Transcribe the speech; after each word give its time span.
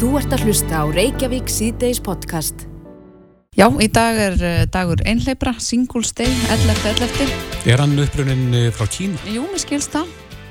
Þú 0.00 0.10
ert 0.16 0.32
að 0.32 0.44
hlusta 0.48 0.80
á 0.80 0.84
Reykjavík 0.88 1.50
síðdeis 1.52 1.98
podcast. 2.04 2.64
Já, 3.58 3.66
í 3.82 3.88
dag 3.92 4.16
er 4.16 4.36
uh, 4.38 4.62
dagur 4.72 5.02
einhleipra, 5.04 5.52
Singles 5.60 6.12
Day, 6.16 6.30
11.11. 6.54 7.32
Er 7.68 7.82
hann 7.82 7.98
upprunnin 8.00 8.46
eh, 8.56 8.68
frá 8.72 8.86
Kína? 8.88 9.18
Jú, 9.28 9.42
mér 9.50 9.60
skilst 9.60 9.92
það 9.92 10.08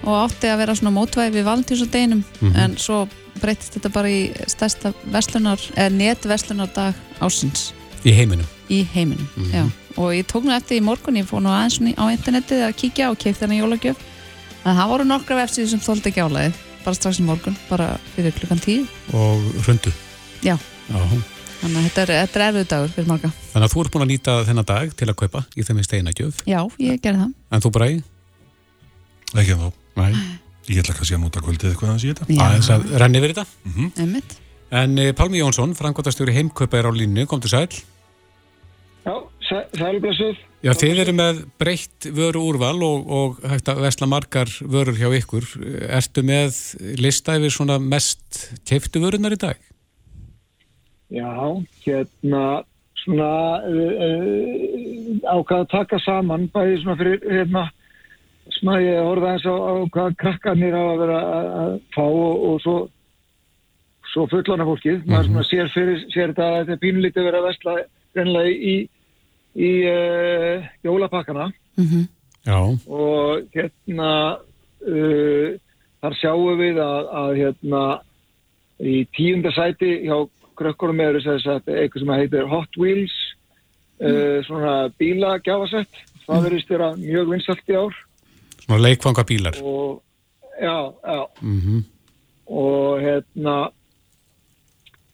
og 0.08 0.14
átti 0.22 0.48
að 0.48 0.62
vera 0.62 0.76
svona 0.78 0.94
mótvæði 0.96 1.34
við 1.40 1.48
valentínsdeginum 1.50 2.22
Mhm. 2.40 2.54
en 2.56 2.76
svo 2.80 3.02
breytist 3.42 3.74
þetta 3.76 3.90
bara 3.92 4.08
í 4.12 4.20
stærsta 4.48 4.94
verslunar, 5.12 5.60
eða 5.76 5.92
netverslunardag 5.98 6.96
ásins 7.20 7.72
Í 8.08 8.14
heiminum. 8.16 8.46
í 8.70 8.84
heiminum. 8.94 9.28
Mhm. 9.36 9.52
Já, 9.52 9.66
og 9.98 10.14
ég 10.16 10.26
tók 10.30 10.46
nú 10.46 10.54
eftir 10.56 10.78
í 10.80 10.84
morgun, 10.86 11.18
ég 11.20 11.26
fór 11.28 11.42
nú 11.44 11.50
aðeins 11.52 11.82
á 12.00 12.06
internetið 12.14 12.64
að 12.70 12.78
kíkja 12.80 13.10
og 13.12 13.18
keipta 13.20 13.48
henni 13.48 13.60
jólagjöf 13.60 13.98
að 14.64 14.76
það 14.78 14.88
voru 14.94 15.04
nokkra 15.10 15.42
vefsíður 15.44 15.68
sem 15.74 15.80
þóldi 15.80 16.08
ekki 16.14 16.24
álæði 16.24 16.54
bara 16.86 16.98
strax 16.98 17.20
í 17.22 17.26
morgun, 17.28 17.58
bara 17.70 17.92
fyrir 18.16 18.36
klukkan 18.36 18.62
tíu 18.64 18.86
Og 19.14 19.44
hrundu. 19.66 19.94
Já. 20.46 20.56
Já. 20.90 21.00
þannig 21.60 21.78
að 21.78 21.88
þetta 21.90 22.02
er, 22.02 22.12
þetta 22.24 22.40
er 22.40 22.46
erfið 22.48 22.68
dagur 22.72 22.94
fyrir 22.96 23.10
marga. 23.10 23.32
Þannig 23.54 23.68
að 23.68 23.74
þú 23.74 23.82
ert 23.84 23.94
búin 23.94 24.06
að 24.06 24.12
nýta 24.14 24.36
þennan 24.48 24.70
dag 24.70 24.94
til 25.02 25.10
að 25.10 25.18
kaupa 25.22 25.44
í 25.56 25.66
þeim 25.68 25.82
í 25.82 25.88
steinagjöf. 25.88 26.44
Já, 26.50 26.60
ég 26.80 27.02
gerði 27.04 27.26
það. 27.26 27.34
En 27.52 27.66
þú 27.66 27.72
bræði? 27.76 28.04
Ekki 29.36 29.56
en 29.56 29.66
þá. 29.66 29.70
Nei. 30.00 30.12
Ég 30.70 30.84
ætla 30.84 30.96
kannski 30.96 31.18
að 31.18 31.24
nota 31.26 31.42
kvöldið 31.44 31.72
eitthvað 31.72 31.96
að 31.96 32.02
sé 32.04 32.14
þetta. 32.14 32.28
Aðeins 32.46 32.72
að 32.74 32.88
renni 33.02 33.20
yfir 33.20 33.34
þetta. 33.34 33.46
Mm 33.66 33.92
Einmitt. 34.06 34.36
En 34.80 35.00
eh, 35.02 35.14
Pálmi 35.18 35.40
Jónsson, 35.42 35.74
frangotastjóri 35.74 36.36
heimkaupa 36.36 36.78
er 36.78 36.86
á 36.86 36.94
línu, 36.94 37.26
kom 37.30 37.42
til 37.42 37.50
sæl. 37.50 37.68
Já, 39.02 39.16
sælblessuð. 39.50 40.38
Já, 40.60 40.74
þið 40.76 41.02
eru 41.06 41.16
með 41.16 41.42
breytt 41.62 42.08
vöru 42.16 42.44
úrval 42.50 42.78
og, 42.84 43.12
og 43.16 43.40
hægt 43.48 43.72
að 43.72 43.84
vesla 43.86 44.10
margar 44.12 44.52
vörur 44.60 44.98
hjá 45.00 45.08
ykkur. 45.22 45.48
Ertu 45.88 46.24
með 46.28 46.58
lista 47.00 47.38
yfir 47.40 47.54
svona 47.56 47.80
mest 47.80 48.42
keiftu 48.68 49.02
vörunar 49.04 49.36
í 49.36 49.40
dag? 49.40 49.62
Já, 51.10 51.32
hérna, 51.86 52.44
svona 53.02 53.32
uh, 53.66 53.94
uh, 54.06 55.16
ákvað 55.26 55.64
að 55.64 55.72
taka 55.72 56.00
saman, 56.04 56.50
bæði 56.54 56.82
svona 56.84 56.98
fyrir, 57.00 57.24
hérna, 57.26 57.64
að 58.60 58.84
ég 58.84 59.02
horfa 59.08 59.32
eins 59.34 59.48
á, 59.48 59.56
á 59.56 59.74
hvað 59.96 60.20
krakkarnir 60.22 60.76
á 60.78 60.84
að 60.84 61.02
vera 61.02 61.20
að 61.24 61.50
að 61.64 61.74
fá 61.96 62.04
og, 62.06 62.46
og 62.50 62.62
svo, 62.66 62.78
svo 64.12 64.28
fullana 64.30 64.68
fólkið. 64.68 65.02
Maður 65.08 65.32
svona 65.32 65.48
sér 65.50 65.74
fyrir, 65.74 66.06
sér 66.14 66.34
þetta 66.34 66.50
að 66.50 66.60
þetta 66.60 66.76
er 66.76 66.84
pínlítið 66.84 67.30
verið 67.30 67.40
að 67.40 67.50
vesla 67.50 67.76
greinlega 68.14 68.54
í, 68.54 68.76
í 69.60 69.72
uh, 69.90 70.70
jólapakkana. 70.88 71.50
Mm 71.80 72.08
Já. 72.48 72.56
og 72.88 73.50
hérna 73.52 74.12
uh, 74.88 75.50
þar 76.00 76.16
sjáum 76.22 76.56
við 76.62 76.80
að, 76.80 77.10
að 77.22 77.32
hérna 77.36 77.82
í 78.80 79.02
tíunda 79.12 79.52
sæti 79.52 79.90
hjá 80.08 80.16
krökkurum 80.60 81.02
eru 81.04 81.20
þess 81.24 81.50
að 81.52 81.68
eitthvað 81.76 82.06
sem 82.06 82.14
heitir 82.16 82.48
Hot 82.48 82.80
Wheels 82.80 83.16
uh, 84.00 84.40
svona 84.48 84.76
bílagjafasett 84.96 86.00
það 86.24 86.48
verðist 86.48 86.72
vera 86.72 86.90
mjög 86.96 87.34
vinsalt 87.36 87.68
í 87.68 87.76
ár 87.76 88.00
Svona 88.64 88.82
leikfanga 88.88 89.28
bílar. 89.28 89.60
og 89.60 90.02
já, 90.56 90.78
já 91.04 91.22
Mm 91.44 91.84
og 92.50 92.98
hérna 93.04 93.70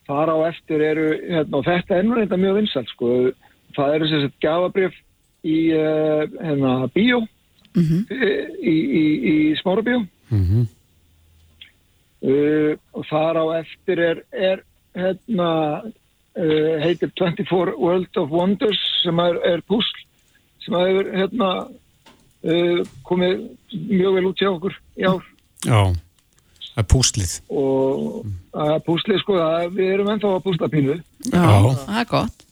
þar 0.08 0.30
á 0.32 0.38
eftir 0.48 0.82
eru 0.86 1.08
hérna, 1.20 1.58
og 1.58 1.66
þetta 1.66 1.98
er 1.98 2.06
nú 2.08 2.16
reynda 2.16 2.38
mjög 2.40 2.60
vinsalt 2.62 2.92
sko. 2.94 3.10
Það 3.76 3.96
eru 3.96 4.12
þess 4.12 4.28
að 4.30 4.40
gjafabrif 4.46 5.02
í 5.46 5.58
uh, 5.78 6.24
hérna, 6.42 6.74
bíó 6.96 7.22
-hmm. 7.76 8.06
í, 8.62 8.76
í, 8.76 9.06
í 9.32 9.36
smárabíó 9.60 10.02
-hmm. 10.30 10.66
uh, 12.26 12.74
og 12.94 13.06
þar 13.10 13.42
á 13.42 13.46
eftir 13.62 14.00
er, 14.00 14.24
er 14.32 14.64
hérna 14.96 15.50
uh, 15.84 16.76
heitir 16.84 17.12
24 17.20 17.76
World 17.78 18.18
of 18.18 18.32
Wonders 18.32 18.82
sem 19.04 19.20
er, 19.20 19.40
er 19.44 19.62
púsl 19.68 20.06
sem 20.64 20.74
hefur 20.74 21.12
hérna 21.14 21.52
uh, 21.68 22.82
komið 23.04 23.46
mjög 23.92 24.18
vel 24.18 24.28
út 24.32 24.42
hjá 24.42 24.52
okkur 24.54 24.82
í 24.98 25.08
ár 25.08 25.24
Já. 25.66 25.82
Það 26.76 26.82
er 26.84 26.88
púslið. 26.92 27.34
og 27.50 28.26
að 28.52 28.80
púslið 28.86 29.22
sko 29.22 29.38
að 29.40 29.78
við 29.78 29.94
erum 29.94 30.10
ennþá 30.12 30.34
að 30.36 30.44
púsla 30.44 30.72
pínu 30.72 30.98
Já. 31.32 31.48
það 31.86 32.02
er 32.02 32.10
gott. 32.12 32.45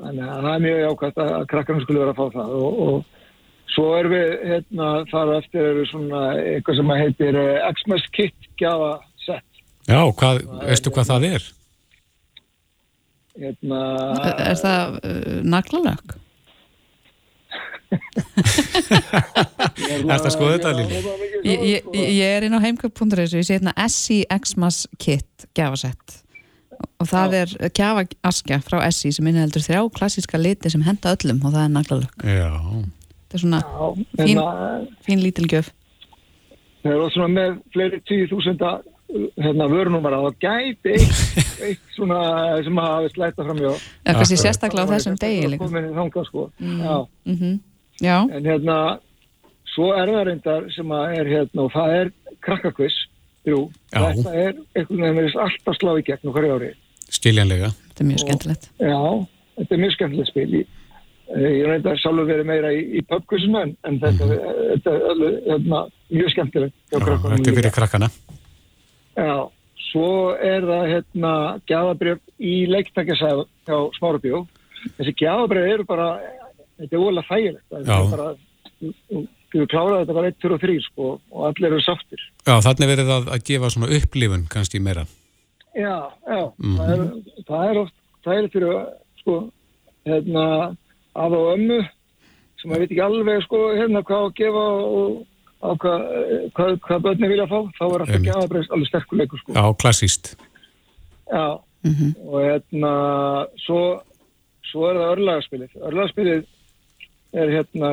Þannig 0.00 0.26
að 0.26 0.44
það 0.44 0.52
er 0.52 0.64
mjög 0.66 0.82
jákvæmt 0.84 1.22
að, 1.24 1.32
krakkarnir 1.52 1.86
skulle 1.86 2.02
vera 2.04 2.14
að 2.14 2.20
fá 2.20 2.36
það 2.36 2.54
og, 2.58 2.80
og 2.86 3.74
svo 3.74 3.86
erum 3.98 4.14
við 4.14 4.32
hérna 4.50 4.88
þar 5.10 5.32
eftir 5.36 5.68
eru 5.72 5.86
svona 5.90 6.22
eitthvað 6.40 6.80
sem 6.80 6.92
að 6.94 7.02
heitir 7.04 7.40
uh, 7.40 7.70
Xmas 7.78 8.06
Kit 8.16 8.50
gjafa 8.60 8.92
sett 9.24 9.62
Já, 9.90 10.00
hvað, 10.22 10.42
veistu 10.64 10.94
hvað 10.94 11.12
það 11.12 11.28
er? 11.30 11.46
hérna 13.40 13.84
Er, 14.16 14.42
er 14.48 14.58
það 14.60 14.98
uh, 15.00 15.38
naglalög? 15.56 16.18
Ertu 19.90 20.14
að 20.14 20.34
skoða 20.34 20.56
þetta, 20.56 20.72
Lilja? 20.78 21.14
Ég, 21.42 21.62
ég, 21.66 21.86
ég 21.96 22.34
er 22.36 22.46
inn 22.46 22.54
á 22.54 22.62
heimköp.is 22.62 23.32
og 23.32 23.40
ég 23.40 23.46
sé 23.46 23.56
hérna 23.56 23.74
Essie 23.80 24.26
Xmas 24.44 24.84
Kit 25.02 25.48
gjafasett 25.56 26.20
og 27.00 27.08
það 27.10 27.34
er 27.40 27.52
gjafaskja 27.76 28.58
frá 28.64 28.78
Essie 28.86 29.12
sem 29.12 29.26
inniheldur 29.30 29.64
þrjá 29.64 29.82
klassíska 29.96 30.38
liti 30.40 30.70
sem 30.72 30.82
henda 30.86 31.14
öllum 31.16 31.42
og 31.44 31.52
það 31.54 31.64
er 31.66 31.74
naglalög. 31.74 32.24
Já. 32.24 32.52
Þetta 33.30 33.38
er 33.38 33.42
svona 33.44 33.60
Já, 33.62 33.88
Fín. 34.20 34.26
hérna, 34.26 34.86
fín 35.06 35.22
lítil 35.24 35.46
gjöf. 35.52 35.68
það 36.82 36.96
er 37.04 37.12
svona 37.14 37.28
með 37.34 37.58
fleiri 37.74 38.00
tíu 38.08 38.26
þúsunda 38.30 38.70
hérna, 39.40 39.66
vörunúmara 39.70 40.20
og 40.22 40.36
gæti 40.40 40.92
eitt, 40.94 41.20
eitt 41.66 41.94
svona 41.96 42.20
sem 42.64 42.78
að 42.78 42.88
hafa 42.94 43.08
slæta 43.14 43.44
fram 43.46 43.58
hjá 43.58 43.70
kannski 43.74 44.14
Akkurat. 44.14 44.42
sérstaklega 44.44 44.86
á 44.86 44.92
þessum 44.94 45.16
degi 45.20 45.58
þangað 45.98 46.28
sko 46.30 46.46
já, 46.60 46.96
Mm 47.26 47.58
Já, 48.00 48.16
en 48.32 48.46
hérna 48.48 48.76
svo 49.74 49.90
er 49.92 50.08
það 50.08 50.22
reyndar 50.30 50.68
sem 50.72 50.88
að 50.96 51.18
er 51.18 51.26
hérna 51.34 51.66
og 51.66 51.72
það 51.74 51.90
er 51.98 52.12
krakkakviss 52.40 52.96
jú, 53.48 53.60
Já. 53.94 54.00
þetta 54.10 54.34
er 54.34 54.54
einhvern 54.76 55.00
veginn 55.04 55.18
verið 55.20 55.38
alltaf 55.46 55.78
slá 55.80 55.92
í 55.98 56.04
gegn 56.10 56.28
og 56.30 56.34
hverju 56.36 56.56
ári 56.58 56.72
Skiljanlega. 57.10 57.70
þetta 57.88 58.04
er 58.04 58.08
mjög 58.10 58.20
skemmtilegt. 58.24 58.68
já, 58.78 58.98
þetta 59.60 59.74
er 59.76 59.80
mjög 59.84 59.94
skemmtilegt 59.96 60.30
spil 60.30 60.50
ég, 60.60 60.66
ég 61.40 61.64
reyndar 61.70 61.98
sjálfur 62.02 62.28
verið 62.28 62.46
meira 62.50 62.72
í, 62.74 62.82
í 62.98 63.00
pubquissinu 63.06 63.62
en, 63.62 63.72
en 63.88 63.98
þetta, 64.02 64.28
þetta 64.74 64.92
er 64.96 65.08
alveg, 65.14 65.40
hérna, 65.48 65.80
mjög 66.10 66.30
skemmtilegt 66.34 66.76
hjá 66.90 66.98
Já, 66.98 67.16
þetta 67.24 67.50
er 67.50 67.58
fyrir 67.60 67.74
krakkana. 67.76 68.08
Já, 69.20 69.34
svo 69.90 70.06
er 70.38 70.64
það 70.68 70.84
hérna 70.94 71.32
gjafabrjöf 71.70 72.20
í 72.38 72.54
leiktækjasæð 72.70 73.40
hjá 73.68 73.76
Smárabjó. 73.98 74.44
Þessi 74.98 75.14
gjafabrjöf 75.20 75.72
eru 75.74 75.86
bara, 75.88 76.06
þetta 76.78 76.96
er 76.96 77.04
ólega 77.04 77.26
þægilegt. 77.28 77.66
Það 77.70 77.90
er 77.96 78.12
bara, 78.14 78.28
þú 79.52 79.66
kláraði 79.72 80.02
þetta 80.04 80.14
bara 80.18 80.30
1, 80.30 80.36
2 80.42 80.52
og 80.54 80.60
3 80.62 80.76
sko 80.86 81.06
og 81.30 81.46
allir 81.48 81.70
eru 81.72 81.80
sáttir. 81.84 82.20
Já, 82.46 82.54
þannig 82.66 82.90
verið 82.92 83.08
að, 83.16 83.30
að 83.34 83.44
gefa 83.50 83.70
svona 83.74 83.90
upplifun 83.96 84.44
kannski 84.52 84.80
meira. 84.80 85.06
Já, 85.74 85.96
já, 86.26 86.42
Mhm. 86.58 86.76
það, 86.76 86.92
er, 86.92 87.02
það 87.48 87.64
er 87.70 87.78
oft 87.84 87.94
þægilegt 88.26 88.52
fyrir 88.52 88.86
sko, 89.20 89.34
hérna, 90.06 90.44
af 91.16 91.32
og 91.32 91.48
ömmu 91.56 91.80
sem 92.60 92.70
maður 92.70 92.80
veit 92.84 92.90
ekki 92.90 93.02
alveg 93.04 93.42
sko, 93.44 93.58
hérna 93.78 94.02
hvað 94.02 94.24
að 94.28 94.34
gefa 94.40 94.64
og 94.84 95.26
hvað, 95.80 96.04
hvað, 96.56 96.78
hvað 96.86 97.02
börni 97.06 97.28
vilja 97.30 97.46
fá, 97.50 97.58
þá 97.78 97.82
er 97.84 98.00
alltaf 98.00 98.14
Einmitt. 98.14 98.28
gjafabrjöf 98.30 98.70
alveg 98.74 98.88
sterkuleikur 98.90 99.38
sko. 99.42 99.52
Já, 99.52 99.64
klassíst. 99.82 100.36
Já, 101.30 101.60
Mm 101.82 102.12
og 102.28 102.42
hérna 102.44 102.90
svo, 103.64 104.02
svo 104.70 104.82
er 104.90 104.98
það 105.00 105.12
örlagaspilið 105.14 105.76
örlagaspilið 105.80 106.42
er 107.32 107.48
hérna 107.54 107.92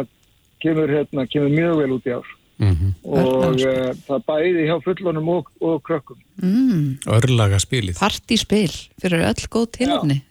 kemur 0.64 0.92
hérna, 0.92 1.28
kemur 1.32 1.54
mjög 1.54 1.80
vel 1.82 1.96
út 1.98 2.10
í 2.10 2.16
ár. 2.18 2.34
Mm 2.58 2.94
og 3.06 3.18
Örlagaspil. 3.22 3.70
uh, 3.70 3.98
það 4.08 4.24
bæði 4.32 4.64
hjá 4.66 4.78
fullonum 4.82 5.28
og, 5.30 5.52
og 5.62 5.76
krökkum. 5.86 6.18
Mm, 6.42 6.88
Örlaga 7.18 7.60
spilið. 7.62 8.00
Partíspil 8.00 8.74
fyrir 8.98 9.28
öll 9.30 9.46
góð 9.54 9.68
tilöfni, 9.78 10.22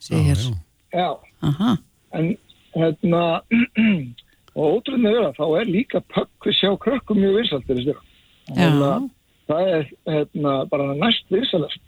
já, 0.91 1.07
Aha, 1.47 1.77
en 2.19 2.33
hérna 2.75 3.23
og 4.57 4.89
með 4.99 5.19
það, 5.21 5.33
þá 5.37 5.47
er 5.61 5.71
líka 5.71 6.01
pökkvis 6.15 6.63
hjá 6.65 6.73
krökkum 6.81 7.21
mjög 7.21 7.39
vinsaltir 7.41 7.83
já, 7.85 7.97
það 9.47 9.73
er 9.77 9.91
hérna 10.09 10.55
bara 10.71 10.95
næst 10.99 11.31
vinsalast 11.31 11.83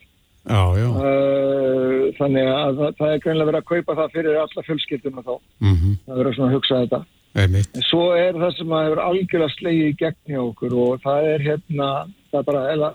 Já, 0.48 0.62
já. 0.80 0.88
uh, 0.88 2.08
þannig 2.16 2.46
að 2.48 2.78
það, 2.78 2.92
það 2.98 3.10
er 3.12 3.22
greinlega 3.24 3.48
verið 3.50 3.60
að 3.60 3.68
kaupa 3.68 3.96
það 3.98 4.14
fyrir 4.14 4.38
alla 4.40 4.62
fjölskylduna 4.68 5.24
þá. 5.26 5.34
Mm 5.60 5.74
það 6.06 6.12
er 6.14 6.20
verið 6.22 6.36
svona 6.38 6.48
að 6.48 6.56
hugsa 6.56 6.78
þetta. 6.82 7.00
En 7.36 7.84
svo 7.86 8.08
er 8.16 8.34
það 8.34 8.56
sem 8.56 8.72
að 8.72 8.86
hefur 8.86 9.02
algjörlega 9.04 9.54
slegið 9.54 9.90
í 9.90 9.96
gegn 10.00 10.32
hjá 10.32 10.40
okkur 10.40 10.74
og 10.74 11.04
það 11.04 11.28
er 11.34 11.44
hérna, 11.44 11.90
það 12.32 12.40
er 12.40 12.46
bara, 12.48 12.64
eða 12.72 12.90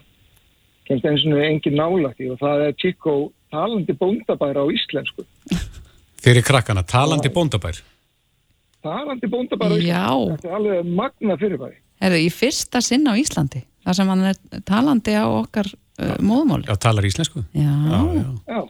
kemst 0.90 1.08
eins 1.08 1.26
og 1.30 1.44
engin 1.44 1.80
í 1.80 2.30
og 2.34 2.40
það 2.42 2.66
er 2.68 2.76
Chico 2.82 3.16
talandi 3.54 3.94
bóndabæra 3.94 4.66
á 4.66 4.68
íslensku. 4.74 5.26
Fyrir 6.24 6.44
krakkana, 6.44 6.84
talandi 6.84 7.30
bóndabær. 7.30 7.80
Talandi 8.84 9.30
bóndabæra 9.30 9.72
á 9.72 9.78
íslensku. 9.78 9.92
já. 9.94 10.08
Þetta 10.34 10.50
er 10.50 10.58
alveg 10.60 10.94
magna 11.02 11.38
fyrirbæri. 11.38 11.78
Er 12.04 12.12
það 12.12 12.26
í 12.26 12.32
fyrsta 12.34 12.82
sinn 12.84 13.08
á 13.08 13.14
Íslandi? 13.16 13.64
Það 13.84 13.98
sem 14.00 14.10
hann 14.12 14.24
er 14.28 14.40
talandi 14.68 15.14
á 15.16 15.26
okkar 15.28 15.70
uh, 15.72 16.16
móðumáli. 16.24 16.68
Já, 16.68 16.76
talar 16.80 17.06
íslensku. 17.08 17.44
Já, 17.56 17.76
já. 18.18 18.26
Já, 18.48 18.62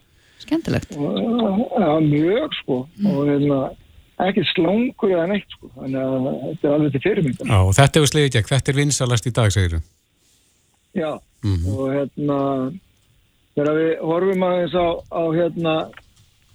skemmtilegt. 0.44 0.94
já, 0.94 1.90
mjög 2.04 2.58
sko 2.62 2.78
og 2.84 3.22
hérna 3.30 3.60
ekki 4.22 4.44
slangur 4.54 5.12
eða 5.16 5.28
neitt 5.32 5.50
sko. 5.50 5.70
Þannig 5.76 6.00
að 6.04 6.28
þetta 6.44 6.68
er 6.70 6.74
alveg 6.78 6.92
til 6.92 7.02
fyrirmynda 7.08 7.46
Já, 7.50 7.58
og 7.66 7.74
þetta 7.78 8.00
hefur 8.00 8.12
slegið 8.12 8.34
gegn, 8.38 8.50
þetta 8.54 8.72
er 8.72 8.78
vinsalast 8.78 9.26
í 9.28 9.34
dag, 9.34 9.52
segir 9.52 9.74
þú. 9.78 9.82
Já, 10.94 11.12
Mhm. 11.44 11.68
og 11.74 11.88
hérna 11.92 12.40
þegar 13.56 13.76
við 13.80 14.00
horfum 14.00 14.44
aðeins 14.48 14.76
á, 14.78 14.88
á 15.12 15.22
hérna 15.34 15.74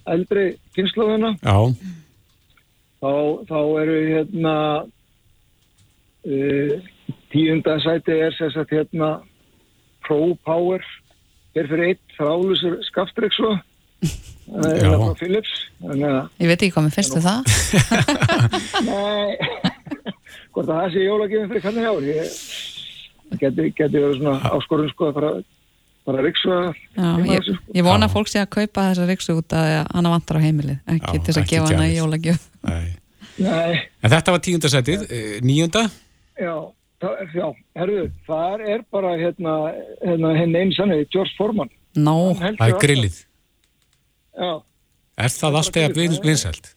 eldri 0.07 0.45
kynnslóðina 0.75 1.33
Já, 1.43 1.57
þá, 3.01 3.11
þá 3.49 3.59
eru 3.81 3.97
hérna 4.09 4.55
uh, 6.25 6.73
tíunda 7.31 7.77
sæti 7.83 8.15
er 8.17 8.31
sér 8.37 8.51
sagt 8.55 8.71
hérna 8.73 9.19
Pro 10.07 10.33
Power. 10.45 10.81
Er 11.55 11.67
fyrir 11.67 11.91
eitt 11.91 12.15
þrálusur 12.17 12.79
skaftryggslo 12.87 13.57
það 13.99 14.79
frá 14.79 15.13
Philips 15.19 15.53
Ég 15.79 16.49
veit 16.49 16.57
ekki 16.65 16.73
hvað 16.75 16.85
mér 16.87 16.95
finnst 16.97 17.15
um 17.15 17.23
það. 17.23 17.39
nei 18.89 19.37
hvort 20.53 20.65
að 20.67 20.73
það 20.73 20.89
sé 20.95 21.05
jólagjöfum 21.05 21.51
fyrir 21.53 21.63
kannar 21.63 21.89
ár 21.91 22.07
ég 22.09 22.33
geti, 23.39 23.69
geti 23.77 23.95
verið 24.01 24.17
svona 24.19 24.51
áskorun 24.57 24.89
sko 24.91 25.09
að 25.09 25.19
fara 25.19 25.31
bara 26.09 26.23
ryksu 26.25 26.49
að 26.55 26.65
Já, 26.97 27.09
ég, 27.29 27.51
ég 27.77 27.85
vona 27.85 28.07
að 28.09 28.15
fólk 28.15 28.31
sé 28.31 28.41
að 28.41 28.49
kaupa 28.55 28.87
þessa 28.89 29.05
riksu 29.11 29.35
út 29.37 29.55
að 29.59 29.69
hana 29.93 30.13
vantar 30.15 30.39
á 30.41 30.45
heimilið, 30.47 30.79
ekki 30.89 31.05
Já, 31.05 31.21
til 31.21 31.27
þess 31.27 31.41
að 31.43 31.49
gefa 31.53 31.69
hana 31.69 31.87
í 31.91 31.95
jólagjöf. 31.99 32.43
nei. 32.65 32.89
nei 33.37 33.73
En 34.01 34.13
þetta 34.15 34.33
var 34.35 34.43
tíundasætið, 34.47 35.05
nýjunda? 35.45 35.85
Já, 36.39 36.53
það, 37.03 37.13
er- 37.23 37.33
já, 37.37 37.47
herðu, 37.77 38.05
það 38.27 38.65
er 38.73 38.85
bara 38.95 39.13
hérna, 39.21 39.55
hérna 40.01 40.33
henni 40.39 40.63
einu 40.63 40.77
sannið, 40.79 41.05
George 41.13 41.35
Foreman. 41.37 41.69
Heldur 41.99 42.57
Það 42.57 42.73
er 42.73 42.79
grillið. 42.81 43.19
Já, 44.39 44.51
Er 45.19 45.33
það 45.35 45.57
alltaf 45.59 45.83
að 45.83 45.97
vin, 45.99 46.13
vinsælt? 46.23 46.69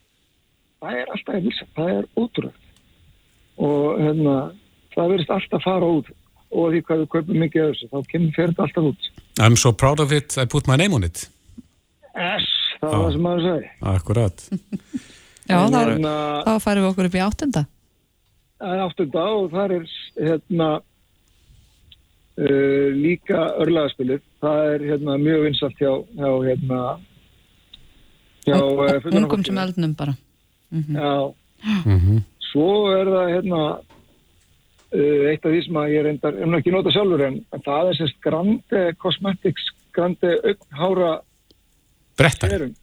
það 0.83 0.97
er 0.99 1.13
alltaf 1.15 1.35
að 1.37 1.45
vilja, 1.47 1.67
það 1.77 1.91
er 1.93 2.07
ótrúlega. 2.19 2.59
Og 3.63 4.01
hérna, 4.03 4.35
það 4.97 5.13
verðist 5.13 5.31
alltaf 5.37 5.63
fara 5.63 5.91
út 5.99 6.09
og 6.53 6.73
því 6.73 6.81
hvað 6.85 6.99
við 7.03 7.09
kaupum 7.15 7.39
mikið 7.41 7.63
af 7.63 7.71
þessu, 7.73 7.87
þá 7.93 8.11
kemur 8.11 8.33
fyrir 8.37 8.51
þetta 8.51 8.65
alltaf 8.67 8.89
út. 8.91 9.07
I'm 9.41 9.57
so 9.57 9.73
proud 9.73 10.01
of 10.05 10.13
it, 10.13 10.35
I 10.37 10.45
put 10.45 10.67
my 10.69 10.77
name 10.77 10.93
on 10.99 11.05
it. 11.07 11.23
S, 12.13 12.49
það 12.83 12.91
Já. 12.91 12.97
var 12.97 13.05
það 13.07 13.13
sem 13.15 13.23
maður 13.29 13.47
segi. 13.47 13.71
Akkurat. 13.93 14.43
já, 15.53 15.57
En 15.57 15.73
þá, 15.73 15.79
hérna, 15.79 16.17
þá 16.49 16.53
færum 16.67 16.83
við 16.85 16.91
okkur 16.91 17.09
upp 17.09 17.17
í 17.17 17.23
áttunda. 17.29 17.63
Það 18.63 18.75
er 18.75 18.83
áttunda 18.89 19.23
og 19.39 19.47
það 19.55 19.77
er 19.79 19.87
hérna 20.27 20.69
uh, 22.43 22.89
líka 22.99 23.47
örlagaspilið. 23.63 24.21
Það 24.43 24.75
er 24.75 24.85
hérna 24.91 25.17
mjög 25.23 25.47
vinsalt 25.47 25.81
hjá, 25.81 25.93
hjá 26.19 26.31
hérna 26.51 26.83
hjá 28.47 28.57
uh, 28.59 29.09
Ungum 29.19 29.45
sem 29.47 29.59
eldnum 29.63 29.95
bara. 29.99 30.15
Já, 30.73 31.15
Mm 31.87 32.23
svo 32.53 32.65
er 32.93 33.09
það 33.09 33.29
hérna 33.33 33.59
uh, 34.93 35.21
eitt 35.31 35.45
af 35.47 35.53
því 35.55 35.61
sem 35.65 35.77
að 35.81 35.93
ég 35.95 36.03
reyndar, 36.05 36.35
ég 36.37 36.49
mun 36.51 36.59
ekki 36.59 36.73
nota 36.75 36.91
sjálfur 36.93 37.23
en, 37.25 37.39
en 37.57 37.63
það 37.65 37.89
er 37.93 37.97
sérst 37.97 38.19
Grande 38.25 38.83
Cosmetics 39.01 39.71
Grande 39.97 40.33
aughára 40.51 41.13
Brettar. 42.19 42.51
serum. 42.53 42.75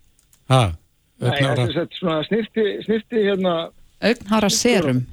Ha, 0.50 0.62
Nei, 0.66 1.30
þetta 1.30 1.36
augnára. 1.36 1.68
er 1.68 1.76
sett 1.76 2.00
svona 2.00 2.18
snirti, 2.26 2.66
snirti 2.88 3.22
hérna, 3.28 3.54
Augnhara 4.02 4.50
serum. 4.50 5.04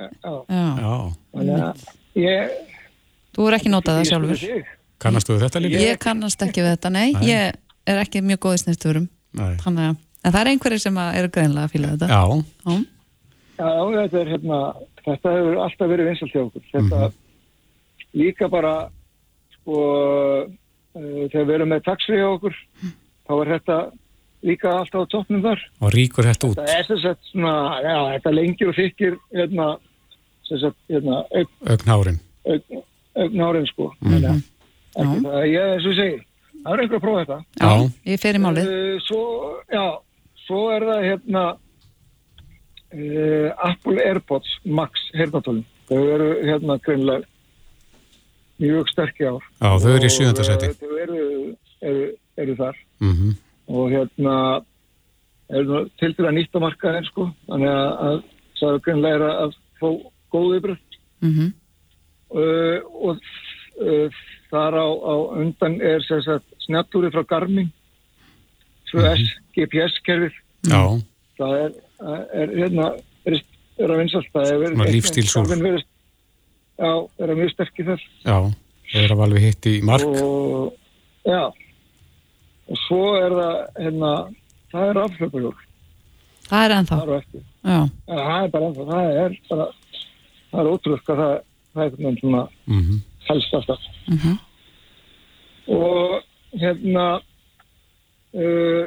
já, 0.00 0.08
Já. 0.24 0.64
Já, 0.80 0.94
þannig 1.36 1.62
að 1.66 1.84
ég... 2.16 2.58
Þú 3.36 3.48
er 3.50 3.56
ekki 3.58 3.70
notað 3.74 3.98
það 4.00 4.08
sjálfur. 4.14 4.68
kannastu 5.04 5.36
þetta 5.42 5.60
líka? 5.66 5.82
Ég 5.84 5.98
kannast 6.02 6.42
ekki 6.48 6.64
við 6.64 6.72
þetta, 6.78 6.90
nei. 6.96 7.08
Nei. 7.12 7.26
Ég 7.28 7.58
er 7.92 8.00
ekki 8.06 8.22
mjög 8.24 8.40
góð 8.46 8.56
í 8.56 8.62
snirturum. 8.64 9.04
Nei. 9.10 9.19
Þannig 9.36 9.84
að, 9.90 9.96
en 10.24 10.32
það 10.32 10.40
er 10.40 10.50
einhverjir 10.52 10.82
sem 10.82 10.96
að 10.98 11.18
eru 11.20 11.28
greinlega 11.34 11.64
að 11.68 11.72
fíla 11.74 11.92
þetta. 11.94 12.08
Já, 12.08 12.22
Já. 12.66 12.84
Já, 13.60 13.68
þetta 13.92 14.20
er 14.20 14.30
hérna, 14.32 14.58
þetta 15.04 15.32
hefur 15.36 15.58
alltaf 15.66 15.90
verið 15.90 16.06
vinsalt 16.08 16.32
hjá 16.32 16.42
okkur. 16.46 16.62
Þetta 16.72 17.00
líka 18.16 18.48
bara, 18.50 18.74
sko, 19.58 19.80
uh, 20.96 21.26
þegar 21.28 21.44
við 21.50 21.54
erum 21.58 21.68
með 21.74 21.82
taxi 21.84 22.16
hjá 22.16 22.28
okkur, 22.30 22.56
þá 23.28 23.34
er 23.36 23.52
þetta 23.54 23.76
líka 24.48 24.72
alltaf 24.72 25.04
á 25.04 25.10
toppnum 25.12 25.42
þar. 25.44 25.66
og 25.80 25.92
ríkur 25.92 26.24
þetta 26.30 26.48
út. 26.48 26.56
Það 26.62 26.72
er 26.78 26.88
sem 26.88 27.02
sagt 27.04 27.30
svona, 27.30 27.54
já, 27.84 27.96
þetta 28.16 28.32
lengir 28.38 28.72
og 28.72 28.78
þykir, 28.78 29.18
hérna, 29.36 29.68
sem 30.48 30.62
sagt, 30.64 30.80
hérna, 30.88 31.20
aug, 31.28 31.52
Augnárin. 31.74 32.18
aug, 32.48 32.80
augnárin, 33.26 33.68
sko. 33.68 33.92
Mm 34.00 34.16
-hmm. 34.16 34.42
Ekki 34.96 35.20
það, 35.26 35.44
ég, 35.46 35.68
og 35.76 35.90
ég 35.90 35.96
segi, 36.00 36.18
það 36.64 36.72
er 36.74 36.82
einhver 36.84 37.00
að 37.00 37.04
prófa 37.04 37.24
þetta. 37.24 37.38
Já, 37.60 37.72
ég 38.12 38.22
fer 38.22 38.38
í 38.38 38.42
málið. 38.44 38.70
Uh, 38.70 38.96
svo, 39.06 39.20
já, 39.72 39.84
svo 40.46 40.62
er 40.74 40.86
það 40.88 41.04
hérna 41.08 41.44
uh, 42.94 43.48
Apple 43.70 44.06
AirPods 44.06 44.56
Max 44.64 45.04
heyrnatólin. 45.16 45.66
Þau 45.90 46.00
eru 46.14 46.30
hérna 46.46 46.78
greinlega 46.84 47.26
mjög 48.60 48.90
sterkir 48.92 49.30
ár. 49.32 49.46
Já, 49.60 49.70
þau 49.82 49.92
eru 49.94 50.04
í 50.04 50.10
Og, 50.10 50.16
sjöunda 50.16 50.46
sæti. 50.46 50.72
uh, 50.72 50.82
Þau 50.82 50.98
eru, 51.04 51.22
eru, 51.92 52.10
eru 52.44 52.58
þar 52.64 52.82
Mm 53.00 53.38
og 53.70 53.92
hérna 53.92 54.34
eru 55.54 55.84
til 56.00 56.08
til 56.18 56.24
að 56.26 56.32
nýtta 56.34 56.58
markaðin 56.58 57.04
sko. 57.06 57.28
Þannig 57.46 57.70
að, 57.70 57.90
að 58.08 58.16
það 58.58 58.72
er 58.72 58.80
greinlega 58.86 59.14
er 59.14 59.22
að 59.44 59.52
fá 59.78 59.88
góð 60.34 60.56
yfirbröð. 60.56 61.00
Mm 61.22 61.52
Uh, 62.30 62.78
og 62.94 63.16
uh, 63.82 64.18
þar 64.50 64.74
á, 64.76 64.86
á 64.86 65.14
undan 65.40 65.76
er 65.80 66.02
sem 66.06 66.22
sagt 66.26 66.46
snjallúri 66.66 67.10
frá 67.14 67.22
Garmin 67.30 67.70
2S 68.90 69.22
GPS-kerfið 69.56 70.34
Já, 70.70 70.82
það 71.38 71.54
er, 71.64 71.72
er 72.42 72.54
hérna 72.58 72.88
er, 73.30 73.38
er 73.80 73.92
að 73.94 74.00
vinsast 74.02 74.32
það 74.34 74.50
er 74.50 74.58
verið- 74.64 74.76
Svona 74.76 74.90
lífstílsúr. 74.94 75.84
Já, 76.80 76.92
er 77.20 77.28
að 77.30 77.38
mjög 77.40 77.50
sterkir 77.54 77.86
þar 77.90 78.02
já, 78.24 78.36
þau 78.90 79.00
eru 79.04 79.18
alveg 79.26 79.42
hitt 79.46 79.66
í 79.70 79.74
mark. 79.84 80.04
og 80.04 80.72
já 81.28 81.42
og 82.70 82.78
svo 82.86 83.02
er 83.18 83.34
það 83.34 83.56
hérna, 83.84 84.12
það 84.72 84.88
er 84.90 85.00
afhlöpujól 85.04 85.54
Það 86.50 86.64
er 86.66 86.72
ennþá. 86.80 86.96
það 86.98 87.08
er 87.10 87.18
eftir 87.20 87.42
Já. 87.60 87.80
það 88.08 88.44
er 88.44 88.48
bara 88.54 88.66
ennþá, 88.70 88.84
það 88.90 89.20
er 89.24 89.38
bara 89.50 89.66
það 90.50 90.60
er 90.64 90.70
ótrúlega 90.74 91.16
það, 91.20 91.40
það 91.74 91.82
er 91.82 91.84
einhvern 91.84 92.04
veginn 92.04 92.20
svona 92.24 92.42
Mm 92.66 93.00
helst 93.30 93.54
alltaf 93.58 93.88
Mhm. 94.10 94.38
og 95.70 96.22
hérna 96.60 97.06
uh, 98.34 98.84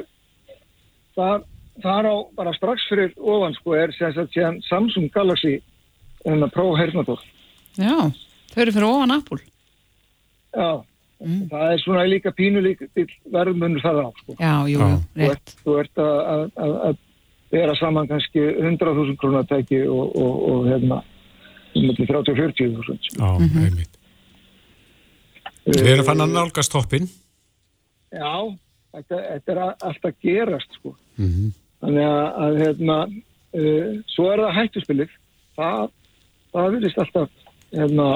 það, 1.16 1.44
það 1.84 2.08
á 2.12 2.16
bara 2.36 2.52
strax 2.58 2.84
fyrir 2.90 3.14
ofan 3.18 3.54
sko 3.58 3.76
er 3.78 3.92
sem 3.96 4.12
sagt 4.16 4.34
síðan 4.36 4.58
Samsung 4.68 5.08
Galaxy 5.14 5.56
hérna 6.24 6.48
Pro 6.52 6.74
Hernatól 6.76 7.20
Já, 7.78 7.96
þau 8.52 8.60
eru 8.62 8.72
fyrir 8.76 8.86
ofan 8.90 9.10
Apple. 9.16 9.40
já, 10.54 10.68
það 11.50 11.72
er 11.72 11.80
svona 11.82 12.04
líka 12.06 12.30
pínu 12.36 12.60
líka 12.62 12.86
verðmunur 13.32 13.82
það 13.82 13.96
á 14.06 14.08
sko. 14.20 14.36
Já, 14.38 14.54
jú, 14.70 14.78
Já. 14.78 14.86
jú, 14.86 15.00
þú 15.14 15.24
rétt. 15.24 15.32
ert, 15.32 15.56
þú 15.64 15.78
ert 15.80 15.98
að, 16.04 16.14
að, 16.34 16.44
að, 16.66 16.76
að 16.88 16.96
bera 17.54 17.74
saman 17.80 18.08
kannski 18.10 18.44
100.000 18.60 19.16
krónatæki 19.18 19.80
og, 19.88 20.14
og, 20.14 20.34
og 20.52 20.68
hérna 20.70 21.00
um 21.74 21.88
milli 21.88 22.06
30-40.000 22.06 23.18
Já, 23.18 23.30
einmitt. 23.42 23.98
Við 25.64 25.86
erum 25.94 26.04
fann 26.06 26.20
að 26.20 26.34
nálgast 26.34 26.72
toppin. 26.72 27.08
já, 28.12 28.32
þetta, 28.94 29.20
þetta 29.32 29.52
er 29.54 29.58
a- 29.58 29.76
allt 29.80 30.04
að 30.04 30.14
gerast 30.22 30.80
sko 30.80 30.96
Mm 31.16 31.52
Þannig 31.84 32.06
að, 32.08 32.26
að 32.44 32.54
hérna, 32.62 32.94
uh, 33.60 33.88
svo 34.08 34.30
er 34.32 34.40
það 34.40 34.54
hættuspilið. 34.56 35.10
Það, 35.54 35.90
það 36.54 36.68
virðist 36.72 37.00
alltaf 37.02 37.30
hérna, 37.74 38.06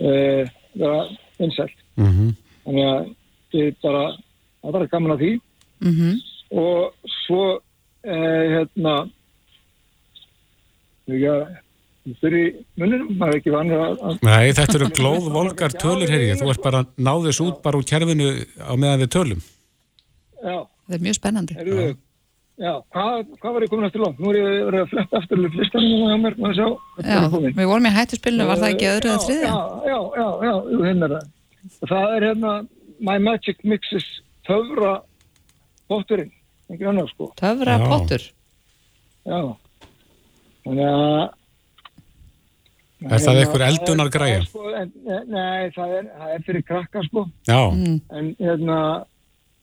uh, 0.00 0.48
vera 0.74 0.96
vinsælt. 1.38 1.76
-hmm. 1.96 2.32
Þannig 2.64 2.88
að 2.90 3.76
bara, 3.82 4.02
það 4.62 4.68
er 4.68 4.72
bara 4.72 4.86
gaman 4.86 5.14
að 5.14 5.22
því. 5.22 5.32
Mm 5.80 6.20
Og 6.50 6.94
svo, 7.26 7.60
uh, 8.02 8.44
hérna, 8.50 9.10
ég 11.06 11.46
fyrir 12.20 12.46
munninum, 12.80 13.08
maður 13.20 13.34
er 13.34 13.40
ekki 13.40 13.52
vanið 13.54 13.80
að, 13.86 14.18
Nei, 14.26 14.52
þetta 14.56 14.76
eru 14.80 14.88
glóð 14.98 15.26
volgar 15.34 15.74
tölur, 15.78 16.10
heyri 16.10 16.28
ég. 16.32 16.38
Þú 16.40 16.50
ert 16.54 16.62
bara 16.64 16.82
að 16.84 16.92
ná 17.06 17.12
þess 17.26 17.40
út 17.46 17.58
bara 17.64 17.78
úr 17.80 17.86
kerfinu 17.90 18.28
á 18.60 18.72
meðan 18.74 19.02
við 19.04 19.10
tölum. 19.16 19.42
já, 20.42 20.56
Það 20.90 20.96
er 20.98 21.04
mjög 21.06 21.18
spennandi. 21.20 21.56
eru, 21.60 21.76
já, 21.80 21.94
já 22.60 22.72
hvað, 22.94 23.26
hvað 23.40 23.52
var 23.56 23.62
ég 23.66 23.70
komin 23.70 23.86
eftir 23.90 24.02
langt? 24.04 24.18
Nú 24.20 24.32
er 24.32 24.38
ég 24.40 24.64
verið 24.70 24.80
að 24.84 24.90
fletta 24.94 25.20
aftur 25.20 25.42
listanum 25.44 26.08
hjá 26.10 26.16
mér, 26.24 26.38
maður 26.40 26.58
sjá, 26.58 26.68
Já, 27.04 27.20
við 27.60 27.70
vorum 27.70 27.86
í 27.86 27.94
hættuspilinu, 27.98 28.46
var 28.50 28.58
það 28.64 28.74
ekki 28.74 28.90
öðru 28.94 29.12
eða 29.12 29.20
Já, 29.20 29.24
þriðja? 29.28 29.52
Já, 29.52 29.60
já, 29.92 29.98
já, 30.20 30.28
já, 30.48 30.54
jú, 30.74 30.82
hinn 30.88 31.02
er 31.08 31.14
það. 31.16 31.30
Og 31.80 31.88
Það 31.94 32.16
er 32.16 32.26
hérna 32.30 32.52
My 33.00 33.18
Magic 33.20 33.62
Mixes 33.64 34.08
töfra 34.48 34.92
bótturinn, 35.90 36.32
einhver 36.70 36.88
annar 36.90 37.08
sko. 37.12 37.30
Töfra 37.38 37.78
Já. 37.78 37.86
pottur. 37.90 38.22
Já. 39.30 39.40
Þannig 40.64 40.88
að 40.90 41.28
Er 43.00 43.16
það 43.24 43.38
eitthvað 43.40 43.62
eldunar 43.70 44.10
græja? 44.12 44.40
Sko, 44.44 44.64
nei, 45.32 45.70
það 45.72 45.92
er, 45.98 46.08
það 46.18 46.34
er 46.34 46.42
fyrir 46.44 46.64
krakka 46.68 47.02
sko 47.06 47.22
Já, 47.48 47.60
en, 47.72 48.34
hérna, 48.38 48.76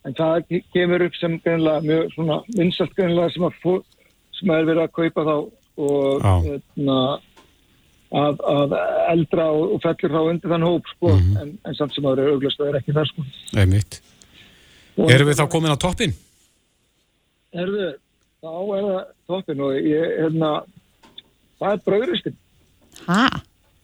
en 0.05 0.13
það 0.17 0.39
ke- 0.49 0.63
kemur 0.73 1.05
upp 1.05 1.15
sem 1.19 1.35
mjög 1.85 2.09
svona 2.15 2.39
vinsalt 2.57 2.95
greinlega 2.97 3.33
sem 3.35 3.45
sem 4.39 4.49
að 4.49 4.59
er 4.63 4.69
verið 4.71 4.83
að 4.87 4.95
kaupa 4.97 5.25
þá 5.29 5.35
og 5.77 6.25
Já. 6.25 6.33
hérna, 6.47 6.97
að, 8.17 8.41
að 8.55 8.75
eldra 9.13 9.45
og, 9.53 9.75
og 9.75 9.81
fellur 9.85 10.15
þá 10.15 10.19
undir 10.31 10.53
þann 10.55 10.65
hóp 10.71 10.89
sko 10.95 11.13
Mhm. 11.13 11.37
en, 11.43 11.53
en 11.65 11.75
samt 11.75 11.93
sem 11.93 12.03
að 12.09 12.17
það 12.17 12.23
er 12.25 12.33
auglast 12.33 12.57
það 12.63 12.69
er 12.73 12.79
ekki 12.81 12.95
það 12.97 13.07
sko 13.11 13.25
einmitt. 13.61 14.01
Og- 14.97 15.11
Erum 15.13 15.27
við 15.29 15.37
þá 15.37 15.45
komin 15.53 15.75
á 15.75 15.77
toppin? 15.77 16.13
Herðu, 17.53 17.87
þá 18.41 18.49
er 18.77 18.83
það 18.89 19.05
toppin 19.29 19.61
og 19.61 19.77
ég, 19.77 20.17
hérna, 20.23 20.51
það 21.61 21.71
er 21.77 21.81
brauðristinn. 21.85 22.37
Hæ? 23.05 23.27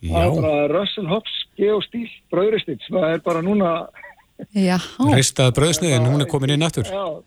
Það 0.04 0.24
er 0.24 0.34
bara 0.42 0.68
Russell 0.68 1.06
Hobbs 1.08 1.34
geostíl 1.56 2.08
brauðristinn 2.32 2.80
sem 2.86 2.96
er 3.00 3.22
bara 3.24 3.40
núna, 3.42 3.88
Já, 4.52 4.76
Ristaði 5.14 5.52
bröðsniðin, 5.54 6.08
hún 6.10 6.20
er 6.24 6.26
komin 6.26 6.50
inn 6.50 6.62
aftur. 6.66 6.84
já, 6.90 7.22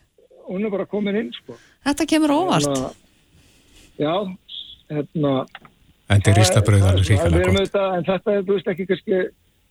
hún 0.50 0.65
er 0.65 0.70
bara 0.70 0.86
komin 0.86 1.15
inn, 1.15 1.32
sko. 1.34 1.56
þetta 1.88 2.06
kemur 2.06 2.34
óvart. 2.36 2.67
Hérna, 2.67 2.89
já, 3.98 4.13
hérna. 4.91 5.32
En 6.10 6.22
þetta 6.22 6.32
er 6.32 6.38
ristað 6.41 6.65
bröð 6.67 6.82
það- 6.84 6.91
alveg 6.91 7.06
það- 7.06 7.08
við 7.08 7.17
ríkalega 7.17 7.41
erum 7.41 7.56
gott. 7.56 7.62
auðvitað, 7.63 7.98
En 7.98 8.03
þetta 8.03 8.32
er, 8.38 8.41
þú 8.44 8.53
veist, 8.58 8.67
ekki 8.67 8.86
kannski, 8.88 9.15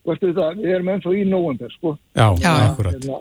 veistu 0.07 0.27
þetta, 0.33 0.49
við 0.57 0.75
erum 0.75 0.89
ennþá 0.95 1.11
í 1.17 1.25
nóvember, 1.29 1.71
sko. 1.77 1.99
Já, 2.17 2.27
Já. 2.41 2.53
akkurat. 2.73 2.93
Hérna, 2.97 3.21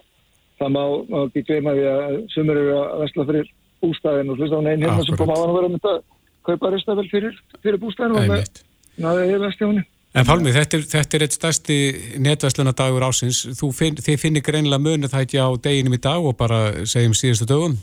það 0.59 0.69
má, 0.75 0.83
má 1.09 1.17
ekki 1.27 1.45
gleyma 1.45 1.71
því 1.75 1.85
að 1.91 2.31
sumur 2.33 2.57
eru 2.57 2.73
að 2.79 2.99
vesla 3.03 3.25
fyrir 3.25 3.47
bústæðin 3.83 4.29
og 4.31 4.37
hlusta 4.39 4.55
á 4.55 4.61
neinn 4.63 4.81
hérna 4.81 5.05
sem 5.05 5.17
kom 5.17 5.29
á 5.29 5.35
að 5.35 5.55
vera 5.59 5.69
með 5.69 5.79
að 5.91 6.01
kaupa 6.45 6.71
ristavel 6.71 7.09
fyrir, 7.11 7.33
fyrir 7.61 7.77
bústæðin 7.83 8.15
og 8.15 8.27
með. 8.31 8.63
Náðu 9.01 9.25
ég 9.29 9.41
vesti 9.43 9.65
á 9.65 9.67
henni. 9.69 9.83
En 10.15 10.23
Pálmi, 10.23 10.51
þetta 10.55 10.77
er, 10.77 10.83
þetta 10.87 11.17
er 11.17 11.23
eitt 11.25 11.35
stærsti 11.35 11.75
netverslunadagur 12.23 13.03
ásins. 13.03 13.41
Finn, 13.75 13.97
þið 13.99 14.21
finnir 14.21 14.43
greinilega 14.45 14.79
munið 14.79 15.11
það 15.11 15.25
ekki 15.25 15.41
á 15.43 15.47
deginum 15.65 15.97
í 15.97 15.99
dag 16.05 16.23
og 16.29 16.37
bara 16.39 16.59
segjum 16.87 17.15
síðustu 17.19 17.47
dögum. 17.49 17.75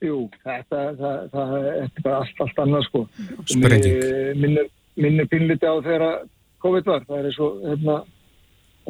Jú, 0.00 0.20
þetta, 0.46 0.84
það, 1.00 1.16
það, 1.32 1.50
þetta 1.56 1.98
er 1.98 2.04
bara 2.06 2.20
allt, 2.22 2.38
allt 2.44 2.60
annað 2.62 2.86
sko. 2.86 3.02
Sprenging. 3.50 3.98
Mér- 3.98 4.38
Minnir, 4.44 4.70
minnir 4.96 5.28
pínliti 5.32 5.66
á 5.66 5.74
þegar 5.84 6.06
COVID 6.62 6.86
var. 6.88 7.04
Það 7.10 7.26
er 7.32 7.34
svo, 7.36 7.48
hérna, 7.66 7.98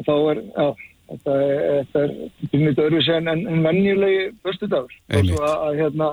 þá 0.05 0.13
er, 0.31 0.43
já, 0.53 0.69
þetta 1.11 1.39
er, 1.41 1.89
er 2.05 2.15
pínliti 2.53 2.85
öðruvísi 2.85 3.17
en, 3.17 3.27
en, 3.33 3.43
en 3.51 3.65
venjulegi 3.65 4.21
föstudagur. 4.45 4.93
Og 5.09 5.17
Einmitt. 5.17 5.33
svo 5.33 5.49
að, 5.49 5.57
að, 5.65 5.81
hérna, 5.81 6.11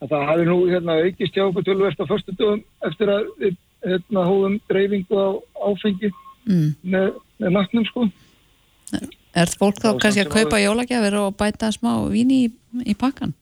að 0.00 0.16
það 0.16 0.26
hafi 0.32 0.48
nú 0.50 0.58
hérna 0.72 0.98
aukist 1.04 1.36
hjá 1.36 1.44
okkur 1.50 1.68
tölverst 1.68 2.00
á 2.02 2.06
föstudagum 2.10 2.64
eftir 2.88 3.12
að 3.12 3.30
við 3.44 3.54
hérna, 3.86 4.26
hóðum 4.28 4.60
dreifingu 4.70 5.16
á 5.16 5.28
áfengi 5.70 6.12
Mm. 6.46 6.76
með, 6.86 7.08
með 7.42 7.50
matnum 7.56 7.84
sko. 7.88 8.04
Er 9.34 9.50
fólk 9.58 9.80
þá 9.82 9.88
kannski 9.98 10.22
að 10.22 10.28
kaupa 10.30 10.60
jólagjafir 10.62 11.16
og 11.18 11.34
bæta 11.34 11.72
smá 11.74 11.90
víni 12.06 12.44
í, 12.46 12.50
í 12.86 12.94
pakkan? 12.94 13.32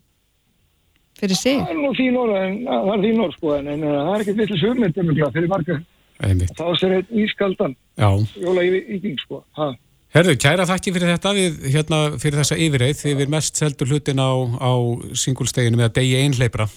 Fyrir 1.20 1.36
sig? 1.36 1.60
Það 1.60 1.74
er 1.74 1.82
nú 1.82 1.90
þín 1.94 2.16
orð, 2.18 2.38
en 2.40 2.56
það 2.64 2.88
er 2.94 3.02
þín 3.04 3.20
orð 3.26 3.36
sko, 3.36 3.52
en, 3.58 3.68
en 3.74 3.84
það 3.84 4.08
er 4.14 4.24
ekkert 4.24 4.40
vitlis 4.40 4.64
hugmynd 4.64 5.02
um 5.02 5.12
fyrir 5.36 5.52
marga. 5.52 5.76
Einmitt. 6.24 6.54
Þá 6.56 6.64
sér 6.80 6.96
einn 6.96 7.22
ískaldan 7.26 7.76
Já. 7.98 8.08
jóla 8.40 8.64
í 8.64 8.80
íking 8.96 9.20
sko. 9.20 9.44
Ha. 9.58 9.68
Herðu, 10.14 10.36
kæra 10.38 10.66
þakki 10.70 10.92
fyrir 10.94 11.10
þetta 11.10 11.30
við, 11.34 11.56
hérna, 11.74 12.00
fyrir 12.22 12.38
þessa 12.40 12.58
yfirreið. 12.62 13.00
Þið 13.02 13.22
er 13.24 13.32
mest 13.34 13.58
seldur 13.58 13.90
hlutin 13.90 14.22
á, 14.22 14.30
á 14.62 14.72
singulsteginu 15.18 15.76
með 15.80 15.88
að 15.90 15.96
degi 15.98 16.18
einhleipra. 16.22 16.68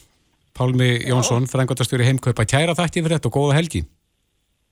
Pálmi 0.58 0.90
Jónsson, 1.06 1.46
frængatastjóri 1.46 2.08
heimkaupa. 2.08 2.46
Kæra 2.50 2.74
þakki 2.78 3.04
fyrir 3.04 3.20
þetta 3.20 3.30
og 3.30 3.36
góða 3.36 3.58
helgi. 3.60 3.84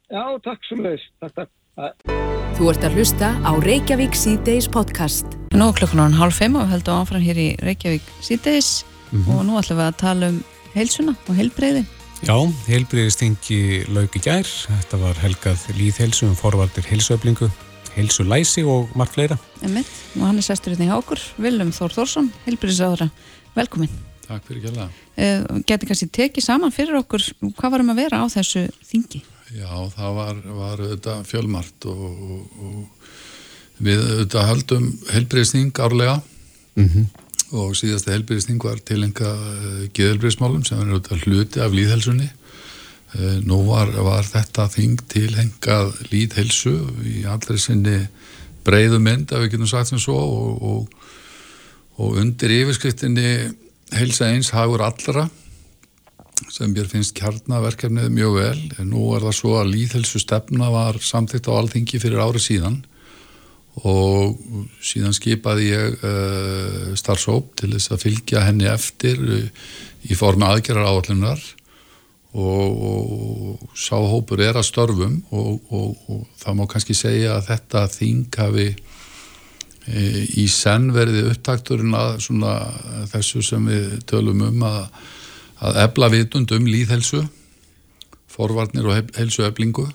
Já, 0.10 0.24
takk 0.42 0.66
sem 0.66 0.82
leiðis. 0.82 1.04
Takk, 1.22 1.46
takk. 1.78 2.16
Þú 2.56 2.70
ert 2.72 2.86
að 2.88 2.96
hlusta 2.98 3.30
á 3.46 3.52
Reykjavík 3.62 4.16
C-Days 4.18 4.70
podcast. 4.72 5.28
Nú 5.54 5.68
er 5.70 5.78
klukkan 5.78 6.08
án 6.08 6.18
hálf 6.18 6.40
fimm 6.40 6.56
og 6.58 6.66
við 6.66 6.78
heldum 6.78 7.02
áfram 7.04 7.26
hér 7.26 7.42
í 7.42 7.48
Reykjavík 7.62 8.08
síðdeis 8.24 8.70
og 9.12 9.44
nú 9.46 9.60
ætlum 9.60 9.82
við 9.82 9.86
að 9.86 10.00
tala 10.02 10.32
um 10.32 10.40
heilsuna 10.74 11.14
og 11.28 11.38
heilbreyði. 11.38 11.84
Já, 12.26 12.38
heilbriðistingi 12.70 13.60
lauk 13.92 14.16
í 14.18 14.24
gær. 14.24 14.48
Þetta 14.48 15.02
var 15.04 15.22
helgað 15.22 15.68
líðhelsu 15.78 16.32
um 16.32 16.40
forvartir 16.40 16.88
heilsuöflingu, 16.90 17.52
heilsulæsi 17.94 18.66
og 18.66 18.90
margt 18.98 19.20
fleira. 19.20 19.38
Emitt, 19.62 19.92
og 20.16 20.26
hann 20.32 20.42
er 20.42 20.48
sestur 20.48 20.74
hérna 20.74 20.90
í 20.90 20.98
okkur, 20.98 21.22
Viljum 21.38 21.76
Þór 21.76 22.00
Þórsson, 22.00 22.34
heilbreyðisáðara. 22.48 23.12
Velkomin. 23.56 23.92
Takk 24.26 24.48
fyrir 24.48 24.66
kjærlega. 24.66 24.90
Uh, 25.16 25.62
Geti 25.68 25.90
kannski 25.90 26.10
tekið 26.20 26.48
saman 26.48 26.74
fyrir 26.74 27.00
okkur 27.02 27.24
hvað 27.58 27.76
varum 27.78 27.92
að 27.94 28.02
vera 28.04 28.22
á 28.22 28.26
þessu 28.34 28.66
þingi? 28.86 29.22
Já, 29.56 29.70
það 29.94 30.16
var, 30.18 30.40
var 30.58 30.82
auðvitað 30.82 31.28
fjölmart 31.30 31.86
og, 31.92 32.08
og, 32.10 32.64
og 32.66 33.84
við 33.86 34.02
auðvitað 34.02 34.50
höldum 34.50 34.90
helbriðsning 35.14 35.86
árlega 35.86 36.18
Mm 36.76 37.06
og 37.56 37.76
síðasta 37.78 38.14
helbriðsning 38.16 38.64
var 38.64 38.80
tilenga 38.86 39.30
uh, 39.30 39.84
geðhelbriðsmálum 39.96 40.66
sem 40.66 40.80
er 40.82 40.90
auðvitað 40.90 41.26
hluti 41.28 41.62
af 41.64 41.76
líðhelsunni. 41.76 42.30
Uh, 43.16 43.38
nú 43.46 43.62
var, 43.70 43.92
var 44.04 44.26
þetta 44.28 44.68
þing 44.74 45.04
tilhengað 45.12 45.94
líðhelsu 46.12 46.74
í 47.06 47.22
allri 47.30 47.60
sinni 47.62 48.00
breiðu 48.66 49.00
mynd, 49.00 49.30
ef 49.30 49.46
við 49.46 49.54
getum 49.54 49.70
sagt 49.70 49.92
sem 49.92 50.02
svo 50.02 50.18
og, 50.18 50.66
og, 50.66 51.06
og 52.02 52.18
undir 52.24 52.56
yfirskriftinni 52.64 53.30
heilsa 53.94 54.32
eins 54.32 54.54
hagur 54.56 54.82
allra 54.86 55.28
sem 56.52 56.72
mér 56.74 56.88
finnst 56.92 57.16
kjarnaverkefnið 57.16 58.10
mjög 58.12 58.34
vel. 58.40 58.60
Nú 58.88 59.08
er 59.16 59.24
það 59.24 59.38
svo 59.38 59.54
að 59.60 59.72
líðhelsu 59.72 60.20
stefna 60.22 60.70
var 60.74 61.00
samþýtt 61.04 61.48
á 61.48 61.54
alþingi 61.56 62.02
fyrir 62.02 62.24
ári 62.24 62.42
síðan 62.44 62.82
og 63.84 64.40
síðan 64.84 65.16
skipaði 65.16 65.68
ég 65.74 65.98
uh, 66.00 66.94
starfsóp 66.96 67.56
til 67.60 67.74
þess 67.74 67.92
að 67.92 68.06
fylgja 68.06 68.46
henni 68.46 68.70
eftir 68.72 69.20
uh, 69.20 69.66
í 70.08 70.16
formi 70.16 70.48
aðgerrar 70.48 70.94
áallunar 70.94 71.42
og, 72.36 72.84
og 72.90 73.76
sáhópur 73.76 74.44
er 74.44 74.60
að 74.60 74.70
störfum 74.70 75.20
og, 75.36 75.60
og, 75.72 76.08
og 76.12 76.24
það 76.40 76.60
má 76.60 76.66
kannski 76.72 76.96
segja 76.96 77.36
að 77.36 77.50
þetta 77.52 77.86
þing 77.92 78.40
hafi 78.40 78.70
í 79.86 80.48
senn 80.50 80.90
verði 80.96 81.28
upptakturinn 81.30 81.94
að 81.94 82.16
svona 82.26 82.56
þessu 83.12 83.44
sem 83.46 83.68
við 83.70 84.00
tölum 84.10 84.42
um 84.48 84.64
að, 84.66 84.80
að 85.62 85.82
ebla 85.84 86.10
vitund 86.10 86.52
um 86.56 86.66
líðhelsu 86.66 87.22
forvarnir 88.36 88.90
og 88.90 89.14
helsu 89.20 89.46
eblingu 89.46 89.86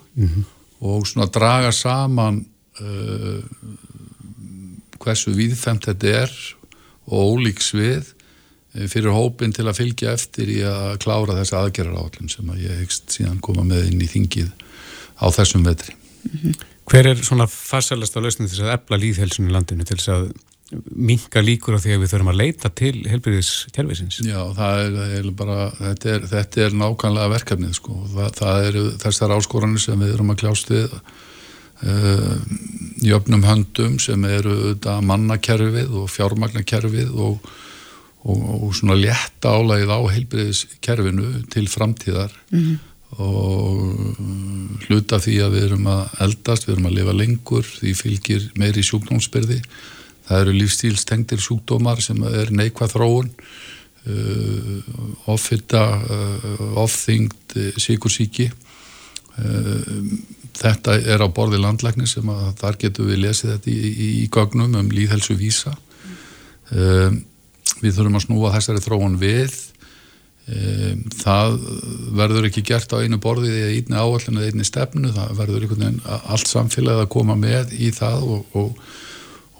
og 0.81 1.05
svona 1.07 1.27
draga 1.29 1.71
saman 1.75 2.39
uh, 2.81 3.43
hversu 5.01 5.33
víðfemt 5.35 5.85
þetta 5.89 6.15
er 6.23 6.33
og 7.11 7.35
ólík 7.35 7.61
svið 7.61 8.11
eh, 8.75 8.87
fyrir 8.87 9.13
hópin 9.15 9.53
til 9.53 9.65
að 9.67 9.79
fylgja 9.81 10.13
eftir 10.13 10.51
í 10.53 10.59
að 10.67 10.99
klára 11.01 11.37
þessi 11.39 11.57
aðgerrar 11.57 11.97
áallum 11.97 12.29
sem 12.29 12.51
að 12.53 12.65
ég 12.67 12.83
hegst 12.83 13.17
síðan 13.17 13.41
koma 13.41 13.65
með 13.67 13.89
inn 13.89 14.03
í 14.05 14.09
þingið 14.11 14.51
á 15.17 15.25
þessum 15.33 15.65
vetri. 15.65 15.95
Hver 16.89 17.07
er 17.11 17.19
svona 17.23 17.45
farsalasta 17.47 18.19
lausnin 18.23 18.47
til 18.49 18.57
þess 18.57 18.65
að 18.67 18.73
ebla 18.75 18.97
líðhelsun 18.99 19.47
í 19.49 19.53
landinu 19.53 19.85
til 19.87 19.97
þess 19.99 20.09
að 20.15 20.31
minka 20.95 21.41
líkur 21.43 21.75
á 21.75 21.83
því 21.83 21.95
að 21.95 22.01
við 22.03 22.11
þurfum 22.13 22.29
að 22.31 22.37
leita 22.39 22.69
til 22.79 22.93
helbriðiskerfisins? 23.11 24.21
Já, 24.23 24.39
það 24.55 24.83
er, 24.85 24.93
það 24.97 25.15
er 25.19 25.25
bara, 25.41 25.57
þetta 25.79 26.13
er, 26.13 26.27
þetta 26.31 26.61
er 26.65 26.77
nákvæmlega 26.79 27.33
verkefnið 27.33 27.73
sko. 27.75 27.95
Það, 28.13 28.29
það 28.39 28.67
eru 28.69 28.83
þessar 29.03 29.33
áskoranir 29.35 29.83
sem 29.83 29.99
við 29.99 30.13
erum 30.15 30.31
að 30.31 30.39
kljást 30.43 30.71
við 30.71 30.95
uh, 30.95 32.37
jöfnum 33.03 33.43
höndum 33.49 33.97
sem 33.99 34.23
eru 34.29 34.55
þetta 34.69 34.95
mannakerfið 35.11 35.97
og 36.01 36.07
fjármagnakerfið 36.13 37.11
og, 37.19 37.51
og, 38.23 38.45
og 38.61 38.71
svona 38.79 38.95
létta 38.99 39.51
álægið 39.57 39.91
á 39.91 39.99
heilbriðiskerfinu 40.15 41.33
til 41.51 41.67
framtíðar 41.71 42.31
Mhm. 42.51 42.79
Og 43.19 44.15
hluta 44.85 45.19
því 45.21 45.37
að 45.43 45.55
við 45.55 45.65
erum 45.67 45.89
að 45.91 46.21
eldast, 46.25 46.67
við 46.67 46.75
erum 46.75 46.89
að 46.89 46.97
lifa 46.99 47.15
lengur, 47.17 47.67
því 47.67 47.93
fylgir 47.97 48.47
meiri 48.59 48.83
sjúkdómsbyrði. 48.85 49.59
Það 50.27 50.43
eru 50.45 50.55
lífstílstengtir 50.55 51.41
sjúkdómar 51.43 52.01
sem 52.03 52.21
er 52.29 52.53
neikvað 52.55 52.93
þróun, 52.95 53.31
uh, 54.07 54.77
offita, 55.33 55.83
uh, 55.99 56.61
offþyngd, 56.85 57.57
uh, 57.57 57.71
síkursíki. 57.81 58.47
Uh, 59.41 60.13
þetta 60.61 60.95
er 61.01 61.23
á 61.23 61.27
borði 61.31 61.59
landlækni 61.59 62.07
sem 62.07 62.27
að 62.31 62.53
þar 62.61 62.79
getum 62.79 63.11
við 63.11 63.25
lesið 63.25 63.55
þetta 63.55 63.71
í, 63.71 63.91
í, 63.91 64.07
í 64.21 64.29
gögnum 64.31 64.79
um 64.79 64.91
líðhelsu 64.93 65.35
vísa. 65.39 65.75
Við 66.71 67.95
þurfum 67.97 68.15
að 68.15 68.23
snúa 68.23 68.51
þessari 68.53 68.83
þróun 68.83 69.17
við 69.19 69.55
það 71.21 71.53
verður 72.17 72.47
ekki 72.49 72.63
gert 72.67 72.91
á 72.91 72.99
einu 72.99 73.19
borði 73.21 73.51
eða 73.53 73.71
einni 73.77 73.99
áallin 74.01 74.39
eða 74.41 74.49
einni 74.51 74.65
stefnu, 74.67 75.11
það 75.15 75.33
verður 75.37 75.65
einhvern 75.67 75.83
veginn 75.85 76.01
allt 76.33 76.49
samfélagið 76.49 77.03
að 77.05 77.11
koma 77.13 77.35
með 77.39 77.75
í 77.77 77.91
það 77.95 78.25
og, 78.35 78.57
og, 78.57 78.85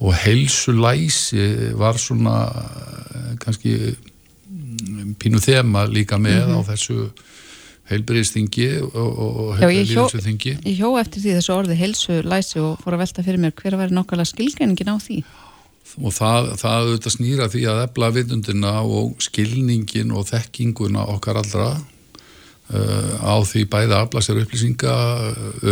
og 0.01 0.15
heilsulæsi 0.23 1.45
var 1.79 1.99
svona 2.01 2.35
eh, 2.51 3.33
kannski 3.43 3.75
mm, 3.93 5.13
pínu 5.21 5.39
þema 5.43 5.85
líka 5.91 6.19
með 6.21 6.49
á 6.55 6.59
þessu 6.73 7.11
heilbyrðisþingi 7.91 8.67
og, 8.87 8.95
og 8.95 9.59
Já, 9.59 9.67
ég 9.73 9.87
hjó- 9.89 10.05
Ég 10.63 10.77
hjó 10.79 10.91
eftir 11.01 11.23
því 11.25 11.33
þessu 11.37 11.55
orði 11.57 11.75
heilsu 11.79 12.19
læsi 12.23 12.59
og 12.63 12.77
fór 12.83 12.95
að 12.95 13.01
velta 13.03 13.23
fyrir 13.25 13.41
mér 13.43 13.51
hver 13.57 13.75
að 13.75 13.81
vera 13.85 13.95
nokkulega 13.97 14.29
skilgreiningin 14.31 14.93
á 14.93 14.97
því. 15.01 15.17
Og 15.99 16.13
það, 16.15 16.51
það 16.61 16.85
auðvitað 16.85 17.15
snýra 17.15 17.47
því 17.51 17.63
að 17.71 17.81
efla 17.85 18.11
vitundina 18.15 18.75
og 18.83 19.23
skilningin 19.23 20.13
og 20.15 20.27
þekkinguna 20.29 21.07
okkar 21.15 21.41
allra 21.41 21.71
uh, 21.75 23.13
á 23.19 23.35
því 23.47 23.65
bæði 23.71 23.95
að 23.95 24.03
afla 24.05 24.23
sér 24.25 24.41
upplýsinga 24.43 24.95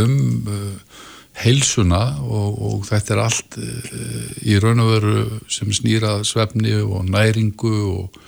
um 0.02 0.18
uh, 0.50 0.98
heilsuna 1.40 2.02
og, 2.26 2.60
og 2.68 2.88
þetta 2.90 3.16
er 3.16 3.24
allt 3.24 3.60
uh, 3.62 4.28
í 4.44 4.60
raun 4.60 4.84
og 4.84 4.94
veru 4.96 5.24
sem 5.52 5.72
snýra 5.76 6.20
svefni 6.28 6.76
og 6.82 7.08
næringu 7.08 7.76
og, 7.94 8.20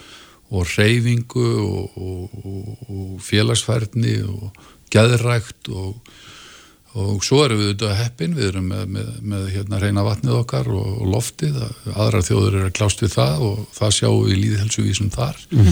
og 0.52 0.76
reyfingu 0.78 1.48
og, 1.66 1.98
og, 1.98 3.18
félagsfærni 3.22 4.18
og 4.28 4.50
geðrækt 4.92 5.72
og 5.72 5.96
og 7.00 7.24
svo 7.24 7.44
erum 7.46 7.62
við 7.62 7.70
auðvitað 7.70 7.98
heppin, 8.02 8.36
við 8.36 8.48
erum 8.50 8.70
með, 8.72 8.86
með, 8.98 9.12
með 9.34 9.50
hérna 9.56 9.82
reyna 9.82 10.06
vatnið 10.06 10.38
okkar 10.42 10.72
og, 10.76 10.88
og 11.02 11.12
loftið, 11.14 11.60
aðra 11.94 12.24
þjóður 12.28 12.58
eru 12.60 12.70
að 12.70 12.78
klást 12.80 13.04
við 13.04 13.14
það 13.16 13.46
og 13.48 13.62
það 13.78 13.94
sjáum 14.00 14.24
við 14.28 14.42
líðhelsuvísum 14.46 15.14
þar. 15.14 15.46
Mm 15.52 15.68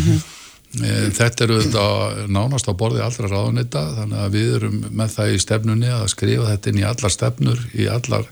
Þetta 0.69 1.45
eru 1.45 1.55
auðvitað 1.57 2.17
nánast 2.29 2.67
á 2.69 2.73
borði 2.77 3.01
allra 3.01 3.29
ráðunita, 3.31 3.81
þannig 3.95 4.19
að 4.21 4.35
við 4.35 4.49
erum 4.59 4.75
með 4.93 5.13
það 5.15 5.31
í 5.33 5.39
stefnunni 5.41 5.89
að 5.89 6.03
skrifa 6.13 6.49
þetta 6.51 6.69
inn 6.69 6.81
í 6.81 6.83
allar 6.85 7.13
stefnur, 7.15 7.63
í 7.73 7.87
allar 7.89 8.27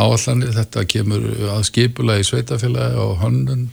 áallanir, 0.00 0.54
þetta 0.56 0.84
kemur 0.88 1.26
að 1.52 1.66
skipula 1.68 2.16
í 2.20 2.24
sveitafélagi 2.24 2.96
og 3.00 3.20
hönnun 3.20 3.66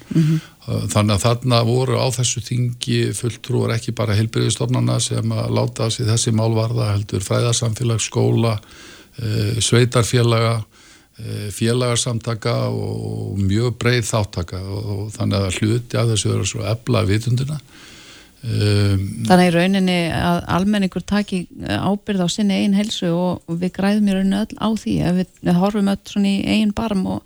þannig 0.61 1.15
að 1.15 1.23
þarna 1.23 1.59
voru 1.65 1.97
á 1.97 2.07
þessu 2.13 2.43
þingi 2.45 2.99
fulltrúar 3.17 3.73
ekki 3.75 3.95
bara 3.97 4.17
heilbyrðistofnana 4.17 4.99
sem 5.01 5.33
að 5.33 5.55
láta 5.57 5.89
sig 5.89 6.05
þessi 6.09 6.33
málvarða 6.37 6.91
heldur 6.93 7.25
fræðarsamfélag, 7.25 8.01
skóla 8.03 8.57
e, 9.17 9.57
sveitarfélaga 9.57 10.59
e, 11.17 11.49
félagarsamtaka 11.55 12.55
og 12.69 13.39
mjög 13.41 13.79
breið 13.81 14.05
þáttaka 14.11 14.61
og 14.61 15.07
þannig 15.15 15.47
að 15.47 15.57
hluti 15.61 15.97
af 15.97 16.11
þessu 16.13 16.35
eru 16.35 16.51
svo 16.53 16.67
ebla 16.69 17.05
vitundina. 17.09 17.57
Um, 18.41 19.01
Þannig 19.29 19.51
í 19.51 19.53
rauninni 19.53 19.97
að 20.17 20.39
almenningur 20.49 21.03
taki 21.05 21.43
ábyrð 21.61 22.23
á 22.25 22.27
sinni 22.33 22.55
eigin 22.57 22.73
heilsu 22.73 23.11
og, 23.13 23.43
við 23.45 23.75
græðum 23.75 24.07
í 24.09 24.15
rauninni 24.15 24.39
öll 24.39 24.55
á 24.57 24.69
því. 24.81 24.95
Ef 25.09 25.19
við, 25.19 25.51
horfum 25.57 25.91
öll 25.93 25.99
svona 26.09 26.31
í 26.31 26.39
eigin 26.49 26.73
barm 26.77 27.03
og, 27.17 27.21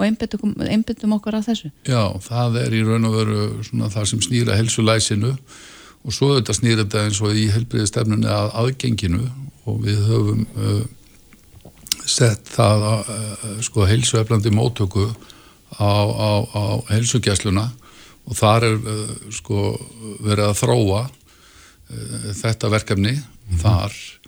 og 0.00 0.06
einbyttum 0.06 1.16
okkur 1.18 1.36
af 1.38 1.48
þessu. 1.50 1.70
Já, 1.88 2.02
það 2.24 2.62
er 2.64 2.76
í 2.76 2.84
raun 2.86 3.08
og 3.08 3.18
veru 3.18 3.42
svona 3.66 3.90
það 3.92 4.08
sem 4.12 4.22
snýra 4.24 4.56
helsulæsinu 4.58 5.34
og 6.00 6.16
svo 6.16 6.32
þetta 6.38 6.56
snýra 6.56 6.84
þetta 6.86 7.04
eins 7.06 7.20
og 7.20 7.36
í 7.36 7.48
helbriðistefnunni 7.52 8.30
að 8.32 8.54
aðgenginu 8.62 9.26
og 9.68 9.82
við 9.84 10.00
höfum 10.08 10.46
uh, 10.56 10.84
sett 12.08 12.48
það 12.48 12.86
að 12.92 13.10
uh, 13.14 13.58
sko 13.66 13.84
helsueflandi 13.88 14.52
mótöku 14.54 15.10
á, 15.76 15.92
á, 16.08 16.30
á 16.48 16.64
helsugjæsluna 16.94 17.68
og 18.24 18.38
þar 18.38 18.68
er 18.70 18.78
uh, 18.80 19.12
sko 19.34 19.74
verið 20.24 20.46
að 20.48 20.58
þróa 20.62 21.02
uh, 21.04 22.30
þetta 22.40 22.72
verkefni 22.72 23.18
þar 23.60 23.92
um, 23.92 24.19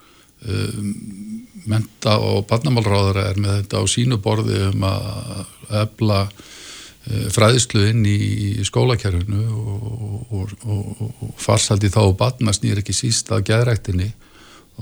menta 1.71 2.17
og 2.19 2.47
barnamálráðara 2.51 3.29
er 3.31 3.39
með 3.39 3.61
þetta 3.61 3.83
á 3.83 3.85
sínu 3.91 4.19
borði 4.23 4.59
um 4.71 4.87
að 4.89 5.45
efla 5.83 6.21
uh, 6.27 7.29
fræðislu 7.35 7.85
inn 7.91 8.07
í 8.07 8.65
skólakerfinu 8.67 9.43
og, 9.53 10.33
og, 10.33 10.57
og, 10.67 11.05
og 11.23 11.35
farsaldi 11.39 11.93
þá 11.93 12.01
og 12.07 12.17
barna 12.19 12.55
snýr 12.57 12.83
ekki 12.83 12.97
síst 12.97 13.31
að 13.31 13.47
geðræktinni 13.53 14.13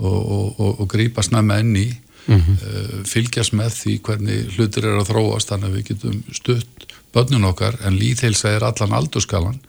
og 0.01 0.85
grípa 0.89 1.21
snemma 1.21 1.59
inn 1.61 1.75
í 1.75 1.89
mm 1.91 2.39
-hmm. 2.39 3.05
fylgjast 3.05 3.53
með 3.53 3.71
því 3.75 3.97
hvernig 4.01 4.55
hlutir 4.55 4.85
er 4.85 5.01
að 5.01 5.09
þróast 5.11 5.51
þannig 5.51 5.67
að 5.69 5.75
við 5.75 5.87
getum 5.89 6.23
stutt 6.31 6.85
börnun 7.13 7.49
okkar 7.51 7.77
en 7.85 7.99
líðheilsa 7.99 8.49
er 8.55 8.63
allan 8.63 8.93
aldurskalan 8.93 9.59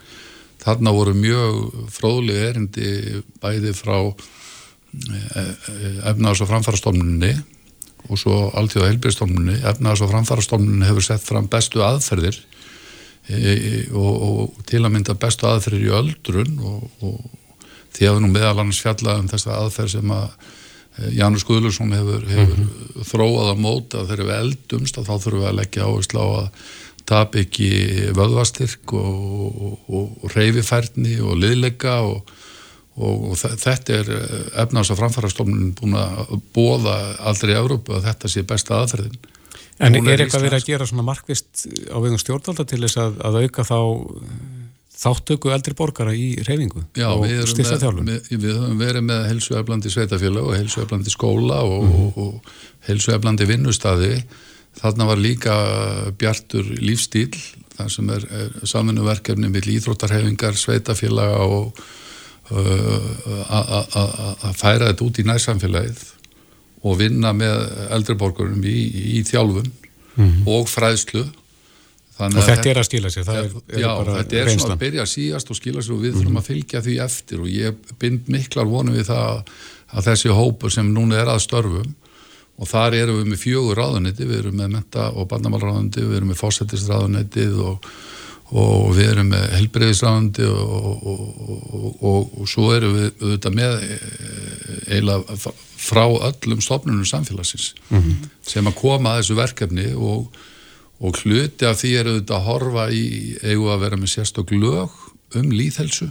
þarna 0.62 0.92
voru 0.94 1.14
mjög 1.14 1.88
fróðleg 1.90 2.36
erindi 2.36 3.22
bæði 3.42 3.74
frá 3.74 3.96
efnaðs- 4.92 6.42
og 6.44 6.50
framfarastofnunni 6.50 7.32
og 8.10 8.18
svo 8.18 8.38
alltíða 8.58 8.90
heilbyrðstofnunni 8.90 9.60
efnaðs- 9.70 10.02
og 10.04 10.10
framfarastofnunni 10.12 10.88
hefur 10.88 11.06
sett 11.06 11.22
fram 11.24 11.48
bestu 11.50 11.84
aðferðir 11.86 12.40
e, 13.28 13.86
og, 13.92 14.12
og 14.26 14.66
til 14.68 14.82
að 14.82 14.92
mynda 14.96 15.16
bestu 15.18 15.46
aðferðir 15.48 15.86
í 15.86 15.94
öldrun 16.00 16.58
og, 16.60 16.90
og 17.00 17.22
því 17.92 18.10
að 18.10 18.20
nú 18.24 18.32
meðal 18.32 18.58
annars 18.58 18.82
fjalla 18.82 19.18
um 19.20 19.30
þessa 19.30 19.56
aðferð 19.60 19.96
sem 19.96 20.12
að 20.16 20.28
Janus 21.16 21.44
Guðlusson 21.48 21.92
hefur, 21.96 22.24
hefur 22.28 22.58
mm 22.58 22.68
-hmm. 22.68 23.04
þróað 23.08 23.50
að 23.50 23.60
móta 23.64 24.04
þegar 24.04 24.26
við 24.28 24.38
eldumst 24.38 24.98
að 24.98 25.06
þá 25.08 25.14
þurfum 25.22 25.40
við 25.40 25.48
að 25.48 25.58
leggja 25.60 25.86
áherslu 25.88 26.20
á 26.20 26.28
að 26.42 26.48
tap 27.08 27.36
ekki 27.36 27.68
vöðvastyrk 28.12 28.92
og, 28.92 29.62
og, 29.88 30.10
og 30.22 30.36
reyfifærni 30.36 31.16
og 31.20 31.38
liðleika 31.40 32.00
og, 32.06 32.28
og 33.00 33.36
þetta 33.40 33.94
er 33.96 34.10
efnars 34.64 34.90
að 34.92 34.98
framfærastofnun 35.00 35.70
búin 35.78 35.94
að 35.96 36.34
bóða 36.52 36.96
aldrei 37.30 37.54
í 37.54 37.60
Európu 37.60 37.96
að 37.96 38.10
þetta 38.10 38.32
sé 38.32 38.42
besta 38.44 38.82
aðferðin. 38.82 39.14
En 39.82 39.96
er, 39.96 40.10
er 40.12 40.24
eitthvað 40.26 40.44
verið 40.44 40.58
að 40.58 40.68
gera 40.68 40.86
svona 40.86 41.06
markvist 41.06 41.64
á 41.88 41.96
vegum 41.96 42.20
stjórnvalda 42.20 42.66
til 42.68 42.82
þess 42.84 43.00
að, 43.00 43.16
að 43.24 43.38
auka 43.46 43.64
þá 43.66 43.78
þáttöku 45.02 45.50
eldri 45.52 45.74
borgara 45.76 46.12
í 46.14 46.34
reyfingu 46.46 46.84
Já, 46.98 47.08
og 47.10 47.24
við, 47.24 47.40
með, 48.04 48.28
við 48.30 48.52
höfum 48.52 48.78
verið 48.80 49.06
með 49.08 49.24
helsueflandi 49.30 49.92
sveitafélag 49.92 50.46
og 50.46 50.56
helsueflandi 50.58 51.12
skóla 51.12 51.62
og, 51.66 51.88
mm. 51.88 51.96
og, 52.04 52.20
og 52.22 52.86
helsueflandi 52.88 53.48
vinnustadi 53.48 54.12
þarna 54.78 55.08
var 55.08 55.20
líka 55.20 55.56
bjartur 56.20 56.68
lífstíl 56.80 57.32
þar 57.76 57.90
sem 57.92 58.12
er, 58.14 58.28
er 58.36 58.68
saminu 58.68 59.04
með 59.08 59.72
íþróttarhefingar, 59.74 60.56
sveitafélaga 60.60 61.42
og 61.48 61.82
að 62.52 64.58
færa 64.58 64.90
þetta 64.90 65.06
út 65.06 65.20
í 65.20 65.26
nærsamfélagið 65.28 66.02
og 66.82 66.98
vinna 66.98 67.30
með 67.36 67.60
eldri 67.94 68.16
borgurum 68.18 68.64
í, 68.66 68.78
í 69.18 69.22
þjálfun 69.28 69.70
mm. 70.16 70.42
og 70.50 70.66
fræðslu 70.70 71.24
Þannig 72.12 72.38
og 72.38 72.46
þetta 72.46 72.68
er 72.68 72.78
að 72.78 72.86
skila 72.86 73.10
sér, 73.10 73.28
er, 73.32 73.46
er 73.72 73.80
já, 73.80 73.88
þetta 74.06 74.36
er 74.36 74.46
reynslan. 74.46 74.60
svona 74.60 74.76
að 74.76 74.82
byrja 74.82 75.04
að 75.04 75.12
síast 75.14 75.50
og 75.50 75.58
skila 75.58 75.82
sér 75.82 75.94
og 75.94 76.02
við 76.02 76.18
þurfum 76.18 76.38
að 76.38 76.48
fylgja 76.50 76.82
því 76.84 76.96
eftir 77.06 77.42
og 77.42 77.48
ég 77.50 77.94
bind 78.02 78.28
miklar 78.30 78.68
vonum 78.68 78.98
við 78.98 79.08
það 79.08 79.52
að 79.92 80.08
þessi 80.10 80.36
hópur 80.36 80.74
sem 80.74 80.90
núna 80.92 81.22
er 81.22 81.30
að 81.32 81.40
störfum 81.46 81.94
og 82.60 82.68
þar 82.68 82.98
erum 82.98 83.22
við 83.22 83.30
með 83.32 83.42
fjögur 83.42 83.80
ráðunetti, 83.80 84.28
við 84.28 84.42
erum 84.42 84.60
með 84.60 84.74
menta 84.76 85.08
og 85.16 85.26
barnamálráðunetti, 85.32 86.04
við 86.04 86.20
erum 86.20 86.30
með 86.30 86.42
fósættisráðunettið 86.42 87.56
og, 87.64 87.88
og 88.52 88.92
við 88.96 89.10
erum 89.14 89.30
með 89.32 89.44
helbreyðisráðunetti 89.56 90.48
og, 90.52 91.04
og, 92.02 92.32
og 92.40 92.48
svo 92.50 92.72
erum 92.76 92.96
við 92.98 93.10
auðvitað 93.22 93.56
með 93.56 93.76
eiginlega 94.86 95.52
frá 95.82 96.04
öllum 96.28 96.60
stofnunum 96.62 97.08
samfélagsins 97.08 97.72
mm 97.88 97.98
-hmm. 97.98 98.26
sem 98.46 98.66
að 98.66 98.78
koma 98.80 99.14
að 99.14 99.22
þessu 99.22 99.38
verkefni 99.40 99.86
og 99.94 100.26
og 101.02 101.18
hluti 101.18 101.66
af 101.66 101.80
því 101.80 101.92
er 101.98 102.10
auðvitað 102.10 102.36
að 102.36 102.46
horfa 102.46 102.84
í 102.94 103.06
eigu 103.42 103.70
að 103.72 103.80
vera 103.84 103.98
með 103.98 104.12
sérstokk 104.14 104.52
lög 104.54 104.92
um 105.38 105.48
líðhelsu 105.50 106.08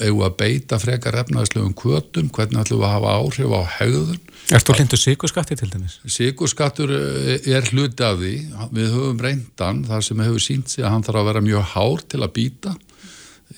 eigu 0.00 0.22
að 0.24 0.36
beita 0.40 0.78
frekar 0.80 1.18
efnaðslegum 1.20 1.74
kvötum, 1.76 2.30
hvernig 2.32 2.62
ætlum 2.62 2.80
við 2.80 2.86
að 2.88 2.94
hafa 2.94 3.16
áhrif 3.18 3.52
á 3.52 3.60
hegðun. 3.78 4.22
Er 4.52 4.64
þú 4.64 4.76
hlindu 4.78 4.98
sigurskatti 5.00 5.58
til 5.60 5.68
dæmis? 5.72 5.98
Sigurskattur 6.08 6.94
er 6.94 7.68
hluti 7.68 8.06
af 8.06 8.16
því, 8.20 8.32
við 8.72 8.94
höfum 8.94 9.20
reyndan 9.22 9.84
þar 9.88 10.06
sem 10.06 10.24
hefur 10.24 10.46
sínt 10.46 10.72
sig 10.72 10.86
að 10.86 10.96
hann 10.96 11.04
þarf 11.06 11.20
að 11.20 11.28
vera 11.30 11.44
mjög 11.44 11.68
hár 11.74 12.06
til 12.08 12.22
að 12.22 12.34
býta 12.38 12.74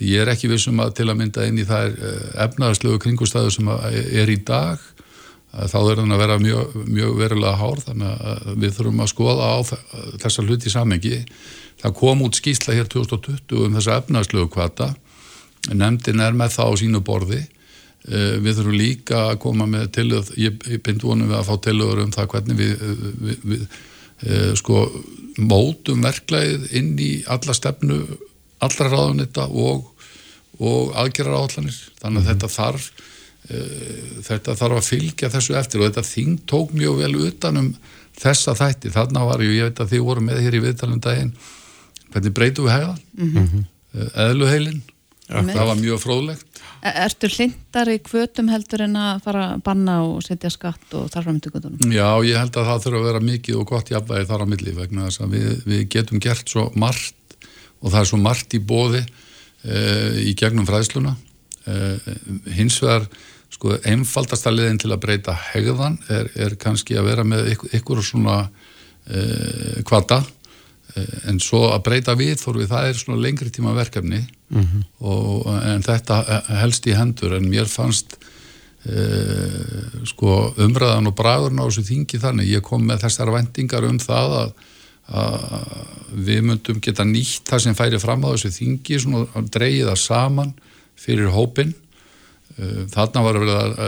ég 0.02 0.24
er 0.24 0.32
ekki 0.32 0.50
vissum 0.50 0.80
að 0.82 0.96
til 0.98 1.08
að 1.10 1.18
mynda 1.20 1.46
inn 1.46 1.60
í 1.60 1.66
þær 1.68 1.94
efnaðslegu 2.48 2.98
kringustæðu 3.04 3.52
sem 3.54 3.70
er 3.70 4.32
í 4.32 4.40
dag 4.46 4.82
þá 5.54 5.76
er 5.78 6.00
þannig 6.00 6.16
að 6.16 6.22
vera 6.24 6.38
mjög, 6.42 6.78
mjög 6.90 7.18
verulega 7.20 7.58
hár. 7.60 7.82
Þannig 7.84 8.24
að 8.32 8.48
við 8.64 8.72
þurfum 8.78 9.04
að 9.04 9.12
skoða 9.12 9.50
á 9.54 9.56
þessa 10.24 10.46
hluti 10.46 10.72
samengi 10.72 11.20
það 11.82 11.96
kom 12.00 12.24
út 12.26 12.38
skýrsla 12.38 12.74
hér 12.74 12.90
2020 12.90 13.66
um 13.66 13.78
þessa 13.78 14.00
efnagslegu 14.02 14.50
kvata 14.52 14.94
nefndin 15.72 16.20
er 16.20 16.36
með 16.36 16.56
það 16.58 16.70
á 16.70 16.72
sínu 16.82 17.00
borði 17.04 17.40
við 18.04 18.58
þurfum 18.58 18.76
líka 18.76 19.20
að 19.30 19.38
koma 19.40 19.64
með 19.64 19.86
tilöð, 19.96 20.34
ég, 20.36 20.58
ég 20.68 20.82
bind 20.84 21.00
vonum 21.06 21.30
við 21.30 21.38
að 21.38 21.46
fá 21.48 21.54
tilöður 21.64 22.02
um 22.02 22.12
það 22.12 22.26
hvernig 22.34 22.58
við, 22.58 22.82
við, 23.24 23.38
við 23.48 23.62
sko 24.60 24.82
mótum 25.40 26.04
verklæðið 26.04 26.66
inn 26.76 26.92
í 27.00 27.10
alla 27.32 27.56
stefnu 27.56 28.02
allra 28.64 28.90
ráðunita 28.92 29.48
og, 29.48 29.88
og 30.60 30.92
aðgerra 31.00 31.40
áallanir 31.40 31.80
þannig 32.02 32.04
að 32.04 32.10
mm 32.10 32.18
-hmm. 32.18 32.28
þetta 32.28 32.52
þarf 32.58 32.92
þetta 34.24 34.54
þarf 34.56 34.78
að 34.78 34.86
fylgja 34.88 35.28
þessu 35.32 35.56
eftir 35.58 35.82
og 35.82 35.90
þetta 35.90 36.06
þing 36.08 36.38
tók 36.48 36.72
mjög 36.72 37.02
vel 37.02 37.16
utanum 37.26 37.74
þessa 38.16 38.54
þætti, 38.56 38.92
þarna 38.94 39.26
var 39.28 39.42
ég 39.44 39.68
veit 39.68 39.80
að 39.82 39.90
þið 39.92 40.06
voru 40.06 40.24
með 40.24 40.40
hér 40.46 40.56
í 40.56 40.62
viðtalum 40.64 41.00
daginn 41.02 41.34
hvernig 42.12 42.34
breytum 42.36 42.68
við 42.68 42.72
hegðan 42.72 43.00
mm 43.18 43.30
-hmm. 43.34 43.64
eðluheilin 44.24 44.80
Einmitt. 44.80 44.93
Það 45.28 45.68
var 45.70 45.80
mjög 45.80 46.00
fróðlegt. 46.02 46.62
E- 46.84 46.94
Ertu 47.04 47.30
hlindari 47.32 47.98
kvötum 48.04 48.50
heldur 48.52 48.84
en 48.84 48.96
að 49.00 49.22
fara 49.24 49.44
að 49.54 49.62
banna 49.64 49.98
og 50.04 50.22
setja 50.26 50.50
skatt 50.52 50.96
og 50.98 51.10
þar 51.12 51.26
fram 51.28 51.40
til 51.40 51.52
göttunum? 51.54 51.92
Já, 51.94 52.08
ég 52.28 52.40
held 52.40 52.56
að 52.60 52.70
það 52.70 52.86
þurfa 52.86 53.00
að 53.00 53.08
vera 53.08 53.22
mikið 53.24 53.60
og 53.60 53.68
gott 53.72 53.92
jafnvægi 53.92 54.28
þar 54.30 54.44
á 54.44 54.46
milli 54.52 54.74
vegna 54.76 55.06
þess 55.08 55.24
að 55.24 55.36
við, 55.36 55.52
við 55.64 55.84
getum 55.96 56.24
gert 56.24 56.52
svo 56.52 56.66
margt 56.76 57.38
og 57.80 57.92
það 57.92 58.00
er 58.00 58.10
svo 58.10 58.20
margt 58.20 58.56
í 58.56 58.60
bóði 58.60 59.04
uh, 59.04 60.12
í 60.20 60.34
gegnum 60.36 60.68
fræðsluna. 60.68 61.16
Uh, 61.64 61.96
hins 62.52 62.76
vegar 62.84 63.08
sko 63.54 63.78
einfaldasta 63.86 64.52
liðin 64.52 64.80
til 64.82 64.92
að 64.92 65.02
breyta 65.04 65.34
hegðan 65.52 65.96
er, 66.12 66.28
er 66.36 66.56
kannski 66.60 66.98
að 66.98 67.08
vera 67.08 67.24
með 67.24 67.54
ykkur, 67.54 67.76
ykkur 67.78 68.02
svona 68.04 68.38
uh, 68.44 69.80
kvata 69.88 70.20
en 70.94 71.40
svo 71.42 71.64
að 71.72 71.82
breyta 71.88 72.14
við 72.18 72.36
þóru 72.38 72.62
við 72.62 72.70
það 72.70 72.88
er 72.88 72.98
svona 73.00 73.22
lengri 73.22 73.50
tíma 73.50 73.74
verkefni. 73.74 74.22
Og, 75.00 75.48
en 75.66 75.82
þetta 75.82 76.20
helst 76.60 76.86
í 76.86 76.94
hendur. 76.94 77.34
En 77.38 77.48
mér 77.50 77.66
fannst 77.70 78.16
uh, 78.86 80.04
sko 80.06 80.54
umræðan 80.62 81.10
og 81.10 81.16
bræðurinn 81.18 81.62
á 81.62 81.66
þessu 81.66 81.86
þingi 81.88 82.22
þannig. 82.22 82.52
Ég 82.52 82.66
kom 82.66 82.84
með 82.86 83.06
þessar 83.08 83.32
vendingar 83.34 83.88
um 83.88 83.98
það 83.98 84.36
að, 84.40 84.52
að 85.22 85.48
við 86.30 86.44
myndum 86.50 86.82
geta 86.84 87.06
nýtt 87.08 87.48
það 87.50 87.64
sem 87.66 87.78
færi 87.78 88.02
fram 88.02 88.22
á 88.22 88.30
þessu 88.34 88.52
þingi 88.54 89.00
svona 89.02 89.26
að 89.34 89.50
dreyja 89.58 89.90
það 89.90 90.04
saman 90.04 90.54
fyrir 90.94 91.34
hópin 91.34 91.74
Uh, 92.54 92.84
þarna 92.86 93.22
var 93.24 93.34
að 93.34 93.44
vera 93.48 93.86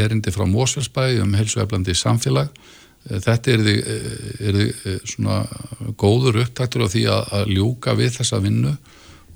erindi 0.00 0.32
frá 0.32 0.46
Mósfellsbæði 0.48 1.18
um 1.20 1.34
helsueflandi 1.36 1.92
samfélag 1.92 2.48
þetta 3.08 3.52
er 3.52 3.64
þið, 3.66 3.82
er 4.48 4.58
þið 4.60 5.02
svona 5.12 5.40
góður 6.00 6.40
upptaktur 6.44 6.86
á 6.86 6.88
því 6.92 7.04
að, 7.12 7.34
að 7.38 7.52
ljúka 7.56 7.96
við 7.98 8.16
þessa 8.20 8.40
vinnu. 8.44 8.74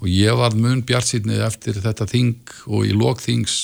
Og 0.02 0.08
ég 0.10 0.34
var 0.34 0.56
mun 0.58 0.82
bjartsýtni 0.82 1.38
eftir 1.46 1.78
þetta 1.78 2.08
þing 2.10 2.56
og 2.66 2.88
í 2.88 2.94
lokþings 2.96 3.58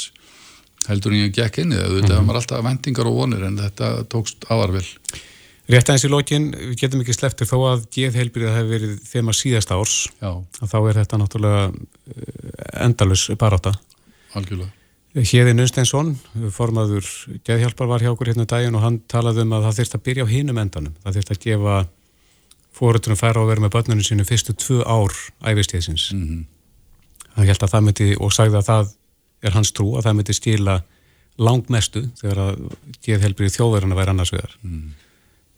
heldur 0.88 1.14
en 1.14 1.24
ég 1.26 1.34
gekk 1.34 1.62
inn 1.62 1.74
í 1.74 1.78
það, 1.78 1.96
þetta 1.98 2.20
var 2.28 2.38
alltaf 2.40 2.62
vendingar 2.64 3.10
og 3.10 3.18
vonir 3.18 3.42
en 3.48 3.58
þetta 3.60 3.90
tókst 4.10 4.46
afarvel 4.48 4.86
Rétt 5.68 5.90
aðeins 5.90 6.06
í 6.06 6.08
lokin, 6.08 6.46
við 6.56 6.78
getum 6.80 7.02
ekki 7.02 7.12
sleftir 7.12 7.48
þó 7.50 7.58
að 7.74 7.82
geðheilbyrðið 7.92 8.54
hefur 8.56 8.70
verið 8.72 8.94
þema 9.04 9.34
síðasta 9.36 9.76
árs, 9.76 9.98
þá 10.22 10.78
er 10.78 11.00
þetta 11.02 11.20
náttúrulega 11.20 11.66
eh, 11.68 12.32
endalus 12.86 13.26
baráta. 13.36 13.74
algjörlega 14.32 14.77
Hérðin 15.18 15.62
Unsteinsson, 15.62 16.12
formaður 16.54 17.06
geðhjálpar 17.46 17.88
var 17.90 18.02
hjá 18.04 18.10
okkur 18.12 18.30
hérna 18.30 18.44
um 18.44 18.50
daginn 18.50 18.76
og 18.78 18.84
hann 18.84 18.98
talaði 19.10 19.42
um 19.42 19.54
að 19.56 19.64
það 19.66 19.78
þurft 19.78 19.96
að 19.96 20.04
byrja 20.08 20.26
á 20.26 20.32
hinum 20.32 20.60
endanum. 20.62 20.94
Það 21.04 21.16
þurft 21.16 21.32
að 21.32 21.40
gefa 21.44 21.78
fóruðunum 22.78 23.18
færa 23.18 23.42
að 23.42 23.50
vera 23.50 23.64
með 23.64 23.74
börnunum 23.74 24.06
sínu 24.06 24.26
fyrstu 24.28 24.54
tvö 24.54 24.84
ár 24.84 25.16
æfistíðsins. 25.42 26.12
Mm. 26.14 26.28
-hmm. 26.28 26.44
Hann 27.34 27.50
held 27.50 27.62
að 27.62 27.72
það 27.72 27.84
myndi 27.86 28.08
og 28.18 28.32
sagði 28.34 28.60
að 28.60 28.68
það 28.68 28.94
er 29.42 29.56
hans 29.56 29.72
trú 29.72 29.88
að 29.96 30.06
það 30.06 30.16
myndi 30.18 30.34
stila 30.36 30.76
langmestu 31.38 32.04
þegar 32.18 32.38
að 32.44 32.62
geðhelbrið 33.06 33.54
þjóðverðan 33.56 33.94
að 33.94 34.00
vera 34.02 34.14
annars 34.14 34.32
vegar. 34.34 34.56
Mm. 34.62 34.94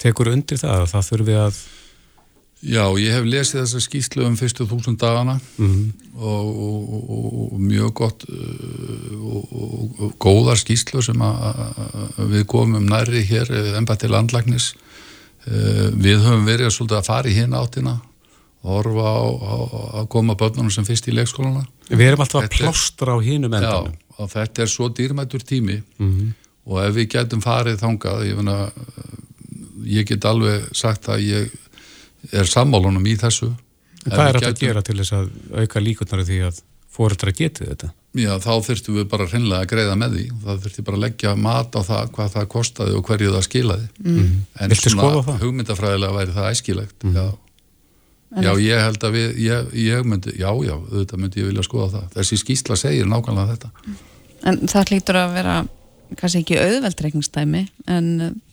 Tekur 0.00 0.32
undir 0.32 0.60
það 0.60 0.84
að 0.84 0.90
það 0.94 1.08
þurfi 1.10 1.36
að 1.40 1.62
Já, 2.60 2.82
ég 3.00 3.14
hef 3.16 3.24
lesið 3.24 3.62
þessa 3.62 3.80
skýslu 3.80 4.24
um 4.28 4.34
fyrstu 4.36 4.66
þúsund 4.68 4.98
dagana 5.00 5.38
og, 5.56 6.18
og, 6.20 6.90
og, 7.08 7.38
og 7.54 7.60
mjög 7.64 7.92
gott 7.96 8.26
uh, 8.28 9.14
og, 9.24 10.10
góðar 10.20 10.60
skýslu 10.60 11.00
sem 11.04 11.22
að, 11.24 11.38
að 12.20 12.34
við 12.34 12.44
komum 12.52 12.84
nærri 12.90 13.22
hér 13.24 13.48
ennbætti 13.80 14.10
landlagnis 14.12 14.74
uh, 14.74 15.88
við 15.96 16.20
höfum 16.26 16.44
verið 16.50 16.68
svolítið 16.76 16.98
að 17.00 17.08
fara 17.08 17.32
í 17.32 17.38
hinn 17.38 17.56
áttina 17.56 17.96
á 18.60 18.76
að 18.76 20.10
koma 20.12 20.36
börnunum 20.36 20.68
sem 20.74 20.84
fyrst 20.84 21.06
í 21.08 21.14
leikskólana. 21.16 21.62
Við 21.88 22.10
erum 22.10 22.20
alltaf 22.20 22.42
að 22.42 22.44
Þetta 22.44 22.58
er- 22.58 22.66
plástra 22.66 23.14
á 23.16 23.18
hinum 23.24 23.54
Já, 23.56 23.60
endanum. 23.62 23.94
og 24.20 24.28
þetta 24.34 24.62
er 24.66 24.68
svo 24.68 24.90
dýrmættur 24.92 25.46
tími. 25.48 25.78
Og 26.68 26.76
ef 26.84 26.92
við 26.98 27.08
getum 27.14 27.40
farið 27.40 27.80
þangað 27.80 28.26
ég, 28.28 28.36
meina, 28.36 28.58
ég 29.88 30.04
get 30.12 30.28
alveg 30.28 30.68
sagt 30.76 31.08
að 31.08 31.24
ég 31.24 31.56
er 32.32 32.50
sammálunum 32.50 33.06
í 33.06 33.16
þessu 33.20 33.52
Ef 34.00 34.14
Hvað 34.14 34.20
við 34.20 34.28
er 34.30 34.36
þetta 34.38 34.50
að 34.50 34.60
gera 34.64 34.82
til 34.86 34.94
þess 34.96 35.12
að 35.12 35.26
auka 35.60 35.80
líkurnar 35.84 36.22
af 36.22 36.28
því 36.30 36.38
að 36.46 36.60
fóruðra 36.90 37.34
getið 37.36 37.68
þetta? 37.68 37.90
Já, 38.16 38.30
þá 38.42 38.52
þurftum 38.66 38.96
við 38.96 39.04
bara 39.12 39.26
hreinlega 39.28 39.66
að 39.66 39.68
greiða 39.70 39.96
með 40.00 40.14
því 40.16 40.24
það 40.44 40.62
þurfti 40.64 40.84
bara 40.86 40.98
að 40.98 41.04
leggja 41.04 41.34
mat 41.36 41.76
á 41.76 41.80
það 41.84 42.08
hvað 42.16 42.32
það 42.32 42.48
kostaði 42.54 42.96
og 42.96 43.04
hverju 43.10 43.34
það 43.34 43.44
skilaði 43.46 43.86
mm. 44.00 44.32
en 44.56 44.72
Viltu 44.72 44.94
það? 44.96 45.30
hugmyndafræðilega 45.44 46.16
væri 46.16 46.34
það 46.38 46.48
æskilegt 46.54 47.06
já. 47.06 47.26
já, 48.40 48.50
ég 48.64 48.82
held 48.86 49.06
að 49.06 49.18
við 49.18 49.38
ég, 49.44 49.70
ég 49.84 50.08
myndi, 50.08 50.34
já, 50.40 50.48
já, 50.48 50.74
auðvitað 50.80 51.22
myndi 51.22 51.44
ég 51.44 51.50
vilja 51.52 51.66
skoða 51.68 51.90
það 51.98 52.16
þessi 52.16 52.40
skýsla 52.40 52.80
segir 52.80 53.12
nákvæmlega 53.12 53.54
þetta 53.58 53.98
En 54.48 54.62
það 54.68 54.94
hlýtur 54.94 55.18
að 55.20 55.34
vera 55.36 55.56
kannski 56.18 56.42
ekki 56.42 56.58
auðveldreikningsdæmi 56.60 57.64
en 57.90 58.06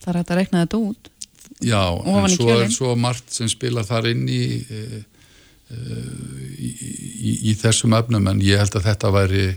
það 0.04 0.10
er 0.12 0.20
hægt 0.20 0.34
að 0.34 0.40
reikna 0.42 0.64
þetta 0.66 0.82
út. 0.84 1.12
Já, 1.62 1.82
en 1.90 2.30
svo 2.30 2.50
er 2.50 2.56
kjölinn. 2.60 2.72
svo 2.76 2.96
margt 2.96 3.32
sem 3.34 3.48
spilar 3.50 3.84
þar 3.88 4.12
inn 4.12 4.28
í, 4.30 4.42
e, 4.70 4.82
e, 5.74 5.78
í, 6.60 6.70
í, 6.70 7.32
í 7.52 7.56
þessum 7.58 7.96
efnum 7.98 8.28
en 8.30 8.42
ég 8.46 8.60
held 8.62 8.76
að 8.78 8.86
þetta 8.92 9.12
væri 9.16 9.48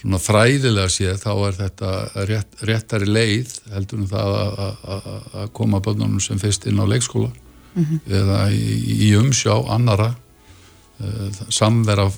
svona 0.00 0.16
fræðilega 0.18 0.88
séð 0.88 1.18
þá 1.20 1.30
er 1.48 1.58
þetta 1.58 1.90
rétt, 2.30 2.56
réttari 2.64 3.06
leið 3.10 3.52
heldur 3.74 3.98
en 4.00 4.08
það 4.08 4.32
að- 4.40 4.58
að- 4.64 4.80
að 4.96 5.36
að 5.42 5.52
koma 5.52 5.80
bönnunum 5.84 6.20
sem 6.24 6.38
fyrst 6.40 6.66
inn 6.66 6.80
á 6.80 6.86
leikskóla 6.88 7.30
eða 8.08 8.50
í, 8.50 9.10
í 9.10 9.14
umsjá 9.20 9.54
annara 9.76 10.14
Eh, 11.00 11.30
samvera 11.48 12.10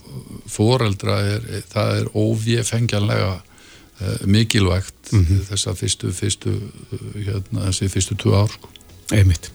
foreldra 0.50 1.20
er, 1.22 1.44
það 1.70 1.90
er 2.00 2.06
óvéfengjanlega 2.18 3.28
uh, 3.36 4.24
mikilvægt 4.26 5.12
þessa 5.46 5.70
fyrstu, 5.78 6.10
fyrstu 6.10 6.50
uh, 6.50 7.04
hérna, 7.14 7.68
þessi 7.68 7.86
fyrstu 7.92 8.16
tvö 8.18 8.32
ár 8.40 8.50
sko. 8.50 8.72
Einmitt. 9.10 9.50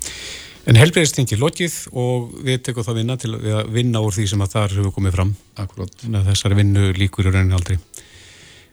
En 0.68 0.76
helbreyðstingi 0.76 1.38
lokið 1.40 1.76
og 1.96 2.34
við 2.44 2.60
tekum 2.68 2.84
það 2.84 2.98
vinna 3.00 3.16
til 3.22 3.30
að 3.38 3.70
vinna 3.72 4.02
úr 4.04 4.12
því 4.12 4.26
sem 4.34 4.42
að 4.44 4.56
þar 4.58 4.74
hefur 4.76 4.96
komið 4.98 5.16
fram. 5.16 5.36
Að 5.56 6.28
þessari 6.28 6.58
vinnu 6.60 6.90
líkur 6.98 7.30
í 7.30 7.32
rauninni 7.32 7.56
aldrei. 7.56 7.78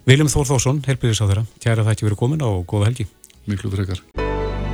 Viljum 0.04 0.28
Þór 0.28 0.48
Þórsson, 0.50 0.80
helbreyðis 0.84 1.22
á 1.22 1.26
þeirra. 1.30 1.44
Kæra 1.62 1.84
það 1.86 1.94
ekki 1.94 2.08
verið 2.08 2.20
komin 2.24 2.42
og 2.44 2.64
góða 2.68 2.90
helgi. 2.90 3.06
miklu 3.46 3.70
frekar. 3.70 4.00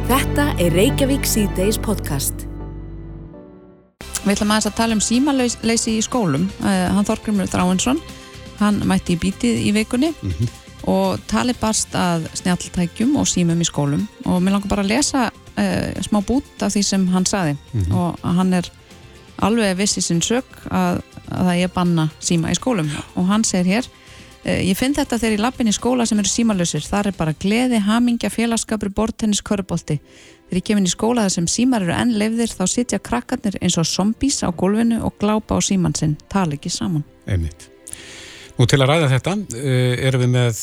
Þetta 0.08 0.46
er 0.62 0.72
Reykjavík 0.74 1.26
C-Days 1.26 1.78
podcast. 1.78 2.46
Við 4.24 4.32
ætlum 4.34 4.50
aðeins 4.54 4.70
að 4.70 4.78
tala 4.80 4.96
um 4.96 5.04
símaleysi 5.04 5.94
í 5.98 6.02
skólum. 6.02 6.48
Uh, 6.64 6.88
hann 6.96 7.06
Þorgrymur 7.06 7.50
Þráinsson, 7.52 8.00
hann 8.58 8.80
mætti 8.88 9.14
í 9.14 9.20
bítið 9.20 9.60
í 9.68 9.70
vikunni 9.76 10.10
og 10.90 11.20
tali 11.28 11.54
barst 11.60 11.94
að 11.94 12.26
snjalltækjum 12.40 13.14
og 13.20 13.28
símum 13.28 13.60
í 13.60 13.68
skólum 13.68 14.06
og 14.24 14.40
mér 14.40 14.56
langar 14.56 14.72
bara 14.72 14.84
að 14.84 14.92
lesa 14.94 15.28
uh, 15.60 16.02
smá 16.06 16.20
bút 16.26 16.64
af 16.64 16.74
því 16.74 16.82
sem 16.86 17.06
hann 17.12 17.28
saði 17.28 17.56
og 17.92 18.20
að 18.24 18.40
hann 18.40 18.52
er 18.60 18.70
alveg 19.44 19.78
vissi 19.78 20.02
sinn 20.04 20.20
sök 20.24 20.48
að, 20.68 21.00
að 21.30 21.48
það 21.48 21.62
er 21.64 21.72
banna 21.74 22.10
síma 22.20 22.52
í 22.52 22.58
skólum. 22.58 22.90
Og 23.16 23.28
hann 23.30 23.44
segir 23.48 23.70
hér 23.76 23.88
uh, 23.88 24.60
ég 24.60 24.76
finn 24.78 24.96
þetta 24.96 25.20
þegar 25.20 25.36
ég 25.36 25.44
lappin 25.46 25.70
í 25.70 25.76
skóla 25.76 26.06
sem 26.08 26.20
eru 26.20 26.32
símalösir 26.32 26.84
þar 26.84 27.12
er 27.12 27.16
bara 27.16 27.36
gleði, 27.36 27.80
hamingja, 27.86 28.32
félagskapur, 28.32 28.92
bortennis, 28.92 29.42
körubolti 29.44 30.00
þegar 30.50 30.60
ég 30.60 30.66
kemur 30.66 30.88
í 30.88 30.94
skóla 30.94 31.26
þar 31.26 31.36
sem 31.38 31.50
símar 31.50 31.86
eru 31.86 31.96
enn 31.96 32.16
leifðir 32.18 32.52
þá 32.52 32.64
sitja 32.68 32.98
krakkarnir 32.98 33.60
eins 33.62 33.78
og 33.80 33.88
zombís 33.88 34.42
á 34.42 34.50
gólfinu 34.50 35.02
og 35.06 35.16
glápa 35.22 35.56
á 35.56 35.60
síman 35.62 35.94
sinn. 35.96 36.18
Tala 36.28 36.58
ekki 36.58 36.72
saman. 36.74 37.06
Einmitt. 37.30 37.69
Nú 38.60 38.66
til 38.68 38.76
að 38.84 38.90
ræða 38.90 39.06
þetta 39.08 39.32
uh, 39.56 39.92
erum 40.04 40.20
við 40.20 40.30
með 40.34 40.58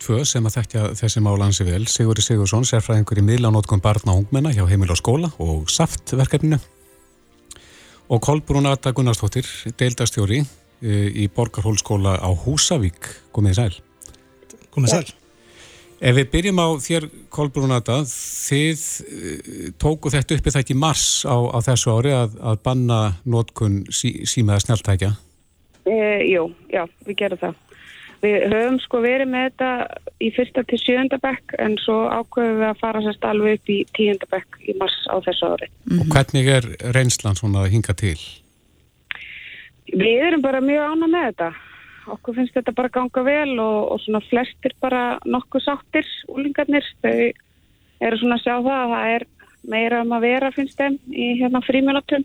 tvö 0.00 0.22
sem 0.24 0.46
að 0.48 0.54
þekkja 0.54 0.82
þessi 0.96 1.20
mál 1.20 1.34
ansi 1.44 1.66
vel. 1.68 1.82
Sigurði 1.84 2.22
Sigursson, 2.24 2.64
sérfræðingur 2.64 3.18
í 3.20 3.24
miðlanótkun 3.26 3.82
barna 3.84 4.14
og 4.14 4.22
ungmenna 4.22 4.54
hjá 4.56 4.62
Heimil 4.70 4.88
og 4.94 4.96
skóla 4.96 5.28
og 5.36 5.66
SAFT-verkefninu 5.68 6.56
og 8.08 8.22
Kolbrún 8.24 8.70
Arta 8.70 8.94
Gunnarsdóttir, 8.96 9.44
deildastjóri 9.76 10.38
uh, 10.40 10.46
í 11.12 11.26
Borgarhólskóla 11.28 12.14
á 12.24 12.30
Húsavík. 12.32 13.10
Komið 13.36 13.52
þið 13.52 13.60
sæl. 13.60 14.62
Komið 14.72 14.94
sæl. 14.94 15.12
Ef 16.00 16.16
við 16.16 16.30
byrjum 16.32 16.62
á 16.64 16.68
þér, 16.86 17.08
Kolbrún 17.36 17.74
Arta, 17.76 17.98
þið 18.08 18.86
uh, 19.02 19.66
tóku 19.76 20.14
þetta 20.14 20.40
uppi 20.40 20.56
það 20.56 20.64
ekki 20.64 20.78
mars 20.86 21.04
á, 21.28 21.36
á 21.36 21.58
þessu 21.68 21.92
ári 21.98 22.16
að, 22.16 22.40
að 22.40 22.64
banna 22.64 23.02
nótkun 23.28 23.82
sí, 23.92 24.22
símaða 24.24 24.64
snjáltækja. 24.64 25.12
E, 25.88 25.98
jú, 26.30 26.48
já, 26.70 26.86
við 27.06 27.18
gerum 27.22 27.40
það. 27.40 27.60
Við 28.22 28.44
höfum 28.52 28.76
sko 28.78 29.00
verið 29.02 29.32
með 29.32 29.48
þetta 29.48 29.70
í 30.22 30.28
fyrsta 30.36 30.62
til 30.70 30.78
sjöunda 30.78 31.18
bekk 31.18 31.56
en 31.58 31.72
svo 31.82 32.04
ákveðum 32.06 32.60
við 32.60 32.68
að 32.68 32.78
fara 32.78 33.00
sérst 33.02 33.24
alveg 33.26 33.58
upp 33.58 33.72
í 33.74 33.78
tíunda 33.98 34.28
bekk 34.30 34.60
í 34.62 34.76
mars 34.78 34.94
á 35.10 35.18
þessu 35.26 35.48
ári. 35.50 35.68
Og 35.98 36.06
hvernig 36.12 36.50
er 36.52 36.68
reynslan 36.94 37.38
svona 37.40 37.64
að 37.64 37.74
hinga 37.74 37.96
til? 37.98 38.14
Við 39.90 40.22
erum 40.28 40.44
bara 40.44 40.62
mjög 40.62 40.92
ána 40.92 41.08
með 41.10 41.26
þetta. 41.32 41.50
Okkur 42.14 42.38
finnst 42.38 42.54
þetta 42.54 42.76
bara 42.78 42.92
ganga 42.94 43.24
vel 43.26 43.58
og, 43.58 43.80
og 43.90 44.00
svona 44.04 44.22
flestir 44.28 44.76
bara 44.82 45.02
nokkuð 45.26 45.66
sáttir 45.66 46.06
úlingarnir. 46.30 46.86
Þau 47.02 47.12
eru 48.06 48.22
svona 48.22 48.38
að 48.38 48.46
sjá 48.46 48.54
það 48.54 48.78
að 48.78 48.94
það 48.94 49.16
er 49.16 49.26
meira 49.74 50.00
um 50.06 50.14
að 50.14 50.28
vera 50.28 50.54
finnst 50.54 50.78
þeim 50.78 51.00
í 51.10 51.28
hérna 51.42 51.62
fríminutum. 51.66 52.24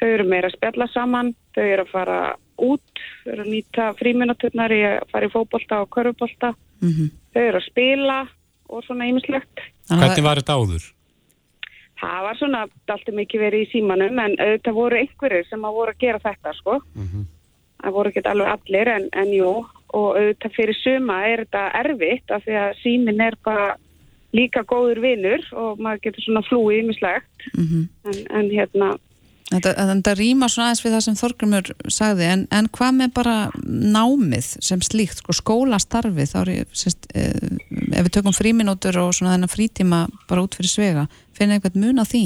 Þau 0.00 0.08
eru 0.08 0.28
meira 0.32 0.48
að 0.48 0.56
spjalla 0.56 0.88
saman, 0.96 1.34
þau 1.52 1.64
eru 1.66 1.84
að 1.84 1.92
fara 1.92 2.18
út, 2.58 2.82
þau 3.24 3.32
eru 3.32 3.42
að 3.44 3.52
nýta 3.52 3.86
fríminuturnar 3.98 4.70
í 4.72 4.80
að 4.84 5.06
fara 5.12 5.26
í 5.26 5.32
fótbolta 5.32 5.80
og 5.82 5.90
körfubolta, 5.90 6.54
Mhm. 6.82 7.10
þau 7.34 7.42
eru 7.48 7.58
að 7.58 7.66
spila 7.66 8.28
og 8.68 8.84
svona 8.84 9.06
ýmislegt. 9.08 9.60
Hvernig 9.88 10.22
var 10.22 10.36
þetta 10.36 10.56
áður? 10.58 10.92
Það 11.96 12.22
var 12.26 12.36
svona 12.36 12.58
alltaf 12.88 13.14
mikið 13.14 13.40
verið 13.40 13.62
í 13.64 13.70
símanum 13.72 14.18
en 14.20 14.36
auðvitað 14.36 14.74
voru 14.74 14.96
einhverjir 15.00 15.48
sem 15.48 15.62
að 15.64 15.72
voru 15.78 15.92
að 15.94 15.98
gera 15.98 16.18
þetta 16.18 16.52
sko. 16.58 16.80
Það 17.82 17.92
voru 17.92 18.10
ekki 18.10 18.22
alveg 18.26 18.48
allir 18.52 18.88
en, 18.88 19.08
en 19.12 19.26
jú 19.32 19.48
og 19.94 20.16
auðvitað 20.16 20.52
fyrir 20.56 20.76
suma 20.82 21.22
er 21.28 21.44
þetta 21.46 21.64
erfitt 21.84 22.30
af 22.30 22.44
því 22.44 22.52
að 22.60 22.76
símin 22.82 23.20
er 23.20 23.36
bara 23.44 23.76
líka 24.34 24.64
góður 24.64 25.00
vinur 25.00 25.40
og 25.54 25.78
maður 25.78 26.02
getur 26.02 26.24
svona 26.26 26.42
flúið 26.44 26.82
ýmislegt 26.82 27.48
Mhm. 27.56 27.88
en, 28.04 28.26
en 28.30 28.50
hérna 28.50 28.98
Þetta, 29.46 29.72
þetta 29.78 30.12
rýma 30.18 30.48
svona 30.50 30.72
aðeins 30.72 30.82
við 30.82 30.94
það 30.96 31.02
sem 31.04 31.16
Þorgrumur 31.20 31.68
sagði, 31.94 32.24
en, 32.26 32.40
en 32.50 32.66
hvað 32.74 32.96
með 32.96 33.12
bara 33.14 33.34
námið 33.62 34.48
sem 34.66 34.80
slíkt, 34.82 35.20
sko, 35.22 35.36
skólastarfið, 35.38 36.32
þá 36.32 36.38
er 36.40 36.50
ég, 36.50 36.72
sérst, 36.74 37.06
eh, 37.14 37.52
ef 37.94 38.08
við 38.08 38.10
tökum 38.16 38.34
fríminútur 38.34 38.98
og 39.04 39.12
svona 39.14 39.36
þennan 39.36 39.52
frítíma 39.52 40.00
bara 40.26 40.42
út 40.42 40.58
fyrir 40.58 40.72
svega, 40.72 41.06
finna 41.36 41.60
einhvern 41.60 41.78
mun 41.78 42.02
á 42.02 42.06
því? 42.10 42.24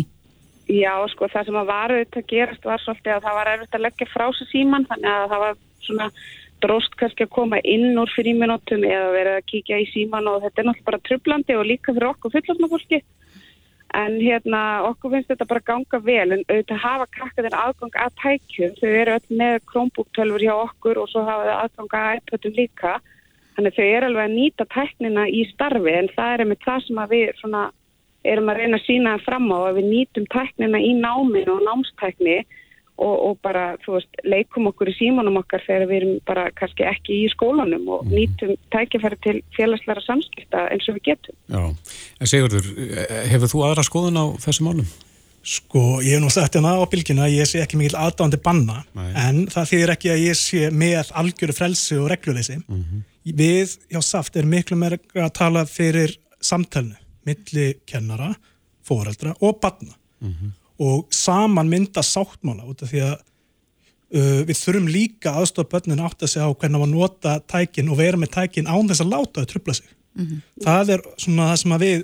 Já, 0.70 0.94
sko, 1.12 1.28
það 1.28 1.50
sem 1.50 1.60
að 1.60 1.70
var 1.74 1.92
auðvitað 1.92 2.22
að 2.22 2.30
gerast 2.32 2.68
var 2.70 2.82
svolítið 2.86 3.12
að 3.18 3.24
það 3.26 3.38
var 3.40 3.52
erfitt 3.52 3.76
að 3.76 3.84
leggja 3.84 4.10
frá 4.14 4.26
sig 4.38 4.50
síman, 4.54 4.88
þannig 4.88 5.12
að 5.12 5.28
það 5.34 5.44
var 5.44 5.60
svona 5.84 6.10
dróst 6.64 6.96
kannski 7.00 7.26
að 7.26 7.34
koma 7.36 7.60
inn 7.68 7.98
úr 8.00 8.10
fríminútum 8.14 8.84
eða 8.86 9.12
verið 9.14 9.38
að 9.38 9.48
kíkja 9.50 9.80
í 9.80 9.88
síman 9.92 10.28
og 10.30 10.44
þetta 10.44 10.62
er 10.62 10.68
náttúrulega 10.68 10.88
bara 10.88 11.04
trublandi 11.08 11.56
og 11.56 11.68
líka 11.68 11.92
fyrir 11.92 12.12
okkur 12.14 12.34
fullofna 12.36 12.70
fólki. 12.70 13.00
En 13.96 14.20
hérna, 14.22 14.60
okkur 14.86 15.16
finnst 15.16 15.32
þetta 15.32 15.46
bara 15.50 15.66
ganga 15.66 15.98
vel, 16.06 16.28
en 16.30 16.44
auðvitað 16.46 16.82
hafa 16.84 17.06
krakkaðin 17.16 17.56
aðgang 17.58 17.96
að 17.98 18.12
tækjum. 18.22 18.76
Þau 18.78 18.90
eru 18.90 19.16
öll 19.16 19.38
með 19.40 19.56
Chromebook-tölfur 19.72 20.44
hjá 20.44 20.52
okkur 20.54 21.00
og 21.02 21.10
svo 21.10 21.24
hafa 21.26 21.48
þau 21.48 21.56
aðgang 21.64 21.96
að 21.98 22.20
iPadum 22.20 22.54
líka. 22.60 22.92
Þannig 23.56 23.76
þau 23.76 23.86
eru 23.88 24.10
alveg 24.10 24.28
að 24.28 24.36
nýta 24.36 24.68
tæknina 24.76 25.26
í 25.26 25.42
starfi, 25.50 25.96
en 25.96 26.10
það 26.14 26.34
er 26.36 26.46
með 26.52 26.62
það 26.68 26.86
sem 26.86 27.02
við 27.10 27.34
svona 27.40 27.64
erum 28.30 28.52
að 28.52 28.60
reyna 28.60 28.78
að 28.78 28.86
sína 28.86 29.16
fram 29.24 29.48
á 29.50 29.58
að 29.58 29.80
við 29.80 29.90
nýtum 29.90 30.26
tæknina 30.30 30.80
í 30.84 30.92
náminu 31.00 31.56
og 31.56 31.62
námstækni 31.66 32.38
og, 33.00 33.14
og 33.26 33.36
bara, 33.44 33.64
þú 33.84 33.96
veist, 33.96 34.22
leikum 34.28 34.68
okkur 34.70 34.90
í 34.92 34.96
símanum 34.98 35.38
okkar 35.40 35.62
þegar 35.66 35.86
við 35.88 36.00
erum 36.00 36.16
bara 36.28 36.46
kannski 36.56 36.86
ekki 36.88 37.20
í 37.24 37.28
skólanum 37.32 37.86
og 37.96 38.08
nýtum 38.10 38.56
tækifæri 38.74 39.20
til 39.24 39.36
félagslega 39.56 40.04
samskipta 40.04 40.66
eins 40.74 40.88
og 40.90 40.98
við 40.98 41.06
getum. 41.10 41.38
Já, 41.48 41.62
en 42.20 42.32
Sigurður, 42.32 42.68
hefur 43.32 43.52
þú 43.54 43.62
aðra 43.68 43.86
skoðun 43.86 44.20
á 44.20 44.24
þessum 44.44 44.70
málum? 44.70 44.90
Sko, 45.40 45.82
ég 46.04 46.18
hef 46.18 46.20
nú 46.20 46.28
sagt 46.32 46.58
hérna 46.58 46.74
á 46.76 46.84
bylginu 46.92 47.24
að 47.24 47.38
ég 47.38 47.48
sé 47.48 47.62
ekki 47.62 47.78
mikil 47.80 47.96
aðdáðandi 47.96 48.42
banna 48.44 48.82
Nei. 48.92 49.08
en 49.16 49.38
það 49.48 49.70
þýðir 49.70 49.92
ekki 49.94 50.10
að 50.12 50.24
ég 50.26 50.36
sé 50.36 50.66
með 50.68 51.14
algjöru 51.16 51.56
frelsi 51.56 51.96
og 51.96 52.10
regluleysi. 52.12 52.58
Við 53.24 53.76
hjá 53.88 54.00
SAFT 54.04 54.36
erum 54.36 54.52
miklu 54.52 54.76
meira 54.76 55.00
að 55.16 55.32
tala 55.40 55.64
fyrir 55.68 56.12
samtalenu 56.44 56.98
milli 57.24 57.72
kennara, 57.88 58.34
foreldra 58.84 59.32
og 59.40 59.60
banna 59.62 59.96
og 60.80 61.10
saman 61.14 61.68
mynda 61.68 62.02
sáttmála 62.04 62.64
út 62.68 62.84
af 62.84 62.92
því 62.92 63.02
að 63.04 63.16
uh, 63.16 64.40
við 64.48 64.56
þurfum 64.56 64.88
líka 64.90 65.34
aðstofa 65.36 65.76
börnin 65.76 66.02
átt 66.04 66.24
að 66.24 66.34
segja 66.34 66.48
á 66.48 66.56
hvernig 66.56 66.86
að 66.86 66.94
nota 66.94 67.36
tækin 67.50 67.90
og 67.92 68.00
vera 68.00 68.20
með 68.20 68.34
tækin 68.38 68.70
án 68.70 68.88
þess 68.88 69.04
að 69.04 69.12
láta 69.14 69.44
þau 69.44 69.52
trubla 69.52 69.76
sig. 69.76 69.92
Það 70.64 70.94
er 70.96 71.04
svona 71.22 71.52
það 71.52 71.60
sem 71.62 71.74
við 71.84 72.02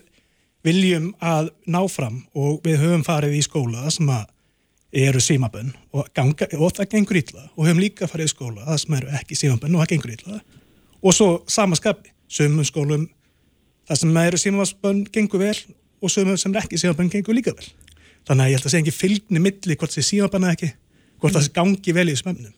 viljum 0.66 1.10
að 1.22 1.50
ná 1.70 1.80
fram 1.90 2.22
og 2.34 2.60
við 2.64 2.80
höfum 2.82 3.04
farið 3.06 3.38
í 3.38 3.42
skóla 3.44 3.90
sem 3.92 4.08
að 4.10 4.26
eru 4.96 5.20
símabönn 5.20 5.72
og, 5.92 6.06
ganga, 6.14 6.48
og 6.56 6.72
það 6.76 6.90
gengur 6.94 7.18
ítla 7.20 7.48
og 7.54 7.66
höfum 7.66 7.82
líka 7.82 8.08
farið 8.10 8.30
í 8.30 8.32
skóla 8.32 8.66
það 8.66 8.78
sem 8.82 8.96
eru 8.98 9.12
ekki 9.18 9.38
símabönn 9.38 9.74
og 9.74 9.82
það 9.82 9.90
gengur 9.92 10.14
ítla 10.14 10.38
og 11.02 11.14
svo 11.14 11.28
samaskapi, 11.50 12.12
sömum 12.30 12.66
skólum 12.66 13.08
það 13.86 14.00
sem 14.02 14.20
eru 14.22 14.40
símabönn 14.40 15.02
gengur 15.12 15.42
vel 15.42 15.58
og 16.00 16.12
sömum 16.12 16.38
sem 16.40 16.54
er 16.54 16.64
ekki 16.64 16.80
símabönn 16.80 17.12
gengur 17.12 17.36
líka 17.36 17.54
vel 17.54 17.68
þannig 18.26 18.44
að 18.44 18.50
ég 18.50 18.58
held 18.58 18.66
að 18.68 18.74
segja 18.74 18.84
ekki 18.84 18.96
fylgni 19.00 19.42
milli 19.42 19.76
hvort 19.78 19.92
það 19.94 19.98
sé 20.02 20.06
símabönn 20.10 20.46
eða 20.48 20.56
ekki 20.58 20.70
hvort 21.22 21.36
það 21.36 21.46
sé 21.46 21.52
gangi 21.56 21.94
vel 21.96 22.06
í 22.08 22.14
þessum 22.16 22.32
efnum. 22.34 22.54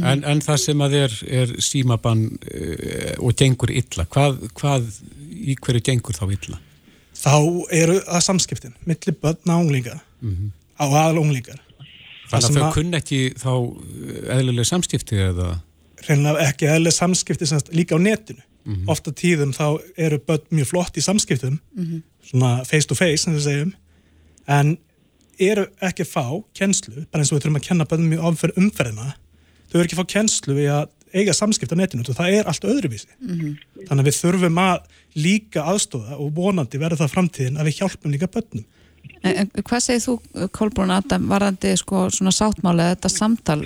En, 0.00 0.22
en 0.24 0.38
það 0.40 0.60
sem 0.62 0.80
að 0.80 0.94
er, 0.96 1.14
er 1.42 1.50
símabann 1.60 2.22
uh, 2.32 3.14
og 3.20 3.34
gengur 3.36 3.68
illa, 3.74 4.06
hvað, 4.08 4.38
hvað 4.56 4.86
í 5.28 5.58
hverju 5.60 5.82
gengur 5.90 6.16
þá 6.16 6.24
illa? 6.32 6.60
þá 7.18 7.34
eru 7.74 7.96
það 8.06 8.22
samskiptin 8.22 8.74
milli 8.86 9.12
börn 9.18 9.50
og 9.50 9.64
unglinga. 9.64 9.96
Á 10.78 10.84
aðal 10.86 11.18
unglingar. 11.24 11.58
Þannig 12.30 12.44
sem 12.46 12.54
að 12.54 12.60
þau 12.60 12.68
að- 12.68 12.76
kunn 12.76 12.94
ekki 12.98 13.18
þá 13.40 13.50
eh, 13.58 14.36
eðlileg 14.36 14.68
samskipti 14.68 15.18
eða... 15.24 15.48
reynilega 16.06 16.44
ekki 16.52 16.68
eðlega 16.70 16.94
samskipti 16.94 17.48
semst, 17.50 17.72
líka 17.74 17.98
á 17.98 18.00
netinu. 18.00 18.44
Ofta 18.86 19.10
tíðum 19.16 19.54
þá 19.56 19.80
eru 19.96 20.18
börn 20.28 20.44
mjög 20.52 20.68
flott 20.70 20.98
í 21.00 21.02
samskiptum, 21.02 21.58
svona 22.28 22.50
face 22.68 22.86
to 22.86 22.94
face, 22.98 23.24
sem 23.24 23.32
við 23.34 23.46
segjum, 23.46 23.70
en 24.46 24.74
eru 25.38 25.66
ekki 25.84 26.04
að 26.04 26.12
fá 26.12 26.24
kennslu, 26.58 27.04
bara 27.08 27.22
eins 27.22 27.32
og 27.32 27.38
við 27.38 27.44
þurfum 27.44 27.60
að 27.60 27.66
kenna 27.68 27.88
börnum 27.88 28.14
mjög 28.14 28.28
áfyrir 28.28 28.62
umferðina, 28.62 29.10
þau 29.68 29.76
eru 29.78 29.84
ekki 29.86 29.98
að 29.98 30.02
fá 30.02 30.12
kennslu 30.14 30.56
við 30.58 30.72
að 30.74 30.88
eiga 31.14 31.32
samskipt 31.32 31.72
á 31.72 31.80
netinu 31.80 32.04
og 32.04 32.18
það 32.18 32.34
er 32.36 32.48
allt 32.50 32.66
öðruvísi. 32.68 33.08
Þannig 33.88 34.02
að 34.02 34.08
við 34.10 34.18
þurfum 34.18 34.58
að 34.60 34.82
líka 35.16 35.64
aðstóða 35.72 36.18
og 36.20 36.34
vonandi 36.36 36.80
verður 36.80 37.00
það 37.04 37.14
framtíðin 37.14 37.56
að 37.56 37.70
við 37.70 37.78
hjálpum 37.80 38.12
líka 38.12 38.28
en 39.22 39.50
hvað 39.50 39.82
segir 39.82 40.02
þú, 40.04 40.14
Kolbrún 40.54 40.92
Adam, 40.94 41.28
varandi 41.30 41.72
sko 41.78 42.06
svona 42.14 42.32
sáttmáli 42.34 42.84
eða 42.84 42.94
þetta 42.94 43.10
samtal, 43.12 43.60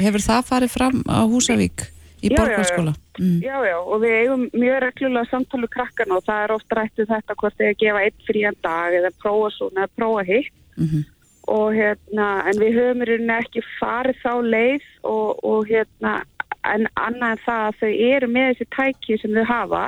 hefur 0.00 0.24
það 0.24 0.48
farið 0.48 0.72
fram 0.72 1.02
á 1.06 1.22
Húsavík 1.30 1.86
í 2.24 2.30
Já, 2.30 2.34
já, 2.34 2.36
já. 2.36 2.40
borgarskóla? 2.40 2.94
Mm. 3.20 3.38
Já, 3.44 3.56
já, 3.68 3.76
og 3.78 4.00
við 4.02 4.14
eigum 4.20 4.44
mjög 4.56 4.78
reglulega 4.86 5.30
samtálu 5.30 5.68
krakkana 5.70 6.16
og 6.18 6.24
það 6.26 6.44
er 6.46 6.54
oft 6.56 6.76
rættu 6.78 7.06
þetta 7.10 7.36
hvort 7.40 7.58
þið 7.60 7.70
að 7.72 7.80
gefa 7.84 8.04
einn 8.08 8.24
frían 8.28 8.56
dag 8.64 8.96
eða 9.00 9.10
prófa 9.22 9.50
svona 9.58 9.84
eða 9.84 9.96
prófa 9.98 10.24
hitt 10.30 10.52
Mhm. 10.76 11.04
og 11.46 11.74
hérna, 11.76 12.28
en 12.48 12.56
við 12.58 12.72
höfum 12.78 13.02
í 13.04 13.06
rauninni 13.10 13.34
ekki 13.38 13.62
farið 13.78 14.16
þá 14.24 14.32
leið 14.42 14.86
og, 15.04 15.44
og 15.44 15.66
hérna, 15.68 16.22
en 16.64 16.86
annað 16.96 17.30
en 17.36 17.42
það 17.44 17.62
að 17.68 17.76
þau 17.82 17.92
eru 18.16 18.26
með 18.32 18.48
þessi 18.54 18.66
tæki 18.74 19.18
sem 19.20 19.30
þau 19.36 19.44
hafa 19.44 19.82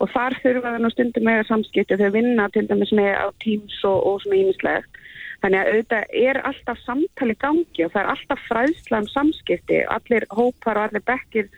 og 0.00 0.10
þar 0.12 0.36
þurfa 0.42 0.72
þau 0.74 0.80
nú 0.84 0.90
stundum 0.92 1.24
með 1.24 1.42
samskipti 1.48 1.96
þau 1.96 2.10
vinna 2.12 2.46
til 2.52 2.66
dæmis 2.68 2.92
með 2.92 3.16
á 3.16 3.26
Teams 3.42 3.80
og, 3.88 3.98
og 4.06 4.20
svona 4.22 4.36
ímislegt 4.42 5.00
þannig 5.42 5.60
að 5.62 5.70
auðvitað 5.72 6.04
er 6.20 6.40
alltaf 6.44 6.78
samtali 6.84 7.34
gangi 7.40 7.84
og 7.86 7.92
það 7.94 8.02
er 8.04 8.10
alltaf 8.12 8.40
fræðsla 8.50 9.00
um 9.00 9.08
samskipti 9.08 9.78
allir 9.96 10.26
hópar 10.36 10.76
og 10.76 10.84
allir 10.90 11.04
bekkir 11.08 11.48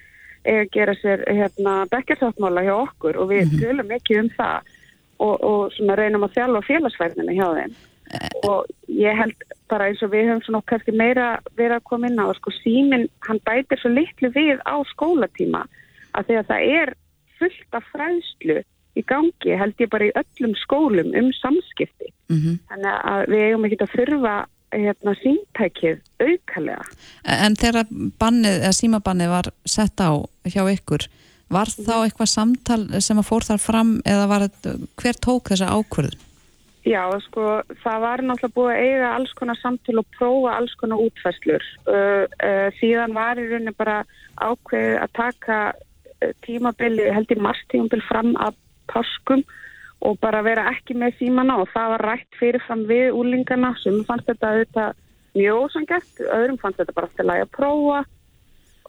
eiga 0.44 0.64
að 0.64 0.72
gera 0.74 0.94
sér 1.00 1.24
hérna, 1.28 1.74
bekkjarsáttmála 1.92 2.64
hjá 2.66 2.74
okkur 2.76 3.18
og 3.22 3.31
við 3.33 3.57
tölum 3.61 3.92
ekki 3.94 4.18
um 4.20 4.31
það 4.37 4.70
og, 5.22 5.35
og 5.40 5.96
reynum 5.98 6.26
að 6.26 6.37
þjálfa 6.37 6.62
félagsfærðina 6.68 7.37
hjá 7.37 7.46
þeim. 7.59 7.76
Og 8.44 8.66
ég 8.92 9.16
held 9.16 9.44
bara 9.70 9.87
eins 9.88 10.02
og 10.05 10.11
við 10.12 10.28
höfum 10.28 10.42
svona 10.44 10.62
kannski 10.68 10.92
meira 10.92 11.28
verið 11.57 11.78
að 11.78 11.87
koma 11.88 12.11
inn 12.11 12.20
á 12.20 12.28
sko 12.37 12.52
síminn, 12.59 13.07
hann 13.24 13.40
bætir 13.46 13.81
svo 13.81 13.92
litlu 13.94 14.33
við 14.35 14.61
á 14.68 14.76
skólatíma 14.92 15.62
að 16.18 16.28
því 16.28 16.38
að 16.40 16.50
það 16.50 16.74
er 16.81 16.94
fullt 17.38 17.78
af 17.78 17.87
fræðslu 17.94 18.59
í 18.92 19.05
gangi 19.09 19.57
held 19.57 19.78
ég 19.81 19.92
bara 19.92 20.11
í 20.11 20.16
öllum 20.20 20.52
skólum 20.61 21.14
um 21.16 21.31
samskipti. 21.38 22.12
Mhm. 22.33 22.59
þannig 22.68 22.94
að 23.12 23.22
við 23.33 23.44
eigum 23.46 23.64
ekki 23.68 23.81
að 23.85 23.94
þurfa 23.96 24.35
hérna 24.72 25.14
síntækið 25.20 26.00
aukalega 26.22 26.85
En 27.24 27.56
þegar 27.61 27.90
bannið, 28.20 28.58
eða 28.62 28.76
símabannið 28.78 29.32
var 29.32 29.50
sett 29.68 30.00
á 30.00 30.11
hjá 30.48 30.62
ykkur, 30.72 31.06
var 31.52 31.70
þá 31.70 31.94
eitthvað 32.02 32.32
samtal 32.32 32.82
sem 33.04 33.20
að 33.20 33.28
fór 33.28 33.46
þar 33.46 33.62
fram 33.62 33.96
eða 34.08 34.28
var 34.30 34.46
hver 35.00 35.18
tók 35.20 35.52
þessa 35.52 35.72
ákvörðun? 35.76 36.28
Já, 36.82 37.04
sko, 37.28 37.61
það 37.85 38.00
var 38.02 38.22
náttúrulega 38.26 38.56
búið 38.56 38.72
að 38.72 38.80
eiga 38.82 39.11
alls 39.14 39.32
konar 39.38 39.58
samtil 39.61 40.00
og 40.00 40.06
prófa 40.16 40.56
alls 40.56 40.72
konar 40.80 41.02
útfæslur. 41.04 41.66
Uh, 41.87 42.24
uh, 42.42 42.68
síðan 42.80 43.14
var 43.14 43.38
í 43.38 43.44
rauninni 43.46 43.74
bara 43.78 44.00
ákveðið 44.42 44.96
að 44.98 45.12
taka 45.14 45.58
uh, 45.70 46.32
tímabili, 46.42 47.06
held 47.14 47.30
í 47.30 47.38
marstímabil 47.38 48.02
fram 48.08 48.32
að 48.35 48.58
páskum 48.90 49.44
og 50.02 50.18
bara 50.22 50.42
vera 50.42 50.66
ekki 50.72 50.96
með 50.98 51.14
símana 51.20 51.60
og 51.62 51.70
það 51.70 51.92
var 51.94 52.04
rætt 52.08 52.38
fyrirfram 52.40 52.82
við 52.88 53.14
úlingana 53.14 53.70
sem 53.82 54.00
fannst 54.08 54.26
þetta 54.30 54.50
auðvitað 54.50 54.98
mjög 55.38 55.60
ósangett, 55.66 56.10
öðrum 56.26 56.58
fannst 56.60 56.82
þetta 56.82 56.96
bara 56.96 57.28
lægi 57.30 57.46
að 57.46 57.54
prófa. 57.56 58.00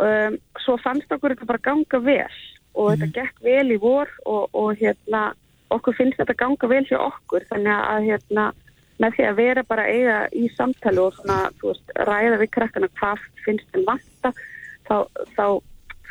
Um, 0.02 0.39
svo 0.63 0.76
fannst 0.82 1.12
okkur 1.13 1.36
þetta 1.36 1.49
bara 1.52 1.65
ganga 1.69 1.99
vel 2.02 2.39
og 2.73 2.95
þetta 2.95 3.10
gekk 3.19 3.43
vel 3.45 3.67
í 3.76 3.78
vor 3.78 4.10
og, 4.26 4.47
og 4.58 4.80
hérna 4.80 5.28
okkur 5.73 5.95
finnst 5.99 6.17
þetta 6.17 6.36
ganga 6.39 6.69
vel 6.71 6.84
hjá 6.89 6.97
okkur. 6.97 7.45
Þannig 7.52 7.78
að 7.78 8.08
hérna 8.10 8.47
með 9.02 9.17
því 9.17 9.28
að 9.28 9.38
vera 9.41 9.65
bara 9.69 9.86
eiga 9.89 10.17
í 10.34 10.47
samtali 10.58 11.02
og 11.02 11.13
svona, 11.17 11.38
veist, 11.62 11.93
ræða 12.10 12.41
við 12.41 12.52
krakkana 12.58 12.89
hvað 12.97 13.21
finnst 13.45 13.69
þeim 13.73 13.86
vanta 13.89 14.34
þá, 14.88 14.97
þá 15.38 15.45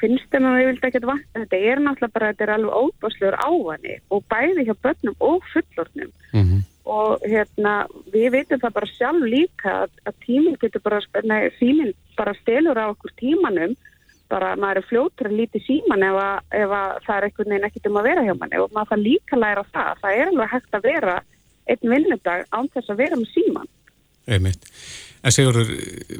finnst 0.03 0.29
þeim 0.33 0.49
að 0.49 0.59
við 0.59 0.69
vildi 0.71 0.89
ekkert 0.89 1.09
vanta. 1.09 1.45
Þetta 1.45 1.61
er 1.71 1.83
náttúrulega 1.83 2.17
bara, 2.17 2.33
þetta 2.33 2.45
er 2.47 2.53
alveg 2.57 2.83
óbáslegur 2.83 3.39
ávani 3.39 3.97
og 4.11 4.27
bæði 4.33 4.67
hjá 4.69 4.75
börnum 4.87 5.17
og 5.31 5.49
fullornum 5.53 6.13
og 6.93 7.23
hérna 7.23 7.73
við 8.11 8.29
veitum 8.35 8.61
það 8.61 8.77
bara 8.77 8.91
sjálf 8.91 9.27
líka 9.31 9.75
að, 9.85 9.93
að 10.11 10.15
tíminn 10.27 10.59
getur 10.59 10.83
bara, 10.83 10.99
nei, 11.23 11.51
síminn 11.61 11.93
bara 12.19 12.35
stelur 12.41 12.79
á 12.79 12.91
okkur 12.91 13.15
tímanum. 13.21 13.77
Bara 14.33 14.55
maður 14.57 14.81
er 14.81 14.89
fljótur 14.89 15.29
að 15.29 15.37
líti 15.37 15.61
síman 15.61 16.03
ef, 16.07 16.17
að, 16.17 16.39
ef 16.57 16.71
að 16.73 16.93
það 17.05 17.17
er 17.17 17.27
einhvern 17.27 17.53
veginn 17.53 17.69
ekkert 17.69 17.89
um 17.91 17.99
að 18.01 18.07
vera 18.09 18.25
hjá 18.25 18.35
manni. 18.35 18.61
Og 18.63 18.73
maður 18.73 18.91
það 18.95 19.07
líka 19.07 19.39
læra 19.39 19.65
það. 19.75 20.01
Það 20.01 20.19
er 20.19 20.31
alveg 20.31 20.53
hægt 20.55 20.79
að 20.79 20.87
vera 20.89 21.17
einn 21.71 21.93
vinnudag 21.93 22.47
án 22.51 22.71
þess 22.73 22.91
að 22.91 23.03
vera 23.05 23.19
með 23.21 23.31
síman 23.37 23.69
Einmitt. 24.27 24.67
En 25.23 25.31
Sigurður, 25.31 25.69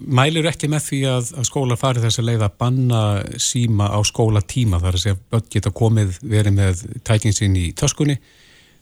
mælur 0.07 0.47
ekki 0.47 0.69
með 0.71 0.85
því 0.87 0.99
að, 1.11 1.31
að 1.41 1.47
skóla 1.49 1.77
farið 1.81 2.05
þess 2.07 2.21
að 2.23 2.27
leiða 2.29 2.47
að 2.47 2.59
banna 2.63 3.01
síma 3.43 3.89
á 3.91 3.99
skólatíma 4.07 4.79
þar 4.79 4.95
að 4.99 5.03
segja 5.03 5.17
að 5.17 5.25
börn 5.35 5.49
geta 5.51 5.73
komið 5.75 6.19
verið 6.23 6.55
með 6.55 6.85
tækinn 7.09 7.35
sín 7.35 7.57
í 7.59 7.65
töskunni 7.75 8.15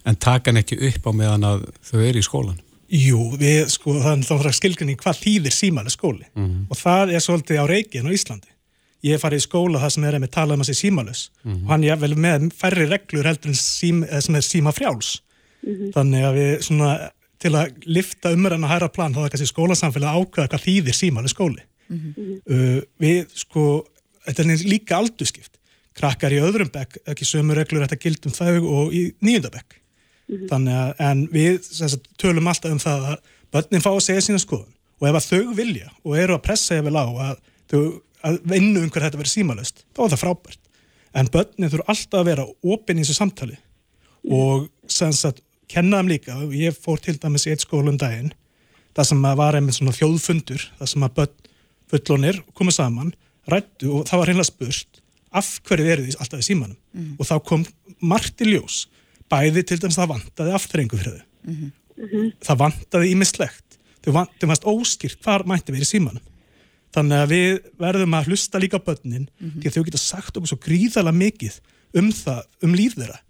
en 0.05 0.17
taka 0.21 0.51
hann 0.53 0.61
ekki 0.61 0.77
upp 0.91 1.09
á 1.09 1.13
meðan 1.17 1.47
að 1.49 1.65
þau 1.89 2.01
eru 2.05 2.21
í 2.21 2.27
skólan? 2.27 2.59
Jú, 2.91 3.21
við 3.41 3.69
sko, 3.73 3.95
það 4.03 4.17
er 4.19 4.45
þá 4.45 4.53
skilgjörning 4.61 4.99
hvað 5.01 5.19
þýðir 5.25 5.55
símalega 5.57 5.95
skóli 5.95 6.27
Mhm. 6.35 6.67
og 6.69 6.77
það 6.77 7.13
er 7.15 7.21
svolítið 7.25 7.61
á 7.63 7.65
reikin 7.71 8.09
á 8.09 8.13
Íslandi. 8.13 8.51
Ég 9.07 9.15
er 9.17 9.23
farið 9.23 9.41
í 9.41 9.47
skóla 9.47 9.81
það 9.81 9.91
sem 9.95 10.05
er 10.05 10.19
með 10.21 10.33
talað 10.37 10.55
um 10.59 10.61
að 10.65 10.69
sé 10.69 10.75
símalus 10.83 11.21
Mhm. 11.45 11.63
og 11.65 11.71
hann 11.71 11.85
er 11.85 11.97
vel 11.97 12.15
með 12.17 12.51
færri 12.53 12.85
reglur 12.91 13.25
heldur 13.25 13.49
en 13.49 13.55
sím, 13.55 14.03
eða 14.05 14.21
sem 14.23 14.35
er 14.37 14.41
síma 14.45 14.73
frjáls. 14.77 15.21
Þannig 15.95 16.25
að 16.29 16.37
við 16.37 16.63
svona 16.67 16.91
til 17.41 17.55
að 17.57 17.87
lifta 17.89 18.33
umræðan 18.35 18.67
að 18.69 18.75
hæra 18.75 18.91
plan 18.93 19.15
þá 19.17 19.23
er 19.25 19.33
kannski 19.33 19.49
skólasamfélag 19.51 20.11
að 20.13 20.25
ákveða 20.25 20.51
hvað 20.53 20.67
þýðir 20.67 20.97
símalega 20.97 21.33
skóli. 21.35 21.65
Uh, 21.91 22.81
við 23.03 23.33
sko, 23.35 23.65
þetta 24.29 24.45
er 24.45 24.67
líka 24.69 24.99
aldurskipt. 25.01 25.57
Krakkar 25.97 26.33
í 26.33 26.41
öðrum 26.41 26.71
bekk, 26.73 27.01
ekki 27.11 27.27
sömu 27.27 27.57
reglur 27.57 27.83
þetta 27.85 27.99
gildum 28.01 28.35
þau 28.37 28.61
og 28.61 28.95
í 28.95 29.09
nýjöndabekk. 29.25 29.81
Þannig 30.51 30.77
að, 30.77 30.91
en 31.03 31.25
við 31.33 31.57
sagt, 31.67 32.07
tölum 32.21 32.47
alltaf 32.51 32.71
um 32.71 32.83
það 32.83 33.09
að 33.11 33.33
börnin 33.51 33.83
fá 33.83 33.91
að 33.91 34.05
segja 34.07 34.27
sína 34.29 34.43
skoðun 34.43 34.77
og 35.01 35.09
ef 35.09 35.19
að 35.19 35.27
þau 35.27 35.55
vilja 35.59 35.89
og 36.05 36.17
eru 36.21 36.37
að 36.37 36.45
pressa 36.45 36.79
vel 36.85 36.95
á 36.95 37.07
að, 37.09 37.41
að 38.23 38.39
vinnu 38.53 38.85
um 38.85 38.93
hver 38.93 39.07
þetta 39.09 39.19
verið 39.19 39.33
símalöst, 39.33 39.83
þá 39.97 40.05
er 40.05 40.13
það 40.13 40.23
frábært. 40.23 40.61
En 41.19 41.31
börnin 41.35 41.73
þurfa 41.73 41.89
alltaf 41.91 42.21
að 42.21 42.29
vera 42.31 42.47
opinn 42.77 43.01
í 43.01 43.03
þessu 43.03 43.19
samtali 43.19 43.59
og 44.31 44.69
sem 44.91 45.13
sagt, 45.17 45.43
kenna 45.71 46.01
þeim 46.01 46.11
líka, 46.13 46.37
ég 46.57 46.77
fór 46.77 47.01
til 47.03 47.17
dæmis 47.23 47.47
í 47.47 47.53
eitt 47.55 47.65
skóla 47.65 47.93
um 47.93 47.99
daginn, 48.01 48.33
það 48.97 49.09
sem 49.11 49.23
var 49.41 49.59
einmitt 49.59 49.77
svona 49.79 49.95
þjóðfundur, 49.97 50.65
það 50.81 50.91
sem 50.93 51.07
að 51.07 51.15
börn 51.21 51.37
fullonir 51.91 52.41
komið 52.59 52.77
saman, 52.79 53.13
rættu 53.51 53.91
og 53.99 54.07
það 54.11 54.21
var 54.23 54.31
reynilega 54.31 54.51
spurt 54.51 55.01
af 55.41 55.49
hverju 55.67 55.91
eru 55.95 56.05
því 56.09 56.17
alltaf 56.21 56.41
í 56.43 56.47
símanum? 56.47 56.77
Og 57.19 57.27
þá 57.27 57.35
kom 57.47 57.65
margt 58.03 58.43
í 58.43 58.49
ljós. 58.51 58.81
Bæði 59.31 59.63
til 59.67 59.79
dæmis 59.79 59.99
það 59.99 60.09
vantaði 60.17 60.55
afturrengu 60.57 60.99
fyrir 60.99 61.21
þau. 61.21 61.27
Það 62.43 62.59
vantaði 62.65 63.11
ímislegt 63.15 63.79
þau 64.05 64.13
vant- 64.17 64.33
þau 64.41 64.49
varst 64.51 64.67
óskýrt 64.67 65.21
hvar 65.23 65.45
mætti 65.47 65.71
verið 65.75 65.87
í 65.87 65.91
símanum. 65.93 66.23
Þannig 66.95 67.23
að 67.23 67.31
við 67.31 67.59
verðum 67.79 68.15
að 68.19 68.27
hlusta 68.31 68.59
líka 68.59 68.81
börnin 68.83 69.29
því 69.39 69.67
að 69.71 69.75
þau 69.77 69.85
geta 69.87 69.99
sagt 70.03 70.37
okkur 70.41 70.51
svo 70.51 70.59
gríðalega 70.65 71.15
mikið 71.21 71.61
um 72.01 72.09
það, 72.11 72.41
um 72.67 72.75
líf 72.75 72.97
þeirra. 72.99 73.21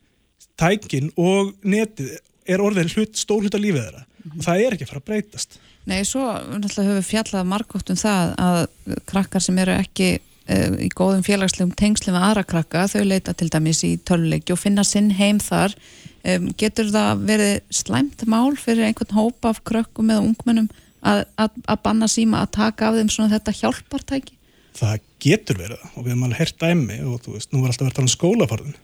Tækin 0.61 1.11
og 1.20 1.55
netið 1.64 2.16
er 2.46 2.62
orðin 2.64 2.90
hlut, 2.92 3.18
stór 3.18 3.44
hlut 3.44 3.57
af 3.57 3.62
lífið 3.62 3.85
þeirra. 3.85 4.07
Og 4.31 4.42
það 4.44 4.62
er 4.62 4.74
ekki 4.74 4.87
að 4.87 4.90
fara 4.92 5.03
að 5.03 5.11
breytast. 5.11 5.61
Nei, 5.88 6.00
svo 6.05 6.24
náttúrulega 6.24 6.88
höfum 6.88 6.98
við 6.98 7.09
fjallað 7.09 7.48
margótt 7.50 7.92
um 7.92 7.98
það 8.00 8.35
að 8.44 8.59
krakkar 9.09 9.44
sem 9.44 9.61
eru 9.62 9.76
ekki 9.81 10.11
uh, 10.18 10.76
í 10.76 10.90
góðum 10.92 11.24
félagslegum 11.26 11.72
tengslum 11.79 12.16
með 12.16 12.26
aðra 12.29 12.44
krakka, 12.53 12.85
þau 12.92 13.05
leita 13.07 13.35
til 13.35 13.48
dæmis 13.53 13.81
í 13.88 13.94
töluleiki 14.05 14.55
og 14.55 14.61
finna 14.61 14.85
sinn 14.87 15.12
heim 15.16 15.40
þar. 15.42 15.76
Um, 16.20 16.50
getur 16.61 16.90
það 16.92 17.24
verið 17.31 17.55
slæmt 17.72 18.26
mál 18.29 18.53
fyrir 18.61 18.90
einhvern 18.90 19.16
hóp 19.16 19.46
af 19.48 19.62
krökkum 19.64 20.12
eða 20.12 20.26
ungmennum 20.26 20.68
að, 21.00 21.24
að, 21.40 21.57
að 21.64 21.81
banna 21.87 22.11
síma 22.12 22.42
að 22.44 22.53
taka 22.59 22.90
af 22.90 22.98
þeim 22.98 23.12
svona 23.14 23.33
þetta 23.38 23.57
hjálpartæki? 23.57 24.37
það 24.76 25.03
getur 25.22 25.59
verið 25.61 25.83
og 25.94 26.05
við 26.05 26.12
erum 26.12 26.26
alveg 26.26 26.40
hert 26.40 26.61
dæmi 26.61 27.00
og 27.09 27.18
þú 27.24 27.35
veist, 27.37 27.50
nú 27.53 27.62
er 27.62 27.72
alltaf 27.72 27.87
verið 27.87 27.92
að 27.92 27.98
tala 27.98 28.09
um 28.09 28.14
skólafarðin 28.14 28.79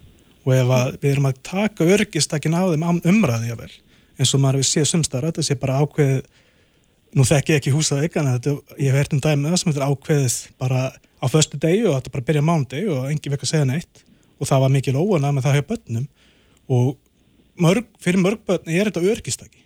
og 0.47 0.55
ef 0.55 0.73
að 0.79 0.91
við 1.03 1.11
erum 1.13 1.31
að 1.31 1.41
taka 1.47 1.89
örgistakinn 1.97 2.57
á 2.57 2.63
þeim 2.71 2.87
umræði 3.13 3.51
jável 3.51 3.73
eins 4.17 4.33
og 4.33 4.43
maður 4.43 4.63
við 4.63 4.71
séð 4.71 4.91
sumstar 4.93 5.27
þetta 5.29 5.45
sé 5.45 5.57
bara 5.61 5.81
ákveðið 5.83 6.23
nú 7.17 7.25
þekki 7.27 7.53
ég 7.53 7.61
ekki 7.61 7.75
húsað 7.75 8.07
ykkan 8.07 8.31
ég 8.31 8.93
hef 8.93 9.01
hert 9.01 9.17
um 9.17 9.23
dæmi 9.25 9.51
það 9.51 9.61
sem 9.61 9.73
þetta 9.73 9.85
er 9.85 9.93
ákveðið 9.93 10.39
bara 10.61 10.81
á 11.21 11.27
föstu 11.33 11.59
degi 11.61 11.85
og 11.87 11.97
þetta 11.97 12.13
bara 12.15 12.27
byrja 12.29 12.45
mándegi 12.45 12.91
og 12.93 13.09
engin 13.11 13.35
vekk 13.35 13.47
að 13.47 13.53
segja 13.53 13.69
neitt. 13.69 14.03
Og 14.37 14.49
það 14.49 14.63
var 14.67 14.73
mikil 14.75 14.97
óana 15.01 15.33
með 15.33 15.47
það 15.47 15.57
hjá 15.57 15.67
börnum. 15.71 16.09
Og 16.69 16.91
mörg, 17.63 17.87
fyrir 18.03 18.21
mörg 18.21 18.43
börn 18.47 18.69
er 18.69 18.91
þetta 18.91 19.05
örgistaki 19.13 19.65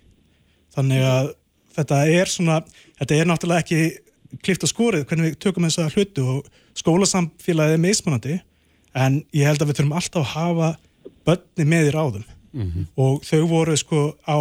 þannig 0.71 1.03
að 1.03 1.33
þetta 1.75 1.97
er 2.07 2.31
svona 2.31 2.61
þetta 2.99 3.17
er 3.17 3.27
náttúrulega 3.27 3.65
ekki 3.65 4.39
klift 4.45 4.63
og 4.63 4.71
skorið 4.71 5.03
hvernig 5.09 5.33
við 5.33 5.39
tökum 5.43 5.67
þessa 5.67 5.89
hlutu 5.91 6.23
og 6.35 6.45
skólasamfélagið 6.79 7.75
er 7.75 7.83
mismunandi 7.83 8.37
en 8.97 9.21
ég 9.35 9.47
held 9.47 9.61
að 9.61 9.71
við 9.71 9.79
þurfum 9.79 9.97
alltaf 9.99 10.21
að 10.21 10.33
hafa 10.35 10.69
börni 11.27 11.67
með 11.67 11.87
í 11.89 11.95
ráðum. 11.95 12.27
Og 12.99 13.23
þau 13.23 13.41
voru 13.47 13.77
sko 13.79 14.03
á 14.27 14.37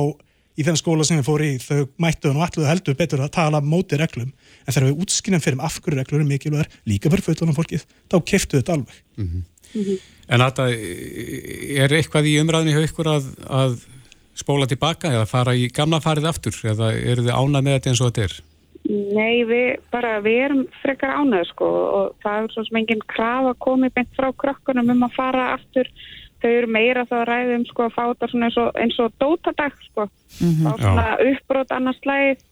í 0.58 0.64
þeim 0.66 0.76
skóla 0.76 1.06
sem 1.06 1.20
við 1.20 1.28
fóru 1.28 1.46
í, 1.46 1.58
þau 1.62 1.86
mættu 2.02 2.30
og 2.32 2.42
ætluðu 2.44 2.68
heldur 2.68 2.96
betur 2.98 3.22
að 3.24 3.32
tala 3.36 3.60
móti 3.64 3.96
reglum. 4.00 4.32
En 4.66 4.74
þegar 4.74 4.90
við 4.90 5.04
útskynum 5.04 5.44
fyrir 5.44 5.58
um 5.58 5.64
af 5.64 5.78
hverju 5.80 5.98
reglur 6.00 6.20
er 6.20 6.28
mikilvægur 6.28 6.74
líka 6.90 7.12
fyrir 7.12 7.26
fullanum 7.28 7.56
fólkið, 7.56 7.86
þá 8.10 8.16
keftu 8.26 8.60
þetta 8.60 8.76
alveg. 8.76 9.00
En 10.30 10.44
þetta, 10.44 10.66
er 11.84 11.96
eitthvað 11.96 12.28
í 12.28 12.36
umræðinu 12.42 12.76
hjá 12.76 12.88
ykkur 12.90 13.10
að, 13.14 13.30
að 13.46 13.78
spóla 14.38 14.68
tilbaka 14.70 15.12
eða 15.14 15.26
fara 15.30 15.54
í 15.56 15.68
gamla 15.74 16.02
farið 16.02 16.28
aftur? 16.30 16.56
Eða 16.74 16.92
eru 16.98 17.24
þið 17.26 17.34
ánað 17.36 17.66
með 17.66 17.78
þetta 17.78 17.92
eins 17.92 18.02
og 18.02 18.10
þetta 18.10 18.26
er? 18.26 18.36
Nei, 18.88 19.44
við 19.46 19.82
bara, 19.92 20.16
við 20.24 20.38
erum 20.46 20.62
frekar 20.80 21.12
ánæðu 21.20 21.50
sko 21.50 21.68
og 21.68 22.14
það 22.24 22.38
er 22.38 22.54
svo 22.54 22.64
sem 22.66 22.80
enginn 22.80 23.04
krafa 23.12 23.52
komið 23.60 23.92
beint 23.98 24.16
frá 24.16 24.30
krökkunum 24.42 24.94
um 24.94 25.06
að 25.06 25.16
fara 25.18 25.50
aftur. 25.54 25.90
Þau 26.40 26.50
eru 26.50 26.70
meira 26.72 27.04
þá 27.04 27.16
að 27.18 27.26
ræða 27.28 27.58
um 27.58 27.66
sko 27.68 27.86
að 27.86 27.96
fá 27.96 28.02
þetta 28.02 28.30
svona 28.30 28.48
eins 28.48 28.60
og, 28.62 28.70
eins 28.80 29.00
og 29.04 29.18
dótadag 29.20 29.76
sko. 29.90 30.06
Fá 30.64 30.70
svona 30.80 31.08
uppbrót 31.26 31.76
annars 31.76 32.00
slæðið 32.00 32.46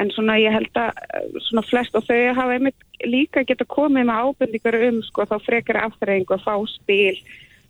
en 0.00 0.10
svona 0.12 0.38
ég 0.40 0.54
held 0.54 0.78
að 0.80 1.00
eh, 1.04 1.38
svona 1.46 1.64
flest 1.68 1.96
og 1.98 2.06
þau 2.08 2.18
hafa 2.36 2.56
einmitt 2.56 2.86
líka 3.04 3.44
geta 3.46 3.66
komið 3.68 4.08
með 4.08 4.26
ábyrningar 4.26 4.78
um 4.88 5.00
sko 5.06 5.26
þá 5.28 5.36
frekar 5.44 5.80
afturreyingu 5.84 6.36
að 6.36 6.46
fá 6.46 6.54
spil 6.72 7.16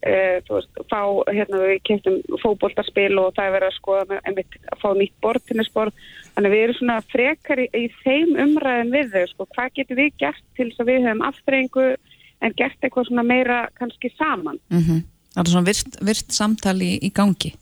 þú 0.03 0.57
veist, 0.57 0.81
fá 0.91 1.03
hérna 1.31 1.61
við 1.63 1.77
kemstum 1.87 2.39
fótboltarspil 2.43 3.13
og 3.23 3.37
það 3.37 3.47
er 3.47 3.55
verið 3.57 3.69
að 3.69 3.77
skoða 3.77 4.21
einmitt 4.27 4.57
að 4.73 4.81
fá 4.83 4.89
nýtt 4.99 5.15
bortinnisborð 5.23 6.01
þannig 6.35 6.55
við 6.55 6.65
erum 6.65 6.79
svona 6.81 6.99
frekar 7.13 7.63
í, 7.63 7.69
í 7.71 7.85
þeim 8.03 8.35
umræðin 8.47 8.91
við 8.97 9.15
þau 9.15 9.31
sko, 9.31 9.49
hvað 9.55 9.77
getur 9.79 10.01
við 10.01 10.11
gert 10.19 10.45
til 10.59 10.69
þess 10.71 10.83
að 10.83 10.91
við 10.91 11.07
höfum 11.07 11.25
afturreyingu 11.29 11.89
en 12.43 12.57
gert 12.59 12.83
eitthvað 12.83 13.09
svona 13.09 13.27
meira 13.31 13.65
kannski 13.79 14.11
saman 14.19 14.59
Mm 14.73 15.03
Það 15.33 15.43
er 15.43 15.53
svona 15.53 15.69
virt, 15.69 15.99
virt 16.05 16.35
samtali 16.37 16.89
í, 16.93 16.97
í 17.09 17.11
gangi. 17.17 17.55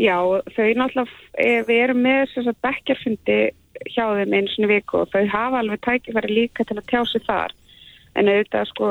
Já, 0.00 0.16
þau 0.54 0.68
náttúrulega, 0.80 1.16
eh, 1.36 1.60
við 1.68 1.80
erum 1.84 2.04
með 2.06 2.22
þess 2.32 2.48
að 2.48 2.60
bekkjarfundi 2.64 3.40
hjá 3.92 4.04
þeim 4.16 4.36
einu 4.36 4.52
svona 4.52 4.70
viku 4.70 5.02
og 5.02 5.10
þau 5.12 5.26
hafa 5.28 5.60
alveg 5.60 5.82
tækifæri 5.84 6.36
líka 6.38 6.64
til 6.64 6.78
að 6.78 6.88
tjá 6.88 7.02
sig 7.10 7.24
þar. 7.26 7.52
En 8.18 8.28
auðvitað 8.28 8.70
sko 8.72 8.86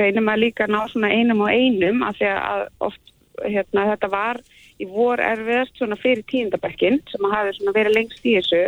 reynum 0.00 0.30
að 0.32 0.44
líka 0.46 0.66
ná 0.70 0.80
svona 0.88 1.12
einum 1.12 1.44
og 1.44 1.52
einum 1.52 2.02
af 2.06 2.16
því 2.16 2.30
að 2.32 2.62
oft 2.88 3.12
hérna, 3.42 3.88
þetta 3.92 4.08
var 4.12 4.40
í 4.80 4.88
vor 4.88 5.20
erfiðast 5.22 5.76
svona 5.76 5.98
fyrir 6.00 6.24
tíundabekkin 6.30 7.00
sem 7.10 7.28
að 7.28 7.36
hafi 7.36 7.54
svona 7.58 7.76
verið 7.76 7.96
lengst 7.98 8.24
í 8.26 8.34
þessu. 8.38 8.64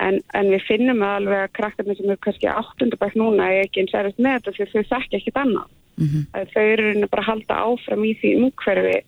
En, 0.00 0.18
en 0.34 0.48
við 0.50 0.64
finnum 0.66 1.02
að 1.04 1.16
alveg 1.20 1.44
að 1.44 1.54
krakkarnir 1.58 1.96
sem 1.98 2.10
eru 2.10 2.22
kannski 2.24 2.48
áttundabæk 2.48 3.14
núna 3.20 3.50
er 3.52 3.66
ekki 3.66 3.82
eins 3.82 3.94
erfitt 3.94 4.18
með 4.18 4.38
þetta 4.38 4.54
því 4.56 4.64
að 4.64 4.72
þau 4.72 4.92
þekki 4.94 5.18
ekkit 5.20 5.40
annað. 5.42 5.70
Að 6.32 6.52
Þau 6.54 6.62
eru 6.62 7.08
bara 7.12 7.22
að 7.22 7.28
halda 7.28 7.58
áfram 7.68 8.04
í 8.08 8.14
því 8.18 8.30
umhverfi 8.40 9.02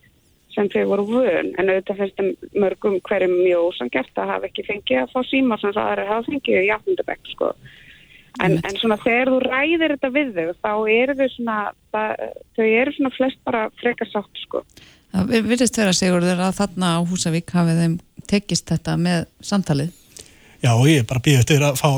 sem 0.55 0.69
þau 0.71 0.85
voru 0.91 1.05
vön 1.09 1.49
en 1.59 1.71
auðvitað 1.71 2.01
finnst 2.01 2.21
þeim 2.21 2.61
mörgum 2.63 3.01
hverjum 3.09 3.33
mjög 3.41 3.71
ósangert 3.71 4.21
að 4.21 4.31
hafa 4.31 4.47
ekki 4.51 4.67
fengið 4.69 5.01
að 5.01 5.15
fá 5.15 5.21
síma 5.27 5.59
sem 5.59 5.73
það 5.75 5.89
aðra 5.91 6.11
hafa 6.11 6.29
fengið 6.29 6.61
í 6.61 6.73
áttundabæk 6.77 7.33
sko. 7.33 7.49
En, 8.43 8.57
en 8.67 8.77
svona 8.81 8.97
þegar 8.99 9.31
þú 9.31 9.37
ræðir 9.45 9.93
þetta 9.95 10.09
við 10.11 10.31
þau 10.35 10.49
þá 10.65 10.73
eru 10.91 11.15
þau 11.21 11.29
svona 11.37 11.59
það, 11.95 12.23
þau 12.57 12.65
eru 12.67 12.95
svona 12.97 13.13
flest 13.15 13.39
bara 13.47 13.61
frekar 13.79 14.09
sátt 14.11 14.41
sko. 14.43 14.65
Það 15.15 15.29
vir- 15.31 15.45
virðist 15.53 15.77
vera 15.79 15.93
Sigurður 15.95 16.41
að 16.49 16.57
þarna 16.59 16.89
á 16.99 17.07
Húsavík 17.07 17.53
hafið 17.55 17.79
þeim 17.85 17.95
tekist 18.27 18.67
þetta 18.73 18.97
með 18.99 19.27
samtalið. 19.41 19.93
Já, 20.65 20.73
og 20.75 20.87
ég 20.91 21.05
er 21.05 21.07
bara 21.07 21.23
býð 21.23 21.39
eftir 21.45 21.63
að 21.63 21.79
fá 21.79 21.91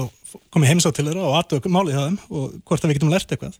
komið 0.52 0.68
heimsátt 0.74 0.98
til 0.98 1.06
þeirra 1.06 1.24
og 1.24 1.36
aðtöku 1.40 1.72
málið 1.72 1.96
þeim 2.02 2.18
og 2.28 2.56
hvort 2.68 2.84
að 2.84 2.90
við 2.92 2.98
getum 2.98 3.12
lært 3.14 3.32
eitthvað. 3.32 3.56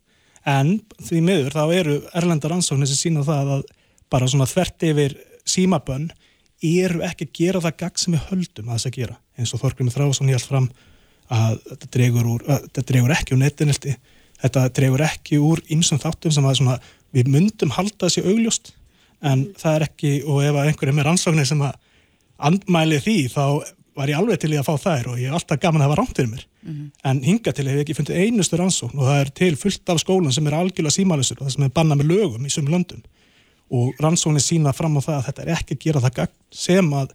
En 0.47 0.74
því 1.01 1.22
miður 1.24 1.57
þá 1.57 1.62
eru 1.81 1.95
erlendar 2.14 2.53
rannsóknir 2.53 2.91
sem 2.93 3.01
sína 3.01 3.24
það 3.27 3.55
að 3.57 3.62
bara 4.12 4.29
svona 4.29 4.47
þvert 4.51 4.85
yfir 4.91 5.16
símabönn 5.49 6.11
eru 6.66 7.01
ekki 7.07 7.27
að 7.27 7.33
gera 7.41 7.61
það 7.64 7.79
gagn 7.81 7.97
sem 8.03 8.14
við 8.18 8.29
höldum 8.31 8.68
að 8.68 8.77
þess 8.77 8.91
að 8.91 8.99
gera. 9.01 9.16
Eins 9.39 9.55
og 9.57 9.62
Þorgrymur 9.64 9.97
Þráðsson 9.97 10.31
held 10.31 10.45
fram 10.47 10.68
að 11.33 11.57
þetta 11.70 11.91
dregur, 11.97 12.29
úr, 12.35 12.45
að, 12.47 12.66
þetta 12.68 12.85
dregur 12.91 13.14
ekki 13.16 13.35
úr 13.35 13.41
netinelti, 13.43 13.95
þetta 14.43 14.66
dregur 14.77 15.07
ekki 15.07 15.41
úr 15.43 15.62
ýmsum 15.72 16.01
þáttum 16.03 16.35
sem 16.35 16.47
að 16.47 16.59
svona, 16.61 16.77
við 17.16 17.31
myndum 17.33 17.72
halda 17.74 18.09
þessi 18.09 18.24
augljóst. 18.27 18.74
En 19.27 19.47
það 19.57 19.79
er 19.79 19.87
ekki, 19.89 20.12
og 20.29 20.43
ef 20.45 20.59
að 20.59 20.70
einhver 20.70 20.93
er 20.93 20.97
með 20.99 21.09
rannsóknir 21.09 21.49
sem 21.49 21.62
að 21.64 21.79
andmæli 22.47 23.01
því 23.01 23.16
þá 23.33 23.45
var 23.97 24.11
ég 24.12 24.18
alveg 24.18 24.41
til 24.43 24.53
í 24.53 24.59
að 24.61 24.66
fá 24.66 24.74
þær 24.83 25.07
og 25.12 25.20
ég 25.22 25.31
er 25.31 25.37
alltaf 25.39 25.61
gaman 25.61 25.81
að 25.81 25.89
hafa 25.89 25.99
rámt 26.03 26.18
fyrir 26.18 26.33
mér. 26.35 26.43
En 27.09 27.22
hinga 27.24 27.53
til 27.57 27.64
hef 27.64 27.79
ég 27.79 27.85
ekki 27.87 27.97
fundið 27.97 28.18
einustu 28.20 28.59
rannsókn 28.61 28.99
og 28.99 29.09
það 29.09 29.20
er 29.22 29.31
til 29.41 29.57
fullt 29.57 29.93
af 29.93 30.01
skólan 30.03 30.35
sem 30.37 30.47
er 30.47 30.57
algjörlega 30.59 30.97
símælusur 30.99 31.41
og 31.41 31.47
það 31.47 31.55
sem 31.55 31.64
er 31.64 31.72
bannað 31.79 32.03
með 32.03 32.11
lögum 32.11 32.45
í 32.45 32.53
sömu 32.53 32.74
löndum. 32.74 33.01
Og 33.72 34.03
rannsóknin 34.05 34.45
sína 34.45 34.74
fram 34.77 34.99
á 34.99 35.01
það 35.01 35.16
að 35.16 35.27
þetta 35.31 35.47
er 35.47 35.53
ekki 35.57 35.79
að 35.79 35.87
gera 35.87 36.05
það 36.05 36.29
sem 36.53 36.93
að 36.93 37.14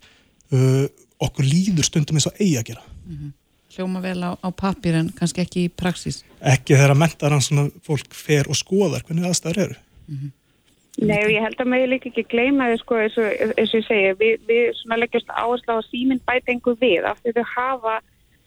uh, 0.58 0.88
okkur 1.22 1.46
líður 1.46 1.86
stundum 1.86 2.18
eins 2.18 2.30
og 2.32 2.42
eigi 2.42 2.58
að 2.58 2.68
gera 2.72 2.84
Hljóma 3.72 4.02
vel 4.04 4.20
á, 4.20 4.32
á 4.36 4.50
pappir 4.52 4.98
en 5.00 5.10
kannski 5.16 5.46
ekki 5.46 5.66
í 5.68 5.72
praxís. 5.72 6.22
ekki 6.42 6.76
þegar 6.76 6.96
að 6.96 7.02
menta 7.06 7.32
rannsóknar 7.32 7.72
fólk 7.86 8.14
fer 8.16 8.50
og 8.52 8.58
skoðar 8.60 9.06
hvernig 9.08 9.28
aðstæður 9.30 9.64
eru. 9.66 9.78
Nei 11.00 11.20
og 11.24 11.32
ég 11.32 11.46
held 11.46 11.62
að 11.62 11.70
maður 11.72 11.92
líka 11.94 12.10
ekki 12.12 12.28
gleyma 12.34 12.68
þau 12.72 12.80
sko 12.82 12.98
eins 13.00 13.18
og, 13.22 13.28
eins 13.56 13.72
og 13.72 13.80
ég 13.80 13.86
segi 13.88 14.16
við, 14.20 14.42
við 14.50 14.66
svona 14.82 15.00
leggjast 15.00 15.32
áherslu 15.32 15.72
á 15.72 15.80
að 15.80 15.88
síminn 15.88 16.26
bæta 16.28 16.52
einhver 16.52 16.76
við 16.82 17.08
af 17.08 17.22
því 17.22 17.36
þau 17.38 17.46
hafa 17.56 17.94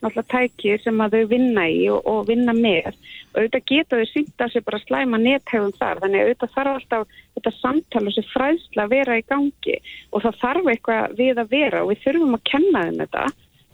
náttúrulega 0.05 0.29
tæki 0.35 0.75
sem 0.83 1.01
að 1.01 1.17
þau 1.17 1.31
vinna 1.31 1.65
í 1.73 1.81
og, 1.89 2.03
og 2.11 2.27
vinna 2.29 2.53
með. 2.57 2.91
Og 3.33 3.41
auðvitað 3.41 3.65
geta 3.71 4.01
þau 4.01 4.11
sýnt 4.11 4.45
að 4.45 4.53
sér 4.53 4.67
bara 4.67 4.83
slæma 4.85 5.21
nethegum 5.23 5.73
þar 5.79 6.03
þannig 6.03 6.21
að 6.21 6.29
auðvitað 6.29 6.55
þarf 6.59 6.75
alltaf 6.75 7.17
þetta 7.39 7.55
samtal 7.63 8.03
og 8.05 8.11
þessi 8.11 8.35
fræðsla 8.35 8.85
að 8.85 8.95
vera 8.95 9.17
í 9.19 9.25
gangi. 9.33 9.79
Og 10.13 10.27
það 10.27 10.41
þarf 10.43 10.71
eitthvað 10.75 11.17
við 11.23 11.41
að 11.41 11.57
vera 11.57 11.83
og 11.83 11.91
við 11.95 12.05
þurfum 12.05 12.37
að 12.37 12.47
kenna 12.53 12.85
þeim 12.85 13.01
þetta 13.07 13.25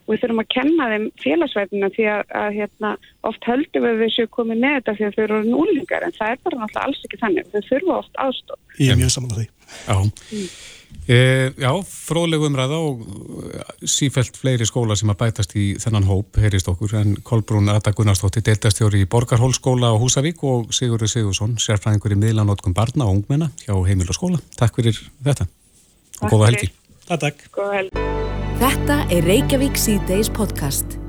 og 0.05 0.13
við 0.13 0.23
þurfum 0.23 0.43
að 0.43 0.51
kenna 0.55 0.89
þeim 0.91 1.07
félagsvæðina 1.21 1.91
því 1.95 2.09
að, 2.15 2.35
að 2.41 2.49
hérna, 2.57 2.91
oft 3.29 3.47
höldum 3.49 3.87
við 3.87 4.03
þessu 4.05 4.27
komið 4.33 4.61
með 4.65 4.77
þetta 4.79 4.97
því 4.97 5.07
að 5.07 5.15
þau 5.15 5.23
eru 5.27 5.39
núlingar 5.47 6.05
en 6.07 6.17
það 6.17 6.33
er 6.33 6.43
bara 6.45 6.61
náttúrulega 6.61 6.87
alls 6.89 7.07
ekki 7.07 7.21
þannig. 7.21 7.49
Þau 7.51 7.69
þurfa 7.69 7.97
oft 8.01 8.21
aðstof 8.25 8.61
ég 8.79 8.93
er 8.93 8.99
mjög 8.99 9.15
saman 9.15 9.33
á 9.33 9.37
því. 9.39 9.47
Já, 9.87 9.97
e, 11.07 11.17
já 11.63 11.71
fróðlegu 11.87 12.47
umræða 12.49 12.79
og 12.83 13.03
eh, 13.55 13.71
sífælt 13.87 14.37
fleiri 14.39 14.67
skóla 14.67 14.97
sem 14.99 15.11
að 15.13 15.19
bætast 15.21 15.55
í 15.59 15.65
þennan 15.81 16.07
hóp, 16.09 16.39
heyrist 16.41 16.69
okkur, 16.71 16.95
en 16.99 17.15
Kolbrún 17.27 17.71
Rata 17.71 17.93
Gunnarsdóttir, 17.95 18.43
deildastjóri 18.47 19.05
í 19.05 19.09
Borgarhólskóla 19.11 19.93
á 19.93 20.01
Húsavík 20.01 20.43
og 20.47 20.75
Sigurður 20.75 21.13
Sigursson, 21.13 21.57
sérfræðingur 21.61 22.17
í 22.17 22.19
miðlanótkun 22.25 22.75
barna 22.77 23.07
og 23.07 23.21
ungmenna 23.21 23.51
hjá 23.63 23.75
Heimil 23.87 24.09
og 24.11 24.19
skóla. 24.19 24.43
Takk 24.59 24.81
fyrir 24.81 24.99
þetta 25.23 25.47
og 26.21 26.31
Takk. 27.11 27.47
Góða 27.51 27.79
helgi. 27.81 28.20
Þetta 28.61 29.07
er 29.09 29.25
Reykjavík 29.25 29.73
C-Days 29.73 30.27
podcast. 30.29 30.99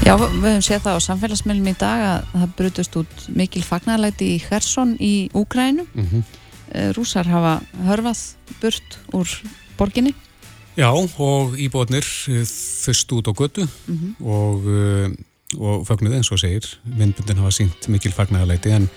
Já, 0.00 0.14
við 0.16 0.30
höfum 0.46 0.62
séð 0.64 0.86
það 0.86 0.96
á 0.96 1.00
samfélagsmiðlum 1.04 1.68
í 1.68 1.74
dag 1.76 2.04
að 2.06 2.30
það 2.30 2.54
brutust 2.56 2.96
út 2.96 3.26
mikil 3.36 3.60
fagnarlæti 3.66 4.30
í 4.32 4.38
Hersson 4.46 4.94
í 4.96 5.28
Úkrænu. 5.36 5.84
Mm 5.92 6.22
Rúsar 6.96 7.26
hafa 7.26 7.60
hörfað 7.82 8.20
burt 8.62 8.98
úr 9.12 9.28
borginni. 9.76 10.14
Já, 10.78 10.88
og 10.88 11.58
íbúðnir 11.58 12.06
þust 12.46 13.12
út 13.12 13.28
á 13.28 13.32
götu 13.36 13.68
og, 14.22 14.64
uh, 14.64 15.10
og 15.58 15.84
fögnuð 15.84 16.16
eins 16.16 16.30
og 16.32 16.38
segir, 16.38 16.64
myndbundin 16.86 17.42
hafa 17.42 17.50
sínt 17.50 17.88
mikil 17.90 18.14
fagnæðarleiti 18.14 18.70
en, 18.72 18.88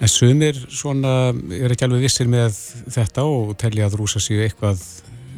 en 0.00 0.08
sumir 0.08 0.56
svona 0.66 1.34
er 1.52 1.70
ekki 1.70 1.84
alveg 1.84 2.08
vissir 2.08 2.26
með 2.26 2.56
þetta 2.88 3.22
og 3.22 3.54
telja 3.60 3.86
að 3.86 4.00
rúsa 4.00 4.18
séu 4.18 4.40
eitthvað 4.42 4.80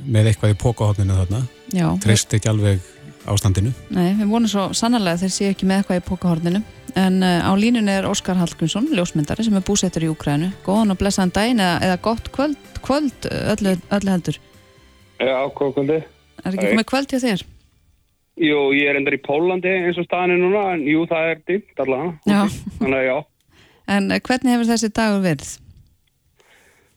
með 0.06 0.30
eitthvað 0.30 0.54
í 0.54 0.58
pókahotninu 0.62 1.16
þarna, 1.20 1.42
Já, 1.74 1.86
treyst 2.02 2.34
ekki 2.36 2.50
alveg 2.50 2.84
ástandinu. 3.26 3.72
Nei, 3.90 4.14
við 4.18 4.30
vonum 4.30 4.50
svo 4.50 4.66
sannarlega 4.76 5.18
að 5.18 5.24
þeir 5.24 5.34
séu 5.34 5.52
ekki 5.52 5.68
með 5.68 5.82
eitthvað 5.82 6.00
í 6.00 6.04
pókahorninu. 6.06 6.62
En 6.96 7.18
uh, 7.20 7.42
á 7.44 7.52
línunni 7.58 7.92
er 7.92 8.06
Óskar 8.08 8.38
Hallgrímsson, 8.40 8.86
ljósmyndari, 8.96 9.44
sem 9.44 9.56
er 9.58 9.64
búsettur 9.66 10.06
í 10.06 10.10
Úkrænu. 10.12 10.52
Góðan 10.64 10.94
og 10.94 11.00
blessaðan 11.00 11.34
daginn 11.36 11.60
eða, 11.60 11.74
eða 11.84 11.98
gott 12.06 12.30
kvöld, 12.32 12.70
kvöld 12.86 13.28
öllu, 13.28 13.74
öllu 13.98 14.14
heldur. 14.14 14.38
Já, 15.20 15.36
hvað 15.58 15.74
kvöldi? 15.76 16.00
Er 16.44 16.54
ekki 16.54 16.70
komið 16.70 16.88
kvöld 16.92 17.12
hjá 17.12 17.20
þér? 17.24 17.44
Jú, 18.46 18.58
ég 18.76 18.90
er 18.92 18.98
endar 19.00 19.16
í 19.16 19.20
Pólandi 19.24 19.72
eins 19.72 19.98
og 20.00 20.06
staðan 20.08 20.36
er 20.36 20.40
núna, 20.40 20.64
en 20.76 20.84
jú, 20.88 21.04
það 21.08 21.30
er 21.32 21.38
dimmt 21.50 21.84
allavega. 21.84 22.16
Já. 22.28 22.40
Þannig 22.80 22.98
að 23.00 23.06
já, 23.08 23.16
En 23.86 24.10
uh, 24.10 24.18
hvernig 24.18 24.56
hefur 24.56 24.68
þessi 24.72 24.90
dagur 24.94 25.22
verið? 25.24 25.52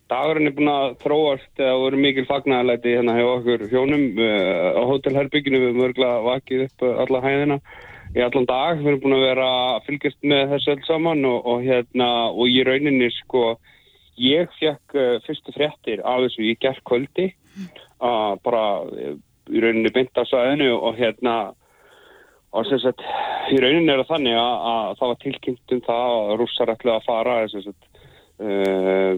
Dagurinn 0.09 0.49
er 0.49 0.55
búin 0.57 0.71
að 0.71 0.95
þróast 1.03 1.61
eða 1.61 1.77
voru 1.83 1.99
mikil 2.01 2.25
fagnæðalæti 2.29 2.95
hérna 2.95 3.15
hjá 3.17 3.27
okkur 3.27 3.65
hjónum 3.71 4.05
uh, 4.17 4.79
á 4.79 4.81
hótelherbygginu 4.89 5.61
við 5.67 5.77
mörgla 5.77 6.09
vakið 6.25 6.65
upp 6.65 6.85
uh, 6.85 6.95
alla 7.03 7.21
hæðina 7.25 7.59
í 8.15 8.23
allan 8.25 8.47
dag. 8.49 8.79
Við 8.79 8.91
erum 8.91 9.03
búin 9.03 9.17
að 9.19 9.25
vera 9.27 9.49
að 9.75 9.81
fylgjast 9.87 10.19
með 10.31 10.55
þessu 10.55 10.73
öll 10.75 10.85
saman 10.87 11.25
og, 11.29 11.49
og 11.53 11.65
hérna, 11.67 12.09
og 12.33 12.49
í 12.49 12.63
rauninni 12.65 13.11
sko, 13.19 13.43
ég 14.19 14.49
fekk 14.57 14.97
uh, 14.97 15.15
fyrstu 15.27 15.55
fréttir 15.55 16.01
af 16.01 16.25
þessu 16.25 16.47
í 16.49 16.55
gerð 16.61 16.81
kvöldi, 16.89 17.29
uh, 18.01 18.33
bara 18.45 18.63
í 19.49 19.61
rauninni 19.61 19.93
á 19.93 20.23
sæðinu 20.25 20.71
og 20.77 20.97
hérna, 20.97 21.35
og 22.49 22.65
sem 22.65 22.81
sagt, 22.81 23.05
í 23.53 23.61
rauninni 23.61 23.93
er 23.93 24.01
það 24.01 24.15
þannig 24.15 24.41
að, 24.41 24.65
að 24.73 24.97
það 24.97 25.13
var 25.13 25.21
tilkynnt 25.25 25.77
um 25.77 25.85
það 25.85 26.17
að 26.17 26.35
rússar 26.41 26.73
ætlaði 26.73 26.97
að 26.97 27.07
fara, 27.11 27.37
sem 27.53 27.65
sagt, 27.67 27.88
uh, 28.39 29.13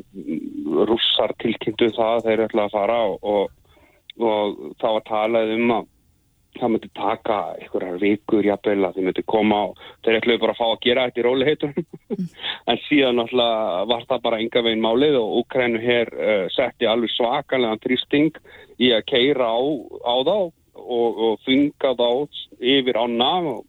rússar 0.89 1.33
tilkynntu 1.41 1.91
það 1.95 2.13
að 2.17 2.27
þeir 2.27 2.45
ætlaði 2.47 2.67
að 2.67 2.75
fara 2.75 2.99
og, 3.07 3.25
og, 3.33 3.57
og 4.21 4.61
það 4.81 4.95
var 4.97 5.09
talað 5.09 5.55
um 5.57 5.73
að 5.77 5.89
það 6.59 6.71
myndi 6.73 6.89
taka 6.97 7.35
einhverjar 7.61 7.99
vikur 8.01 8.45
jafnvel 8.45 8.83
að 8.83 8.97
þeir 8.97 9.05
myndi 9.07 9.23
koma 9.33 9.59
og 9.69 9.83
þeir 10.03 10.17
ætlaði 10.19 10.41
bara 10.41 10.55
að 10.55 10.59
fá 10.59 10.65
að 10.67 10.81
gera 10.85 11.05
þetta 11.07 11.21
í 11.21 11.25
róliheitum 11.27 11.73
en 12.71 12.81
síðan 12.87 13.19
náttúrulega 13.21 13.85
var 13.91 14.07
það 14.09 14.23
bara 14.25 14.41
enga 14.43 14.63
veginn 14.65 14.83
málið 14.83 15.19
og 15.21 15.37
Ukrænu 15.41 15.83
hér 15.83 16.11
uh, 16.17 16.45
setti 16.51 16.89
alveg 16.89 17.13
svakalega 17.15 17.79
þrýsting 17.85 18.41
í 18.83 18.91
að 18.95 19.05
keira 19.13 19.47
á, 19.47 19.61
á 20.03 20.15
þá 20.27 20.35
og, 20.81 21.21
og 21.27 21.39
þunga 21.45 21.93
þá 21.99 22.09
yfir 22.59 22.99
ána 22.99 23.31
og, 23.53 23.63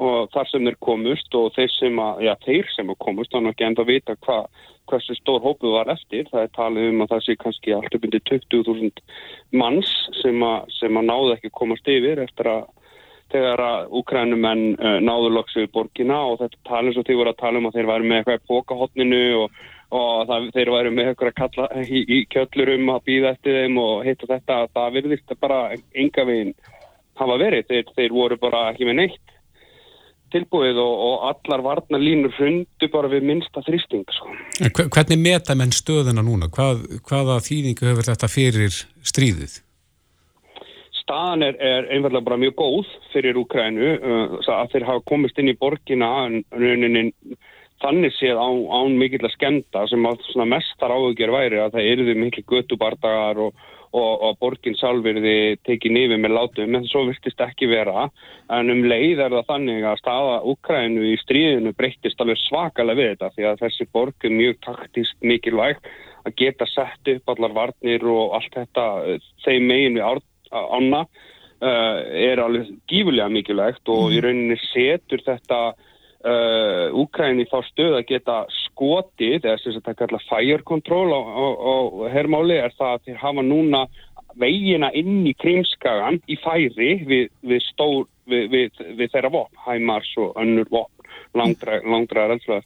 og 0.00 0.30
þar 0.34 0.48
sem 0.48 0.66
þeir 0.66 0.76
komust 0.86 1.36
og 1.36 1.52
þeir 1.56 1.72
sem 1.76 2.02
að, 2.02 2.20
já 2.24 2.32
þeir 2.46 2.68
sem 2.74 2.92
að 2.92 3.00
komust 3.04 3.32
þannig 3.34 3.54
ekki 3.54 3.66
enda 3.68 3.84
að 3.84 3.90
vita 3.92 4.16
hva, 4.26 4.38
hversu 4.90 5.16
stór 5.18 5.42
hópu 5.44 5.72
var 5.74 5.90
eftir, 5.92 6.28
það 6.30 6.46
er 6.46 6.52
talið 6.56 6.90
um 6.90 7.04
að 7.04 7.12
það 7.14 7.24
sé 7.26 7.36
kannski 7.40 7.74
allt 7.76 7.96
upp 7.96 8.06
undir 8.08 8.22
20.000 8.30 9.58
manns 9.60 9.90
sem 10.22 10.44
að, 10.46 10.70
sem 10.78 11.00
að 11.00 11.08
náðu 11.10 11.34
ekki 11.36 11.52
komast 11.60 11.90
yfir 11.90 12.22
eftir 12.24 12.50
að 12.50 12.68
þegar 13.30 13.62
að 13.62 13.92
úkrænumenn 14.00 14.64
uh, 14.74 14.96
náðu 15.04 15.34
loks 15.36 15.54
við 15.58 15.68
borgina 15.74 16.16
og 16.30 16.40
þetta 16.40 16.64
talið 16.66 16.96
svo 16.96 17.04
þeir 17.06 17.20
voru 17.20 17.34
að 17.34 17.42
tala 17.42 17.60
um 17.60 17.68
að 17.68 17.76
þeir 17.76 17.90
væri 17.90 18.08
með 18.08 18.18
eitthvað 18.18 18.40
í 18.40 18.48
pókahotninu 18.50 19.20
og, 19.38 19.60
og 20.00 20.24
það, 20.30 20.48
þeir 20.56 20.72
væri 20.74 20.94
með 20.96 21.10
eitthvað 21.10 21.30
að 21.30 21.38
kalla 21.38 21.84
í, 21.84 22.02
í 22.02 22.20
kjöllurum 22.34 22.94
að 22.96 23.04
býða 23.06 23.34
eftir 23.36 23.60
þeim 23.60 23.78
og 23.84 24.06
hitt 24.08 24.24
og 24.26 24.32
þetta, 24.34 24.60
það 24.74 24.96
virðist 24.98 25.36
bara 25.44 25.60
enga 25.76 26.26
veginn 26.26 26.54
hafa 27.20 27.36
verið, 27.44 27.68
þeir, 27.68 27.94
þeir 27.98 28.16
voru 28.16 28.40
bara 28.40 28.64
ekki 28.72 28.88
með 28.88 28.98
neitt 29.04 29.36
tilbúið 30.32 30.78
og, 30.82 30.92
og 31.06 31.24
allar 31.30 31.62
varnarlínur 31.66 32.32
hrundu 32.38 32.88
bara 32.92 33.10
við 33.12 33.26
minnsta 33.30 33.62
þrýsting 33.66 34.04
sko. 34.16 34.30
En 34.60 34.70
hve- 34.76 34.88
Hvernig 34.94 35.18
meta 35.24 35.56
menn 35.58 35.74
stöðuna 35.74 36.22
núna? 36.26 36.48
Hvað, 36.54 36.86
hvaða 37.08 37.40
þýðingu 37.46 37.90
hefur 37.90 38.08
þetta 38.10 38.30
fyrir 38.30 38.78
stríðið? 39.10 39.58
Staðan 41.00 41.42
er, 41.42 41.56
er 41.58 41.88
einfallega 41.90 42.26
bara 42.28 42.38
mjög 42.38 42.54
góð 42.60 42.90
fyrir 43.12 43.38
Úkrænu 43.40 43.88
uh, 43.96 44.36
að 44.54 44.74
þeir 44.74 44.84
hafa 44.86 45.02
komist 45.10 45.38
inn 45.42 45.50
í 45.50 45.56
borgina 45.58 46.10
en 46.28 46.42
rauninni 46.54 47.08
þannig 47.80 48.12
séð 48.18 48.36
án, 48.38 48.60
án 48.68 48.96
mikill 49.00 49.24
að 49.24 49.32
skemta 49.34 49.86
sem 49.88 50.04
að 50.06 50.50
mestar 50.52 50.92
áhugjör 50.94 51.32
væri 51.34 51.58
að 51.64 51.74
það 51.78 51.88
eruðu 51.94 52.14
mikil 52.20 52.44
götubardagar 52.52 53.40
og, 53.46 53.54
og, 53.90 54.22
og 54.22 54.36
borgin 54.42 54.76
sjálfurði 54.78 55.58
tekið 55.66 55.94
nýfið 55.96 56.22
með 56.22 56.34
látum 56.36 56.76
en 56.78 56.86
svo 56.90 57.04
virtist 57.08 57.42
ekki 57.42 57.70
vera. 57.70 58.06
En 58.52 58.70
um 58.72 58.84
leið 58.86 59.24
er 59.24 59.34
það 59.34 59.48
þannig 59.48 59.88
að 59.88 59.98
staða 60.02 60.36
Úkrænu 60.52 61.08
í 61.10 61.16
stríðinu 61.24 61.74
breyttist 61.78 62.22
alveg 62.22 62.38
svakalega 62.44 63.00
við 63.00 63.10
þetta 63.14 63.32
því 63.34 63.48
að 63.50 63.64
þessi 63.64 63.88
borg 63.94 64.28
er 64.28 64.36
mjög 64.36 64.62
taktist 64.66 65.18
mikilvæg 65.32 65.82
að 66.26 66.36
geta 66.36 66.68
sett 66.68 67.12
upp 67.14 67.34
allar 67.34 67.56
varnir 67.56 68.06
og 68.06 68.36
allt 68.38 68.56
þetta 68.56 68.86
eh, 69.08 69.28
þeim 69.46 69.68
megin 69.70 69.98
við 69.98 70.24
ána 70.50 71.04
uh, 71.04 71.98
er 72.10 72.42
alveg 72.42 72.72
gífulega 72.90 73.30
mikilvægt 73.32 73.90
og 73.92 74.10
í 74.12 74.20
rauninni 74.22 74.58
setur 74.70 75.22
þetta 75.24 75.60
Úkræni 76.20 77.46
þá 77.48 77.58
stöð 77.70 77.94
að 77.96 78.08
geta 78.10 78.34
skotið, 78.66 79.40
eða 79.40 79.56
sem 79.62 79.72
þetta 79.78 79.94
kallar 79.96 80.24
fire 80.28 80.64
control 80.68 81.08
á, 81.16 81.20
á, 81.20 81.46
á 81.56 81.74
hermáli 82.12 82.58
er 82.60 82.74
það 82.76 82.92
að 82.92 83.04
þeir 83.06 83.20
hafa 83.22 83.44
núna 83.46 83.86
vegina 84.40 84.90
inn 84.92 85.24
í 85.26 85.32
krímskagan 85.40 86.20
í 86.28 86.36
færi 86.42 86.92
við, 87.08 87.30
við 87.40 87.64
stór 87.70 88.04
við, 88.30 88.76
við 88.98 89.08
þeirra 89.14 89.32
vopn, 89.32 89.56
hæmars 89.64 90.10
og 90.20 90.36
önnur 90.40 90.68
vopn, 90.70 90.99
langdræðar 91.36 92.34
eldslega 92.34 92.62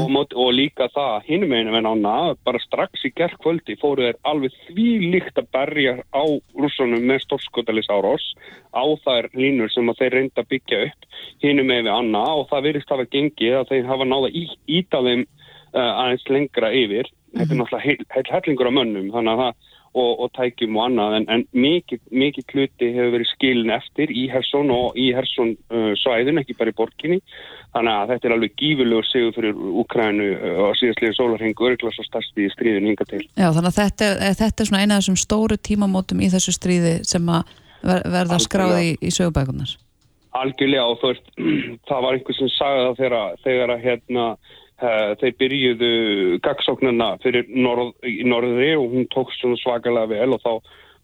og, 0.00 0.10
mót- 0.10 0.34
og 0.38 0.52
líka 0.54 0.88
það 0.94 1.26
hinum 1.28 1.52
einu 1.52 1.74
en 1.76 1.88
ána, 1.88 2.14
bara 2.46 2.60
strax 2.62 3.04
í 3.04 3.12
gerðkvöldi 3.18 3.76
fóru 3.80 4.06
þeir 4.06 4.18
alveg 4.30 4.54
því 4.68 4.88
líkt 5.14 5.40
að 5.40 5.50
berja 5.56 5.94
á 6.14 6.24
rússunum 6.56 7.04
með 7.08 7.24
stórskotalis 7.26 7.90
árós 7.92 8.24
á 8.72 8.84
þær 9.04 9.30
línur 9.34 9.72
sem 9.72 9.90
þeir 9.98 10.16
reynda 10.18 10.44
að 10.44 10.50
byggja 10.54 10.80
upp 10.88 11.08
hinum 11.44 11.70
einu 11.70 11.92
anna. 11.92 12.24
Og 12.38 12.48
það 12.50 12.66
virðist 12.68 12.94
hafa 12.94 13.10
gengið 13.10 13.58
að 13.60 13.68
þeir 13.72 13.90
hafa 13.90 14.08
náða 14.08 14.32
í, 14.32 14.46
íta 14.66 15.02
þeim 15.04 15.26
uh, 15.26 15.92
aðeins 16.04 16.26
lengra 16.30 16.72
yfir. 16.72 17.10
Þetta 17.34 17.50
er 17.50 17.60
náttúrulega 17.60 17.84
heil, 17.84 18.10
heil 18.14 18.28
hellingur 18.30 18.70
af 18.70 18.76
mönnum 18.78 19.10
þannig 19.14 19.32
að 19.34 19.42
það 19.42 19.72
og, 19.94 20.12
og 20.24 20.30
tækjum 20.36 20.76
og 20.78 20.84
annað 20.88 21.16
en, 21.20 21.26
en 21.30 21.42
mikið, 21.54 22.00
mikið 22.10 22.54
hluti 22.54 22.88
hefur 22.96 23.12
verið 23.14 23.28
skilin 23.30 23.70
eftir 23.74 24.10
í 24.10 24.24
Hersson 24.32 24.72
og 24.74 24.96
í 24.98 25.08
Hersson 25.14 25.52
uh, 25.70 25.92
svæðin, 26.02 26.40
ekki 26.42 26.56
bara 26.58 26.72
í 26.74 26.76
borginni. 26.78 27.20
Þannig 27.74 27.94
að 27.94 28.10
þetta 28.12 28.28
er 28.28 28.34
alveg 28.36 28.52
gífurlegur 28.60 29.06
sigur 29.08 29.32
fyrir 29.36 29.62
Úkrænu 29.82 30.26
uh, 30.34 30.58
og 30.68 30.76
síðastlega 30.80 31.16
sólarhengu 31.18 31.68
örglas 31.70 32.00
og 32.02 32.08
starfst 32.08 32.38
í 32.42 32.48
stríðin 32.52 32.90
hinga 32.90 33.06
til. 33.10 33.22
Já, 33.38 33.48
þannig 33.54 33.70
að 33.70 33.78
þetta, 33.80 34.10
er- 34.28 34.36
þetta 34.42 34.62
er 34.66 34.70
svona 34.70 34.82
eina 34.84 34.98
af 34.98 35.04
þessum 35.04 35.20
stóru 35.24 35.58
tímamótum 35.70 36.22
í 36.26 36.30
þessu 36.34 36.54
stríði 36.58 36.96
sem 37.06 37.30
að 37.30 37.54
ver, 37.86 38.02
verða 38.18 38.40
skráði 38.42 38.84
í, 38.90 38.92
í 38.98 39.14
sögubækunar. 39.14 39.76
algjörlega 40.34 40.84
og 40.90 40.98
þú 41.02 41.10
veist, 41.12 41.26
það 41.88 42.04
var 42.08 42.16
einhver 42.18 42.38
sem 42.40 42.52
sagði 42.58 42.84
það 42.86 43.36
þegar, 43.44 43.74
að 43.76 43.84
hérna 43.86 44.24
uh, 44.34 44.38
þeir 44.80 45.34
byrjuðu 45.38 45.90
gagsóknarna 46.44 47.14
fyrir 47.22 47.46
norð, 47.48 47.92
norðri 48.26 48.72
og 48.78 48.88
hún 48.94 49.06
tókst 49.12 49.40
svona 49.40 49.58
svakalega 49.60 50.10
vel 50.10 50.34
og 50.34 50.42
þá 50.42 50.52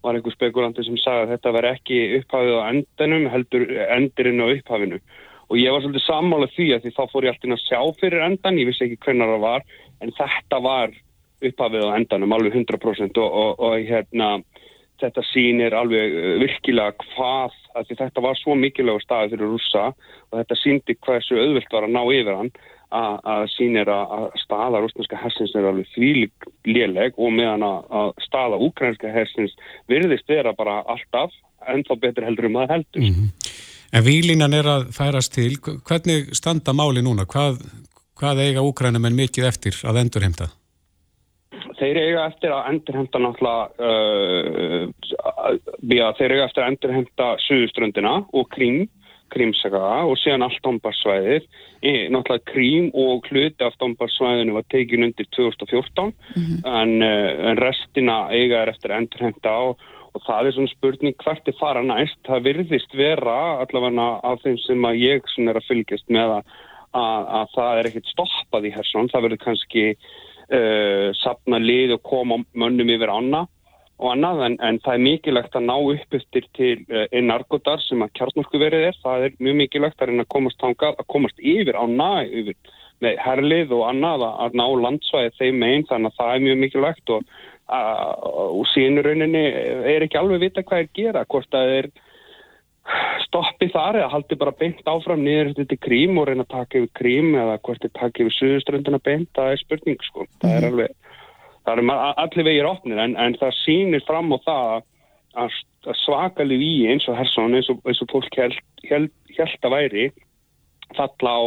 var 0.03 0.17
einhver 0.17 0.35
spekulandi 0.35 0.85
sem 0.87 0.97
sagði 0.99 1.27
að 1.27 1.33
þetta 1.35 1.53
veri 1.57 1.73
ekki 1.75 1.99
upphafið 2.21 2.57
á 2.57 2.63
endanum 2.71 3.29
heldur 3.31 3.67
endurinn 3.99 4.43
á 4.43 4.47
upphafinu. 4.49 5.01
Og 5.51 5.59
ég 5.59 5.75
var 5.75 5.85
svolítið 5.85 6.07
sammála 6.07 6.49
því 6.55 6.67
að 6.75 6.85
því 6.85 6.93
þá 6.97 7.03
fór 7.13 7.27
ég 7.27 7.35
alltaf 7.35 7.55
að 7.57 7.63
sjá 7.67 7.81
fyrir 8.01 8.25
endan, 8.27 8.59
ég 8.59 8.71
vissi 8.71 8.87
ekki 8.87 9.01
hvernig 9.05 9.33
það 9.33 9.45
var 9.45 9.65
en 10.01 10.15
þetta 10.17 10.61
var 10.65 10.97
upphafið 11.51 11.87
á 11.87 11.97
endanum 11.99 12.35
alveg 12.37 12.57
100% 12.59 13.21
og, 13.21 13.39
og, 13.43 13.63
og 13.67 13.87
hérna 13.91 14.31
þetta 15.01 15.25
sýnir 15.31 15.77
alveg 15.77 16.17
uh, 16.17 16.35
virkilega 16.43 17.07
hvað, 17.15 17.57
þetta 17.89 18.25
var 18.25 18.39
svo 18.41 18.57
mikilvægur 18.59 19.05
staði 19.05 19.35
fyrir 19.35 19.53
rússa 19.55 19.87
og 19.93 20.35
þetta 20.37 20.59
sýndi 20.61 20.97
hversu 21.01 21.39
auðvilt 21.41 21.73
var 21.73 21.87
að 21.87 21.97
ná 21.97 22.03
yfir 22.05 22.37
hann 22.37 22.53
að, 22.91 23.45
sýnir 23.55 23.91
að, 23.91 24.15
að 24.17 24.27
staða 24.43 24.81
rúsneska 24.83 25.19
hersins 25.21 25.55
er 25.55 25.69
alveg 25.71 25.89
þvílig 25.95 26.49
léleg 26.67 27.19
og 27.19 27.33
meðan 27.37 27.65
að, 27.67 27.85
að 28.01 28.13
staða 28.27 28.61
úkrænska 28.67 29.13
hersins 29.15 29.55
virðist 29.91 30.29
vera 30.29 30.55
bara 30.57 30.81
alltaf 30.91 31.35
ennþá 31.71 31.99
betur 32.01 32.27
heldur 32.27 32.49
um 32.51 32.61
að 32.63 32.77
heldur. 32.77 33.03
En 33.91 34.07
výlínan 34.07 34.55
er 34.55 34.69
að 34.71 34.89
færast 34.95 35.35
til, 35.35 35.53
hvernig 35.59 36.31
standa 36.39 36.75
máli 36.77 37.03
núna? 37.03 37.27
Hvað, 37.31 37.59
hvað 38.19 38.45
eiga 38.47 38.65
úkrænumenn 38.67 39.19
mikið 39.19 39.49
eftir 39.51 39.81
að 39.87 40.05
endurheimta? 40.05 40.51
Þeir 41.81 41.97
eiga 41.99 42.27
eftir 42.29 42.53
að 42.55 42.67
endurhemta 42.71 43.19
náttúrulega, 43.19 43.65
uh, 43.83 44.85
þeir 46.19 46.35
eiga 46.37 46.47
eftir 46.47 46.63
að 46.63 46.71
endurhemta 46.75 47.29
suðuströndina 47.47 48.15
og 48.37 48.51
krím, 48.53 48.85
krímsaka 49.33 49.81
og 50.07 50.17
síðan 50.21 50.45
allt 50.47 50.61
dombarsvæðið. 50.65 51.47
Náttúrulega 52.13 52.51
krím 52.51 52.91
og 52.99 53.29
hluti 53.31 53.65
af 53.65 53.77
dombarsvæðinu 53.81 54.57
var 54.59 54.67
tekin 54.73 55.07
undir 55.07 55.29
2014 55.37 56.13
en, 56.67 56.97
uh, 57.03 57.31
en 57.51 57.61
restina 57.61 58.19
eiga 58.35 58.63
er 58.63 58.73
eftir 58.75 58.93
að 58.93 59.05
endurhemta 59.05 59.55
og, 59.71 59.87
það 60.27 60.49
er 60.49 60.57
svona 60.57 60.73
spurning 60.75 61.15
hvert 61.23 61.49
er 61.49 61.57
fara 61.61 61.83
næst. 61.87 62.19
Það 62.27 62.49
virðist 62.49 62.97
vera 62.99 63.37
allavega 63.63 64.09
af 64.27 64.43
þeim 64.43 64.59
sem 64.65 64.89
að 64.89 64.99
ég 65.05 65.31
er 65.47 65.61
að 65.61 65.69
fylgjast 65.69 66.11
með 66.11 66.35
að, 66.41 66.57
að, 66.99 67.31
að 67.39 67.55
það 67.55 67.79
er 67.79 67.91
ekkert 67.91 68.11
stoppað 68.11 68.67
í 68.67 68.75
Hersson. 68.75 69.09
Það 69.13 69.25
verður 69.29 69.43
kannski 69.47 69.87
uh, 69.95 71.09
sapna 71.23 71.63
lið 71.63 71.95
og 71.97 72.05
koma 72.11 72.43
mönnum 72.59 72.91
yfir 72.91 73.15
ána 73.15 73.47
og 74.01 74.15
annað 74.15 74.43
en, 74.47 74.57
en 74.65 74.81
það 74.81 74.97
er 74.97 75.05
mikilvægt 75.05 75.57
að 75.59 75.67
ná 75.69 75.75
upp 75.77 76.17
eftir 76.17 76.47
til 76.57 76.75
uh, 76.89 77.05
narkotar 77.21 77.83
sem 77.85 78.01
að 78.05 78.15
kjartnorku 78.17 78.61
verið 78.61 78.89
er, 78.89 79.01
það 79.05 79.27
er 79.27 79.39
mjög 79.39 79.59
mikilvægt 79.61 80.01
að 80.01 80.13
reyna 80.13 80.27
að 80.27 80.35
komast 80.35 80.61
tangað, 80.63 80.97
að 80.97 81.11
komast 81.15 81.43
yfir 81.53 81.79
ána 81.79 82.11
yfir 82.25 82.77
með 83.05 83.23
herlið 83.25 83.73
og 83.77 83.87
annað 83.89 84.27
að, 84.29 84.59
ná 84.61 84.67
landsvæði 84.85 85.33
þeim 85.39 85.65
einn 85.69 85.89
þannig 85.89 86.13
að 86.13 86.21
það 86.21 86.35
er 86.35 86.45
mjög 86.47 86.63
mikilvægt 86.65 87.13
og, 87.17 87.35
og 87.71 88.63
síðan 88.73 89.01
í 89.01 89.05
rauninni 89.07 89.45
er 89.95 90.07
ekki 90.07 90.21
alveg 90.21 90.45
vita 90.45 90.65
hvað 90.67 90.85
er 90.85 90.95
gera, 90.97 91.27
hvort 91.29 91.57
að 91.57 91.75
er 91.79 91.91
stoppi 93.25 93.69
þar 93.71 94.01
eða 94.01 94.13
haldi 94.15 94.37
bara 94.41 94.57
beint 94.57 94.89
áfram 94.89 95.23
niður 95.25 95.53
til 95.61 95.79
krím 95.81 96.19
og 96.21 96.29
reyna 96.29 96.47
að 96.47 96.55
taka 96.57 96.81
yfir 96.81 96.93
krím 96.99 97.35
eða 97.39 97.61
hvort 97.63 97.85
þið 97.85 97.95
taka 98.01 98.25
yfir 98.25 98.37
suðuströndina 98.39 99.01
beint, 99.05 99.31
það 99.37 99.53
er 99.55 99.63
spurning 99.63 100.05
sko, 100.09 100.27
það 100.43 100.57
er 100.57 100.69
alveg 100.71 100.97
það 101.71 101.79
er 101.79 101.87
ma- 101.87 102.13
allir 102.19 102.47
vegir 102.51 102.69
opnir 102.69 102.99
en, 102.99 103.17
en 103.17 103.37
það 103.39 103.57
sýnir 103.63 104.03
fram 104.09 104.33
á 104.35 104.39
það 104.45 104.71
að, 105.41 105.59
að 105.87 105.99
svakalið 106.03 106.65
í 106.67 106.73
eins 106.91 107.07
og 107.09 107.19
Hersson 107.19 107.55
eins 107.55 107.71
og, 107.71 107.81
eins 107.87 108.03
og 108.03 108.11
fólk 108.11 108.39
held, 108.41 108.59
held, 108.91 109.13
held 109.37 109.69
að 109.69 109.77
væri 109.77 110.07
falla 110.99 111.35
á 111.39 111.43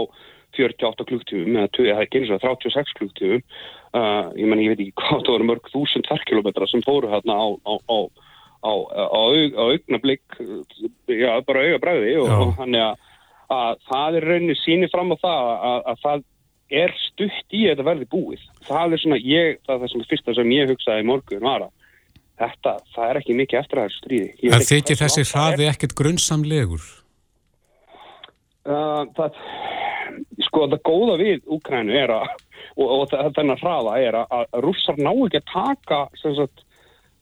48 0.54 1.08
klukktífum 1.10 1.56
eða 1.58 1.72
tvö- 1.76 1.90
eða 1.92 2.04
ekki 2.06 2.22
eins 2.22 2.32
og 2.32 2.44
36 2.44 2.94
klukktífum 3.00 3.42
uh, 3.98 4.30
ég 4.40 4.48
menn 4.48 4.62
ég 4.64 4.72
veit 4.74 4.86
ekki 4.86 4.96
hvað 5.02 5.26
það 5.26 5.34
voru 5.36 5.50
mörg 5.52 5.72
þúsund 5.74 6.08
tverrkilometra 6.08 6.70
sem 6.72 6.86
fóru 6.86 7.12
hérna 7.12 7.36
á, 7.36 7.48
á, 7.68 7.74
á 7.90 7.98
á, 8.64 8.72
á, 8.72 9.04
á 9.12 9.22
augnablík 9.60 10.38
já, 11.12 11.32
bara 11.44 11.66
augabræði 11.68 12.14
og 12.24 12.54
þannig 12.56 12.80
að, 12.86 13.02
að 13.52 13.82
það 13.90 14.18
er 14.20 14.28
rauninni 14.30 14.56
síni 14.62 14.88
fram 14.94 15.12
á 15.12 15.18
það 15.20 15.50
að, 15.52 15.82
að 15.92 16.00
það 16.06 16.24
er 16.82 16.94
stutt 16.98 17.54
í 17.56 17.64
að 17.68 17.74
þetta 17.76 17.86
verði 17.92 18.08
búið 18.14 18.44
það 18.68 18.96
er 18.98 19.02
svona 19.04 19.20
ég, 19.22 19.58
það 19.66 19.76
er 19.76 19.82
það 19.84 19.92
sem 19.94 20.06
fyrsta 20.12 20.36
sem 20.40 20.52
ég 20.56 20.72
hugsaði 20.74 21.06
morgun 21.10 21.46
var 21.46 21.68
að 21.68 21.72
þetta, 22.44 22.74
það 22.96 23.10
er 23.12 23.20
ekki 23.22 23.36
mikið 23.38 23.60
eftir 23.62 23.82
að 23.84 23.94
stríði 24.00 24.30
Ég 24.42 24.50
veit 24.50 24.54
En 24.54 24.62
ekki 24.64 24.74
þykir 24.74 25.02
þessi 25.04 25.24
það 25.24 25.30
er. 25.30 25.54
hraði 25.54 25.70
ekkert 25.74 25.96
grunnsamlegur? 26.02 26.86
Uh, 28.64 29.04
það, 29.18 29.38
sko 30.48 30.68
það 30.72 30.82
góða 30.88 31.16
við 31.20 31.42
Úkrænu 31.52 31.96
er 32.00 32.14
að 32.16 32.28
og, 32.80 32.86
og 32.88 33.02
það- 33.12 33.34
þennan 33.36 33.60
hraða 33.60 33.96
er 34.02 34.16
að, 34.22 34.36
að 34.40 34.62
rússar 34.64 34.98
ná 35.04 35.12
ekki 35.14 35.42
að 35.42 35.50
taka 35.52 36.00
sem 36.22 36.36
sagt, 36.38 36.64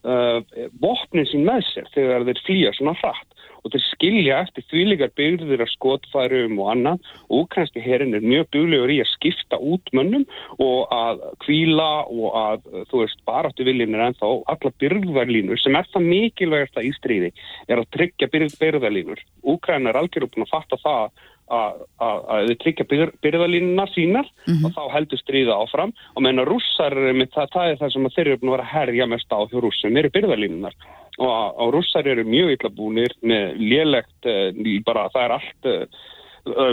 uh, 0.05 0.37
vopnin 0.83 1.25
sín 1.31 1.47
með 1.47 1.65
sér 1.71 1.89
þegar 1.95 2.27
þeir 2.29 2.41
flýja 2.45 2.73
svona 2.77 2.93
hratt 3.01 3.27
og 3.61 3.73
þeir 3.73 3.83
skilja 3.87 4.39
eftir 4.45 4.65
þvílegar 4.71 5.13
byrðir 5.17 5.63
af 5.65 5.71
skotfærum 5.73 6.59
og 6.61 6.71
annað. 6.73 7.09
Og 7.29 7.45
úkrænski 7.45 7.83
herin 7.83 8.15
er 8.17 8.25
mjög 8.25 8.49
duglegur 8.55 8.93
í 8.93 8.99
að 9.03 9.11
skipta 9.13 9.59
út 9.61 9.91
mönnum 9.95 10.25
og 10.57 10.91
að 10.95 11.25
kvíla 11.45 11.89
og 12.09 12.37
að 12.41 12.69
þú 12.91 13.03
veist 13.03 13.21
baráttu 13.27 13.67
viljin 13.67 13.97
er 13.97 14.07
ennþá 14.09 14.31
alla 14.53 14.73
byrðarlínur 14.83 15.61
sem 15.61 15.77
er 15.77 15.89
það 15.93 16.09
mikilvægast 16.13 16.81
í 16.81 16.93
stríði 16.97 17.33
er 17.67 17.81
að 17.81 17.91
tryggja 17.95 18.29
byrð, 18.31 18.57
byrðarlínur. 18.61 19.21
Úkræn 19.45 19.89
er 19.89 19.99
algjörðu 19.99 20.31
búin 20.33 20.47
að 20.47 20.53
fatta 20.55 20.81
það 20.81 21.27
að, 21.51 22.53
tryggja 22.61 22.87
byr, 22.89 23.11
byrðalínuna 23.23 23.87
sínar 23.91 24.29
og 24.53 24.71
þá 24.75 24.81
heldur 24.95 25.21
stríða 25.21 25.57
áfram. 25.59 25.93
Og 26.15 26.23
meðan 26.23 26.45
að 26.45 26.51
rússar, 26.53 26.95
það, 27.35 27.51
það 27.53 27.67
er 27.67 27.81
það 27.81 27.93
sem 27.95 28.09
þeir 28.15 28.25
eru 28.27 28.39
búin 28.41 28.51
að 28.51 28.57
vera 28.57 28.71
herja 28.71 29.09
mest 29.11 29.35
á 29.35 29.39
hjá 29.43 29.59
rússum, 29.59 29.99
eru 29.99 30.13
byrðalínunar 30.15 30.79
og, 31.19 31.29
og 31.59 31.75
rússar 31.75 32.07
eru 32.07 32.25
mjög 32.27 32.55
illa 32.55 32.73
búnir 32.73 33.13
með 33.21 33.59
lélegt, 33.59 34.17
uh, 34.25 34.49
bara 34.87 35.09
það 35.13 35.25
er 35.25 35.35
allt 35.37 35.71
uh, 35.71 36.01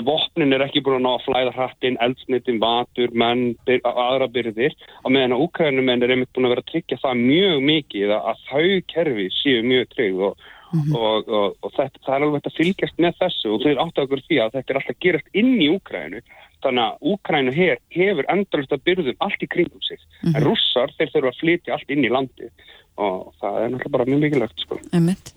vopnin 0.06 0.54
er 0.56 0.64
ekki 0.64 0.82
búin 0.84 0.98
að 0.98 1.04
ná 1.04 1.10
að 1.12 1.24
flæða 1.26 1.54
hrattinn, 1.56 1.98
eldsnitin, 2.04 2.60
vatur, 2.62 3.10
menn, 3.12 3.50
byr, 3.68 3.82
aðra 3.84 4.28
byrðir. 4.32 4.76
Og 5.04 5.12
meðan 5.12 5.36
að 5.36 5.42
úkrænumenn 5.44 6.04
er 6.04 6.14
einmitt 6.14 6.32
búin 6.36 6.48
að 6.48 6.54
vera 6.54 6.64
að 6.64 6.70
tryggja 6.72 7.00
það 7.02 7.24
mjög 7.24 7.66
mikið 7.72 8.14
að, 8.16 8.44
þau 8.48 8.68
kerfi 8.94 9.26
séu 9.42 9.66
mjög 9.66 9.90
tryggð 9.94 10.24
og 10.30 10.46
og, 10.72 11.28
og, 11.28 11.54
og 11.62 11.72
þetta, 11.76 12.02
það 12.04 12.14
er 12.14 12.24
alveg 12.26 12.38
hægt 12.38 12.50
að 12.50 12.58
fylgjast 12.58 13.00
með 13.04 13.16
þessu 13.22 13.52
og 13.54 13.62
þeir 13.64 13.80
áttu 13.84 14.04
okkur 14.04 14.24
því 14.26 14.40
að 14.42 14.56
þetta 14.56 14.72
er 14.74 14.80
alltaf 14.80 14.94
að 14.94 15.00
gerast 15.06 15.38
inn 15.42 15.54
í 15.56 15.68
Úkrænu 15.72 16.22
þannig 16.64 16.82
að 16.84 17.12
Úkrænu 17.12 17.54
her, 17.54 17.80
hefur 17.94 18.28
endalist 18.34 18.74
að 18.74 18.84
byrðum 18.88 19.22
allt 19.24 19.44
í 19.44 19.50
kringum 19.54 19.86
sig 19.86 20.02
en 20.26 20.42
rússar 20.44 20.92
þeir 20.98 21.14
þurfa 21.14 21.32
að 21.32 21.40
flytja 21.42 21.76
allt 21.76 21.94
inn 21.94 22.04
í 22.04 22.12
landi 22.12 22.50
og 22.98 23.32
það 23.38 23.62
er 23.62 23.72
náttúrulega 23.72 23.94
bara 23.94 24.08
mjög 24.08 24.22
mikilvægt 24.24 24.64
sko. 24.64 24.80
Einmitt. 24.90 25.32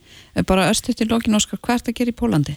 Bara 0.49 0.69
östuðt 0.71 1.03
í 1.03 1.07
lokin, 1.11 1.37
Óskar, 1.37 1.61
hvað 1.61 1.75
er 1.75 1.83
þetta 1.83 1.93
að 1.93 1.99
gera 1.99 2.13
í 2.13 2.17
Pólandi? 2.17 2.55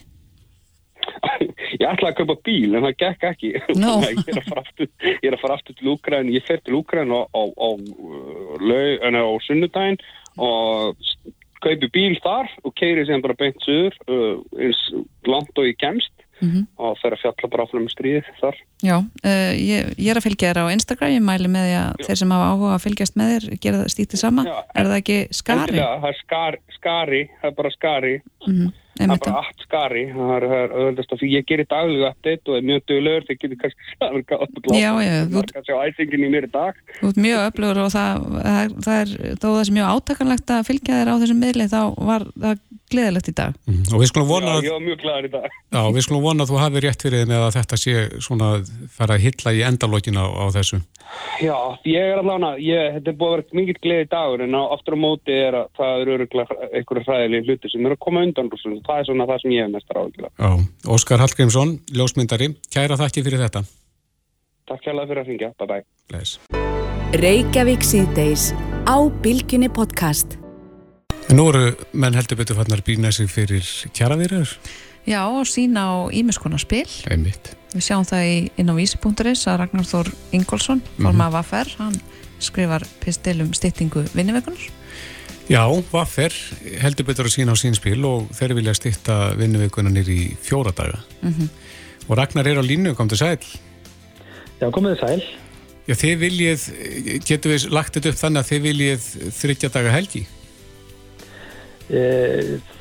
ég 1.81 1.85
ætlaði 1.85 2.11
að 2.11 2.17
kaupa 2.19 2.35
bíl 2.45 2.73
en 2.73 2.85
það 2.87 2.97
gekk 3.03 3.25
ekki 3.29 3.51
Nú. 3.77 3.93
ég, 4.05 4.21
er 4.25 4.39
að 4.41 4.49
fara 4.49 4.63
aftur, 4.65 4.91
ég 5.05 5.27
er 5.29 5.37
að 5.37 5.41
fara 5.43 5.57
aftur 5.59 5.77
til 5.77 5.91
Úkræn 5.93 6.31
ég 6.33 6.45
fer 6.47 6.61
til 6.65 6.77
Úkræn 6.79 7.13
á, 7.13 7.21
á, 7.29 7.43
á, 7.45 7.69
eh, 8.65 9.19
á 9.21 9.33
sunnudaginn 9.45 9.99
og 10.41 10.97
kaupi 11.63 11.89
bíl 11.93 12.17
þar 12.23 12.49
og 12.63 12.73
keiri 12.75 13.05
síðan 13.07 13.23
bara 13.23 13.37
beint 13.39 13.57
suður 13.63 13.95
uh, 14.09 14.43
eins 14.59 14.81
langt 15.27 15.55
og 15.57 15.65
ég 15.71 15.77
kemst 15.81 16.11
Mhm. 16.43 16.65
og 16.83 16.97
fer 16.99 17.13
að 17.15 17.21
fjalla 17.21 17.47
bara 17.47 17.63
áfram 17.63 17.85
með 17.85 17.93
stríðið 17.95 18.25
þar 18.41 18.55
Já, 18.83 18.97
uh, 18.99 19.53
ég, 19.55 19.93
ég 19.95 20.09
er 20.11 20.17
að 20.19 20.25
fylgja 20.25 20.49
þér 20.51 20.59
á 20.67 20.73
Instagram, 20.75 21.13
ég 21.15 21.23
mæli 21.23 21.47
með 21.47 21.63
því 21.69 21.75
að 21.79 22.01
þeir 22.09 22.17
sem 22.19 22.33
hafa 22.35 22.49
áhuga 22.51 22.73
að 22.75 22.83
fylgjast 22.83 23.15
með 23.15 23.29
þér 23.31 23.45
gera 23.63 23.77
það 23.79 23.93
stýttið 23.93 24.19
sama. 24.19 24.43
Já, 24.43 24.57
er 24.75 24.89
það 24.89 24.97
ekki 24.99 25.17
skari? 25.31 25.61
Endilega, 25.71 26.01
það 26.03 26.09
er 26.11 26.19
skar, 26.19 26.57
skari, 26.75 27.21
það 27.39 27.47
er 27.47 27.55
bara 27.61 27.71
skari 27.77 28.13
Mm 28.49 28.73
það 28.95 29.13
er 29.15 29.21
bara 29.25 29.39
allt 29.41 29.63
skari 29.65 30.03
það 30.15 30.33
er, 30.35 30.45
það 30.51 30.61
er 30.65 30.75
öðvöldast 30.79 31.13
að 31.15 31.19
því 31.21 31.29
ég 31.35 31.45
gerir 31.49 31.67
daglega 31.73 32.11
update 32.13 32.51
og 32.51 32.57
er 32.59 32.67
mjög 32.69 32.83
duglegur 32.91 33.25
þegar 33.27 33.41
getur 33.43 33.59
kannski 33.63 33.89
sæður 33.99 34.23
gátt 34.31 34.69
Já, 34.75 34.91
já, 35.03 35.15
þú- 35.25 35.35
þú 35.35 35.43
kannski 35.55 35.75
á 35.75 35.79
æsingin 35.89 36.25
í 36.25 36.31
mér 36.35 36.47
í 36.47 36.51
dag 36.55 36.79
Þú 37.01 37.09
ert 37.11 37.21
mjög 37.25 37.43
öflugur 37.49 37.81
og 37.85 37.91
það, 37.95 38.29
það, 38.45 38.77
það 38.87 39.01
er 39.01 39.35
þó 39.43 39.47
það 39.51 39.63
sem 39.69 39.77
mjög 39.79 39.91
átakanlegt 39.95 40.55
að 40.55 40.65
fylgja 40.71 40.99
þér 41.01 41.11
á 41.11 41.15
þessum 41.25 41.43
miðli 41.45 41.67
þá 41.75 41.79
var 42.11 42.27
það 42.45 42.63
gleðilegt 42.95 43.29
í 43.31 43.35
dag 43.35 43.53
Mhm. 43.65 43.85
Og 43.95 44.01
við 44.01 44.09
skulum 44.11 44.27
vona 44.29 44.45
Já, 44.45 44.55
að 44.59 44.65
ég 44.67 44.73
var 44.75 44.83
mjög 44.85 44.99
glæður 45.01 45.25
í 45.25 45.29
dag. 45.33 45.45
Já, 45.73 45.81
við 45.95 46.03
skulum 46.05 46.21
vona 46.25 46.43
að 46.45 46.49
þú 46.51 46.57
hafi 46.61 46.81
rétt 46.85 47.01
fyrir 47.05 47.21
þið 47.23 47.29
með 47.31 47.41
að 47.45 47.55
þetta 47.55 47.77
sé 47.81 47.93
svona 48.21 48.49
fara 48.93 49.15
að 49.17 49.23
hitla 49.25 49.53
í 49.57 49.61
endalókin 49.65 50.19
á, 50.21 50.25
á 50.25 50.45
þessu. 50.53 50.79
Já, 51.41 51.55
ég 51.85 52.11
er 52.11 52.19
allavega, 52.21 52.51
ég, 52.61 52.93
þetta 52.97 53.11
er 53.11 53.17
búið 53.19 53.31
að 53.31 53.35
vera 53.41 53.59
mikið 53.59 53.79
gleði 53.85 54.07
dagur 54.11 54.43
en 54.45 54.53
á, 54.57 54.61
aftur 54.75 54.97
á 54.97 54.99
móti 55.01 55.33
er 55.37 55.57
að 55.59 55.67
það 55.79 56.03
eru 56.05 56.27
einhverju 56.75 57.03
hræðilegi 57.07 57.45
hluti 57.49 57.71
sem 57.73 57.85
eru 57.89 57.97
að 57.97 58.03
koma 58.05 58.23
undan 58.25 58.49
rúsum. 58.53 58.77
Það 58.85 59.01
er 59.01 59.09
svona 59.09 59.27
það 59.31 59.41
sem 59.41 59.55
ég 59.55 59.65
hef 59.65 59.73
mestar 59.73 59.99
áhugilega. 60.01 60.31
Já, 60.37 60.91
Óskar 60.95 61.23
Hallgrímsson, 61.23 61.75
ljósmyndari, 61.97 62.51
kæra 62.73 62.99
þakki 63.01 63.25
fyrir 63.25 63.43
þetta. 63.45 63.65
Takk 64.69 64.87
hérlega 64.89 65.11
fyrir 65.11 65.23
að 65.23 65.29
ringja. 65.33 65.51
Bye 65.59 65.69
bye. 65.71 65.85
Leis. 66.13 66.37
Reykjavík 67.15 67.85
síðdeis 67.85 68.49
á 68.85 68.97
Bilginni 69.23 69.69
podcast. 69.73 70.37
En 71.25 71.39
nú 71.39 71.47
eru 71.49 71.71
menn 71.97 72.13
heldur 72.13 72.37
betur 72.37 72.59
fannar 72.59 72.83
býna 72.85 73.09
sig 73.13 73.29
fyrir 73.31 73.65
kjaravirður, 73.97 74.51
Já, 75.05 75.21
og 75.29 75.45
sína 75.45 75.85
á 75.85 75.93
ímiskona 76.09 76.57
spil 76.57 76.89
einmitt. 77.13 77.51
Við 77.75 77.83
sjáum 77.85 78.05
það 78.09 78.23
í, 78.25 78.37
inn 78.57 78.71
á 78.71 78.73
vísi.is 78.73 79.43
að 79.51 79.59
Ragnar 79.61 79.85
Þór 79.85 80.09
Ingolson, 80.33 80.81
forma 80.97 81.27
af 81.29 81.37
AFR, 81.43 81.69
hann 81.77 81.99
skrifar 82.41 82.85
pistil 83.03 83.37
um 83.43 83.51
styttingu 83.53 84.01
vinnuvekunar. 84.15 84.63
Já, 85.45 85.61
Vaffer 85.91 86.33
heldur 86.81 87.05
betur 87.05 87.27
að 87.29 87.35
sína 87.35 87.53
á 87.53 87.57
sín 87.59 87.75
spil 87.77 87.99
og 88.09 88.31
þeir 88.33 88.55
vilja 88.57 88.73
stýtta 88.73 89.35
vinnuvikuna 89.37 89.91
nýr 89.93 90.07
í 90.09 90.21
fjóra 90.41 90.73
daga. 90.73 91.03
Mhm. 91.21 91.49
Og 92.09 92.17
Ragnar 92.17 92.47
er 92.47 92.57
á 92.57 92.63
línu, 92.65 92.95
kom 92.95 93.07
til 93.09 93.17
sæl. 93.17 93.37
Já, 94.59 94.71
komið 94.71 94.95
þið 94.95 94.99
sæl. 95.05 95.23
Já, 95.85 95.93
þið 95.93 96.15
viljið, 96.17 96.61
getur 97.25 97.51
við 97.51 97.69
lagt 97.69 97.93
þetta 97.93 98.09
upp 98.09 98.17
þannig 98.17 98.41
að 98.41 98.49
þið 98.49 98.61
viljið 98.65 99.05
þryggja 99.37 99.69
daga 99.69 99.91
helgi? 99.93 100.25
E, 101.85 102.01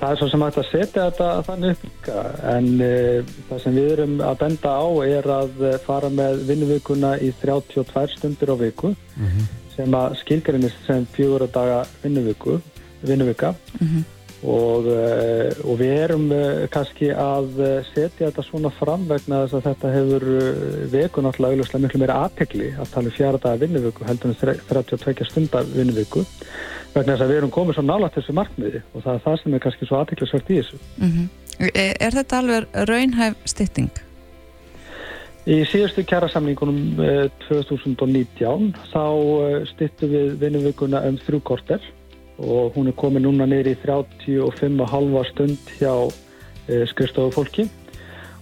það 0.01 0.11
er 0.11 0.17
svo 0.17 0.29
sem 0.33 0.41
hægt 0.41 0.61
að 0.63 0.71
setja 0.71 1.11
þetta 1.11 1.27
þannig 1.45 1.75
upp 1.75 2.09
en 2.49 2.69
e, 2.81 3.23
það 3.51 3.59
sem 3.61 3.75
við 3.77 3.91
erum 3.93 4.15
að 4.25 4.39
benda 4.41 4.71
á 4.73 4.89
er 5.05 5.29
að 5.29 5.67
fara 5.85 6.09
með 6.09 6.47
vinnuvikuna 6.49 7.19
í 7.21 7.29
32 7.43 8.17
stundir 8.17 8.49
á 8.49 8.57
viku 8.57 8.95
sem 9.77 9.95
að 9.99 10.19
skilgarinnist 10.23 10.89
sem 10.89 11.07
fjögur 11.15 11.47
daga 11.53 11.85
vinnuviku, 12.03 12.59
vinnuvika 13.05 13.55
og, 14.45 14.89
e, 14.93 15.53
og 15.65 15.79
við 15.81 15.93
erum 16.03 16.27
e, 16.33 16.41
kannski 16.73 17.11
að 17.11 17.61
e, 17.65 17.71
setja 17.93 18.29
þetta 18.29 18.45
svona 18.45 18.73
fram 18.77 19.07
vegna 19.09 19.45
þess 19.45 19.59
að 19.59 19.69
þetta 19.71 19.93
hefur 19.95 20.27
veku 20.93 21.25
náttúrulega 21.25 21.61
auðvitað 21.61 21.85
miklu 21.87 22.03
meira 22.03 22.19
aðtekli 22.27 22.73
að 22.75 22.93
tala 22.97 23.13
um 23.13 23.17
fjara 23.19 23.41
daga 23.45 23.63
vinnuviku 23.65 24.09
heldur 24.09 24.35
en 24.35 24.61
32 24.69 25.31
stundar 25.31 25.71
vinnuviku 25.73 26.27
vegna 26.95 27.15
þess 27.15 27.25
að 27.25 27.33
við 27.33 27.41
erum 27.41 27.55
komið 27.55 27.79
svo 27.79 27.87
nálægt 27.87 28.21
þessu 28.21 28.37
markmiði 28.37 28.85
og 28.93 29.07
það 29.07 29.15
er 29.15 29.25
það 29.25 29.41
sem 29.41 29.57
er 29.57 29.65
kannski 29.65 29.89
svo 29.89 30.03
aðtiklisvært 30.03 30.53
í 30.53 30.61
þessu. 30.61 30.85
Mm 31.01 31.25
er, 31.59 31.95
er 32.01 32.17
þetta 32.19 32.41
alveg 32.41 32.81
raunhæf 32.89 33.49
stytting? 33.49 33.93
Í 35.45 35.59
síðustu 35.69 36.01
kjærasamningunum 36.09 37.01
eh, 37.05 37.27
2019 37.51 38.71
þá 38.89 39.03
eh, 39.05 39.57
styttum 39.69 40.09
við 40.09 40.31
vinnuvikuna 40.41 41.03
um 41.05 41.19
þrjú 41.21 41.41
korter 41.45 41.85
og 42.41 42.73
hún 42.73 42.89
er 42.89 42.97
komið 42.97 43.27
núna 43.27 43.47
niður 43.51 43.75
í 43.75 43.75
35,5 43.83 45.19
stund 45.29 45.75
hjá 45.77 45.93
eh, 46.09 46.87
skrifstofu 46.89 47.35
fólki. 47.37 47.67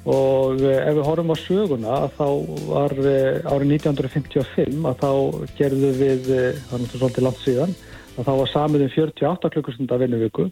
Og 0.06 0.62
eh, 0.62 0.78
ef 0.78 0.94
við 1.00 1.08
horfum 1.08 1.34
á 1.34 1.36
söguna 1.42 1.98
þá 2.14 2.28
var 2.70 2.94
eh, 3.02 3.50
árið 3.50 3.74
1955 3.82 4.86
að 4.86 5.02
þá 5.02 5.10
gerðu 5.58 5.92
við, 5.98 6.30
eh, 6.30 6.62
það 6.70 6.78
er 6.78 6.86
náttúrulega 6.86 7.02
svolítið 7.02 7.26
langt 7.26 7.42
síðan, 7.42 7.76
að 8.14 8.30
þá 8.30 8.32
var 8.44 8.54
samið 8.54 8.86
um 8.86 8.94
48 8.94 9.52
klukkustunda 9.56 9.98
vinnuviku 9.98 10.48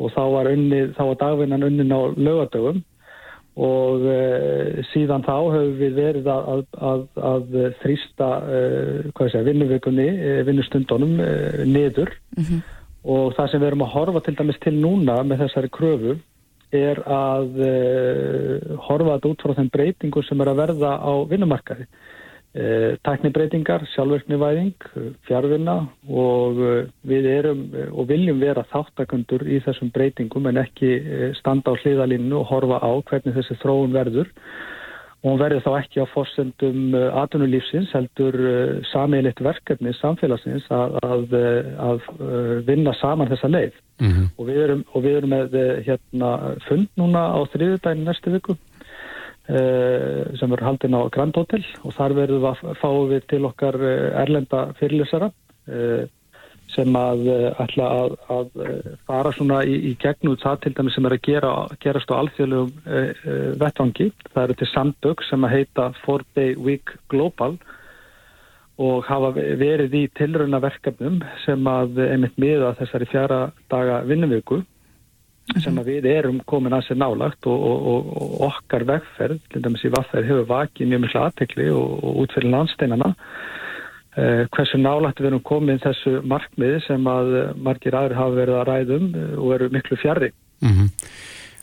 og 0.00 0.12
þá 0.12 0.22
var, 0.36 0.52
unnið, 0.52 0.92
þá 0.96 1.02
var 1.08 1.20
dagvinnan 1.24 1.68
unnin 1.72 1.96
á 1.96 2.00
lögadögum 2.20 2.84
og 3.58 4.04
uh, 4.06 4.80
síðan 4.92 5.24
þá 5.26 5.34
höfum 5.34 5.72
við 5.80 5.96
verið 5.98 6.28
að, 6.30 6.50
að, 6.52 6.60
að, 6.90 7.00
að 7.30 7.56
þrýsta 7.82 8.28
uh, 8.46 9.40
vinnuvikunni, 9.46 10.06
uh, 10.14 10.42
vinnustundunum 10.46 11.16
uh, 11.18 11.64
niður 11.66 12.14
og 13.00 13.34
það 13.34 13.50
sem 13.50 13.62
við 13.62 13.70
erum 13.70 13.86
að 13.86 13.94
horfa 13.96 14.22
til 14.24 14.36
dæmis 14.38 14.60
til 14.62 14.74
núna 14.76 15.18
með 15.24 15.46
þessari 15.46 15.72
kröfu 15.72 16.18
er 16.70 17.00
að 17.10 17.56
horfa 18.84 19.16
þetta 19.16 19.30
út 19.32 19.40
frá 19.42 19.54
þeim 19.56 19.70
breytingu 19.74 20.22
sem 20.22 20.42
er 20.44 20.50
að 20.52 20.60
verða 20.60 20.92
á 21.02 21.12
vinnumarkaði. 21.26 21.88
Uh, 22.50 22.96
Tæknibreitingar, 23.06 23.84
sjálfverknivæðing, 23.92 24.72
uh, 24.98 25.10
fjárvinna 25.28 25.76
og 26.10 26.56
uh, 26.58 26.88
við 27.06 27.28
erum 27.30 27.60
og 27.94 28.08
viljum 28.08 28.40
vera 28.42 28.64
þáttakundur 28.72 29.44
í 29.46 29.60
þessum 29.62 29.92
breytingum 29.94 30.48
en 30.50 30.58
ekki 30.58 30.88
standa 31.38 31.70
á 31.70 31.78
hliðalínu 31.78 32.40
og 32.40 32.48
horfa 32.50 32.80
á 32.82 32.90
hvernig 33.06 33.36
þessi 33.36 33.54
þróun 33.62 33.94
verður. 33.94 34.32
Og 35.22 35.28
hún 35.28 35.38
verður 35.44 35.62
þá 35.62 35.70
ekki 35.78 36.02
á 36.02 36.10
forsendum 36.10 36.96
uh, 36.98 37.04
atvinnulífsins 37.22 37.94
heldur 37.94 38.40
sameiglitt 38.90 39.44
verkefni 39.46 39.94
samfélagsins 40.00 40.66
að, 40.74 40.98
að, 41.06 41.38
að 41.86 42.10
vinna 42.66 42.96
saman 42.98 43.30
þessa 43.30 43.52
leið. 43.52 43.78
Mm 44.00 44.26
og 44.40 44.46
við 44.48 44.58
erum, 44.64 44.82
og 44.90 45.02
við 45.04 45.16
erum 45.20 45.34
með 45.36 45.56
hérna, 45.86 46.34
fund 46.66 46.90
núna 46.98 47.28
á 47.30 47.38
þriðudaginn 47.52 48.08
næstu 48.10 48.34
viku. 48.34 48.56
uh, 48.56 48.69
sem 49.50 50.50
verður 50.52 50.66
haldinn 50.68 50.94
á 50.94 51.02
Grand 51.10 51.36
Hotel 51.36 51.64
og 51.82 51.94
þar 51.96 52.14
verðum 52.18 52.44
við 52.44 52.48
að 52.50 52.80
fáum 52.80 53.10
við 53.10 53.26
til 53.32 53.42
okkar 53.48 53.78
uh, 53.80 53.92
erlenda 54.22 54.64
fyrirlesara 54.78 55.30
uh, 55.30 56.04
sem 56.70 56.94
að 56.94 57.24
ætla 57.58 57.86
að, 57.90 58.12
að 58.30 58.60
fara 59.08 59.32
svona 59.34 59.64
í, 59.66 59.74
í 59.90 59.96
gegnum 59.98 60.36
það 60.38 60.60
til 60.62 60.72
dæmis 60.78 60.94
sem 60.94 61.08
er 61.08 61.16
að 61.16 61.24
gera, 61.26 61.50
gerast 61.82 62.12
á 62.14 62.20
alþjóðlegum 62.20 62.70
uh, 62.86 63.10
uh, 63.26 63.50
vettvangi. 63.58 64.06
Það 64.30 64.44
eru 64.44 64.58
til 64.60 64.70
samtök 64.70 65.24
sem 65.26 65.46
að 65.46 65.54
heita 65.56 65.90
Four 66.04 66.24
Day 66.38 66.54
Week 66.54 66.94
Global 67.10 67.58
og 68.80 69.04
hafa 69.10 69.34
verið 69.36 69.96
í 69.98 70.04
tilraunaverkefnum 70.16 71.20
sem 71.44 71.66
að 71.68 71.98
einmitt 72.06 72.38
miða 72.40 72.72
þessari 72.78 73.08
fjara 73.10 73.40
daga 73.72 74.00
vinnuviku 74.08 74.62
sem 75.58 75.78
að 75.80 75.88
við 75.90 76.08
erum 76.12 76.38
komin 76.48 76.74
að 76.76 76.86
sér 76.88 77.00
nálagt 77.00 77.48
og, 77.50 77.64
og, 77.70 77.88
og, 77.90 78.34
okkar 78.50 78.86
vegferð, 78.88 79.40
til 79.52 79.62
dæmis 79.64 79.84
í 79.86 79.92
vafferð 79.94 80.30
hefur 80.30 80.48
vakið 80.50 80.92
mjög 80.92 81.02
miklu 81.04 81.22
aðtekli 81.24 81.66
og, 81.74 81.96
og 81.98 82.22
út 82.22 82.36
fyrir 82.36 82.54
landsteinana 82.54 83.10
eh, 84.14 84.46
hversu 84.54 84.80
nálagt 84.80 85.20
við 85.20 85.32
erum 85.32 85.44
komin 85.46 85.82
þessu 85.82 86.20
markmiði 86.30 86.80
sem 86.86 87.10
að 87.10 87.34
eh, 87.40 87.52
margir 87.68 87.98
aðri 87.98 88.18
hafa 88.20 88.38
verið 88.38 88.60
að 88.60 88.66
ræðum 88.70 89.06
eh, 89.10 89.30
og 89.36 89.54
eru 89.58 89.70
miklu 89.74 90.00
fjarrri. 90.00 90.32
Mhm. 90.64 90.90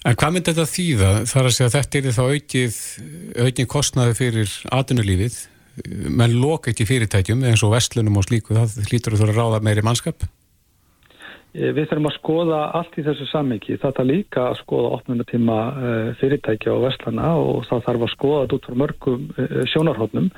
En 0.07 0.15
hvað 0.15 0.33
myndi 0.33 0.53
þetta 0.53 0.71
þýða? 0.71 1.11
Þar 1.27 1.47
að 1.47 1.53
segja 1.55 1.67
að 1.67 1.75
þetta 1.75 1.99
er 1.99 2.13
þá 2.15 2.23
aukið, 2.23 2.75
aukið 3.43 3.69
kostnaði 3.73 4.13
fyrir 4.15 4.51
atvinnulífið, 4.77 5.37
menn 6.21 6.35
loka 6.39 6.71
ekki 6.71 6.85
fyrirtækjum 6.87 7.43
eins 7.49 7.63
og 7.65 7.73
vestlunum 7.73 8.19
og 8.21 8.27
slíku, 8.27 8.55
það 8.55 8.87
hlýtur 8.87 9.17
að 9.17 9.23
þú 9.23 9.27
að 9.27 9.39
ráða 9.41 9.63
meiri 9.65 9.83
mannskap? 9.85 10.23
Eh, 11.57 11.73
Við 11.73 11.89
þurfum 11.89 12.09
að 12.11 12.17
skoða 12.19 12.59
allt 12.77 12.97
í 12.99 13.03
þessu 13.05 13.27
sammingi. 13.31 13.77
Það 13.81 13.95
þarf 13.97 14.09
líka 14.11 14.43
að 14.51 14.59
skoða 14.61 14.91
opnunatíma 14.97 15.57
uh, 15.57 16.09
fyrirtækja 16.19 16.73
og 16.75 16.83
vestlana 16.85 17.31
og 17.41 17.63
það 17.69 17.85
þarf 17.87 18.05
að 18.05 18.13
skoða 18.13 18.41
þetta 18.43 18.57
út 18.57 18.67
frá 18.67 18.77
mörgum 18.83 19.23
uh, 19.33 19.63
sjónarhóttnum. 19.73 20.29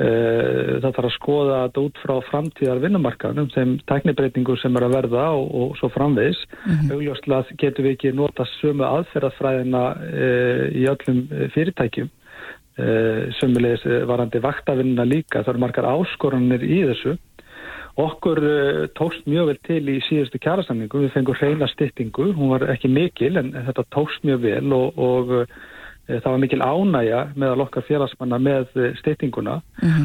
Það 0.00 0.94
þarf 0.96 1.06
að 1.10 1.12
skoða 1.12 1.56
þetta 1.62 1.82
út 1.84 1.98
frá 2.00 2.12
framtíðar 2.30 2.78
vinnumarkaðnum, 2.80 3.50
þeim 3.52 3.74
tæknibreitingu 3.84 4.54
sem 4.56 4.78
er 4.78 4.86
að 4.86 4.94
verða 4.94 5.24
og, 5.36 5.50
og 5.52 5.74
svo 5.76 5.90
framvegis. 5.92 6.40
Augljóslega 6.88 7.58
getum 7.60 7.84
við 7.84 7.96
ekki 7.98 8.14
nota 8.16 8.46
sömu 8.54 8.86
aðferðafræðina 8.88 9.82
í 10.72 10.86
öllum 10.88 11.20
fyrirtækjum. 11.52 12.08
Sömulegis 13.42 13.84
varandi 14.08 14.40
vaktavinnuna 14.40 15.04
líka. 15.04 15.42
Það 15.42 15.52
eru 15.52 15.64
margar 15.66 15.90
áskorunir 15.92 16.64
í 16.64 16.80
þessu. 16.94 17.18
Okkur 18.00 18.40
uh, 18.42 18.84
tókst 18.98 19.26
mjög 19.30 19.50
vel 19.50 19.58
til 19.66 19.82
í 19.92 19.98
síðustu 20.06 20.40
kjærasamningu, 20.42 21.04
við 21.04 21.12
fengum 21.16 21.38
hreina 21.38 21.68
styttingu, 21.70 22.30
hún 22.36 22.54
var 22.54 22.68
ekki 22.72 22.90
mikil 22.92 23.36
en 23.40 23.52
þetta 23.68 23.86
tókst 23.94 24.26
mjög 24.26 24.44
vel 24.46 24.76
og, 24.76 25.00
og 25.00 25.34
uh, 25.42 25.56
það 26.10 26.28
var 26.28 26.42
mikil 26.44 26.60
ánægja 26.64 27.24
meðal 27.38 27.66
okkar 27.66 27.86
félagsmanna 27.88 28.40
með 28.42 28.76
uh, 28.76 28.90
styttinguna. 29.00 29.60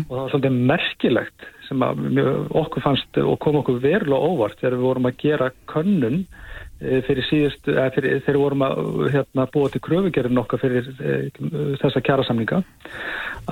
Og 0.08 0.12
það 0.12 0.24
var 0.24 0.34
svolítið 0.34 0.64
merkilegt 0.74 1.52
sem 1.66 1.82
að 1.82 2.04
mjög, 2.08 2.34
okkur 2.64 2.86
fannst 2.86 3.22
og 3.24 3.38
kom 3.42 3.62
okkur 3.62 3.82
verulega 3.82 4.34
óvart 4.34 4.60
þegar 4.60 4.78
við 4.78 4.90
vorum 4.90 5.10
að 5.10 5.22
gera 5.24 5.54
könnun 5.72 6.20
uh, 6.24 6.42
fyrir 6.80 7.24
síðust, 7.30 7.70
eða 7.72 7.88
fyrir, 7.96 8.18
þegar 8.26 8.40
vorum 8.42 8.66
að 8.66 8.80
hérna, 9.14 9.46
búa 9.54 9.70
til 9.72 9.82
kröfugerðin 9.86 10.42
okkar 10.42 10.62
fyrir 10.62 10.90
uh, 10.92 11.76
þessa 11.82 12.04
kjærasamninga 12.04 12.62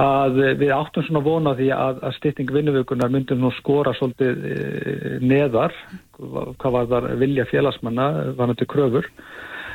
að 0.03 0.39
við 0.59 0.73
áttum 0.73 1.05
svona 1.05 1.21
vona 1.23 1.53
því 1.57 1.69
að, 1.75 2.01
að 2.07 2.17
stytting 2.17 2.51
vinnuvökunar 2.51 3.11
myndum 3.13 3.43
nú 3.43 3.51
skora 3.59 3.93
svolítið 3.97 5.21
neðar 5.21 5.75
hvað 6.17 6.75
var 6.77 6.87
þar 6.91 7.09
vilja 7.21 7.45
félagsmanna 7.49 8.07
náttúrulega 8.33 8.71
kröfur. 8.73 9.09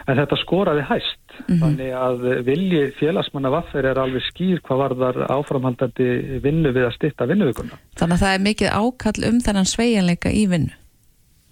En 0.09 0.17
þetta 0.17 0.39
skoraði 0.41 0.85
hæst. 0.89 1.19
Þannig 1.47 1.93
að 1.95 2.23
vilji 2.47 2.81
félagsmanna 2.99 3.53
vaffer 3.53 3.87
er 3.91 4.01
alveg 4.01 4.25
skýr 4.31 4.63
hvað 4.65 4.81
var 4.83 4.95
þar 5.03 5.19
áframhaldandi 5.37 6.09
vinnu 6.43 6.73
við 6.75 6.89
að 6.89 6.97
stytta 6.97 7.29
vinnuvökunar 7.31 7.79
Þannig 8.01 8.17
að 8.17 8.23
það 8.25 8.35
er 8.35 8.45
mikið 8.47 8.73
ákall 8.75 9.29
um 9.29 9.41
þennan 9.45 9.69
sveigjanleika 9.69 10.33
í 10.35 10.47
vinnu. 10.51 10.75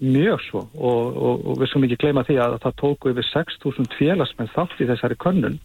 Mjög 0.03 0.41
svo 0.45 0.63
og, 0.75 1.17
og, 1.17 1.45
og 1.47 1.61
við 1.61 1.71
skulum 1.71 1.87
ekki 1.87 1.99
gleyma 2.03 2.23
því 2.27 2.37
að 2.43 2.57
það 2.65 2.75
tóku 2.81 3.11
yfir 3.13 3.29
6.000 3.31 3.97
félagsmenn 3.97 4.51
þátt 4.53 4.81
í 4.83 4.89
þessari 4.89 5.17
könnun 5.23 5.59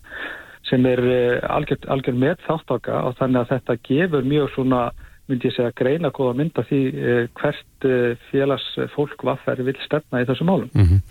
sem 0.68 0.84
er 0.88 1.02
uh, 1.04 1.54
algjör, 1.56 1.80
algjör 1.92 2.18
með 2.18 2.44
þáttaka 2.46 3.00
og 3.08 3.16
þannig 3.18 3.42
að 3.42 3.50
þetta 3.56 3.78
gefur 3.88 4.28
mjög 4.28 4.52
svona 4.54 4.82
myndi 5.30 5.48
ég 5.48 5.54
segja 5.54 5.74
greina 5.78 6.10
góða 6.14 6.36
mynda 6.38 6.64
því 6.68 6.80
uh, 6.92 7.20
hvert 7.40 7.86
uh, 7.88 8.24
félagsfólk 8.30 9.26
vaffæri 9.26 9.66
vil 9.68 9.76
stefna 9.84 10.22
í 10.22 10.28
þessu 10.28 10.48
málum. 10.48 10.72
Mm 10.74 11.02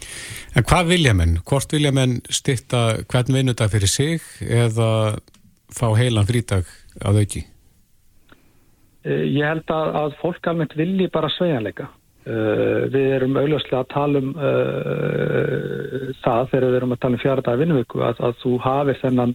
En 0.52 0.66
hvað 0.68 0.90
vilja 0.92 1.14
menn? 1.16 1.38
Hvort 1.48 1.72
vilja 1.72 1.94
menn 1.96 2.18
styrta 2.28 3.06
hvern 3.08 3.32
vinnudag 3.32 3.72
fyrir 3.72 3.88
sig 3.88 4.20
eða 4.44 5.16
fá 5.72 5.88
heilan 5.96 6.28
frídag 6.28 6.68
að 7.00 7.22
auki? 7.22 7.46
Ég 9.08 9.46
held 9.48 9.72
að, 9.72 9.96
að 9.96 10.18
fólk 10.20 10.48
almennt 10.52 10.76
vilji 10.78 11.08
bara 11.10 11.32
svejanleika. 11.32 11.88
Uh, 12.22 12.86
við 12.94 13.16
erum 13.16 13.34
auðvitað 13.34 13.80
að 13.80 13.88
tala 13.90 14.20
um 14.22 14.28
uh, 14.38 16.12
það 16.22 16.52
þegar 16.52 16.66
við 16.68 16.76
erum 16.78 16.92
að 16.94 17.00
tala 17.02 17.18
um 17.18 17.22
fjara 17.24 17.44
dagar 17.48 17.62
vinnuvöku 17.64 18.04
að, 18.06 18.22
að 18.28 18.36
þú 18.44 18.52
hafið 18.62 19.00
þennan 19.02 19.34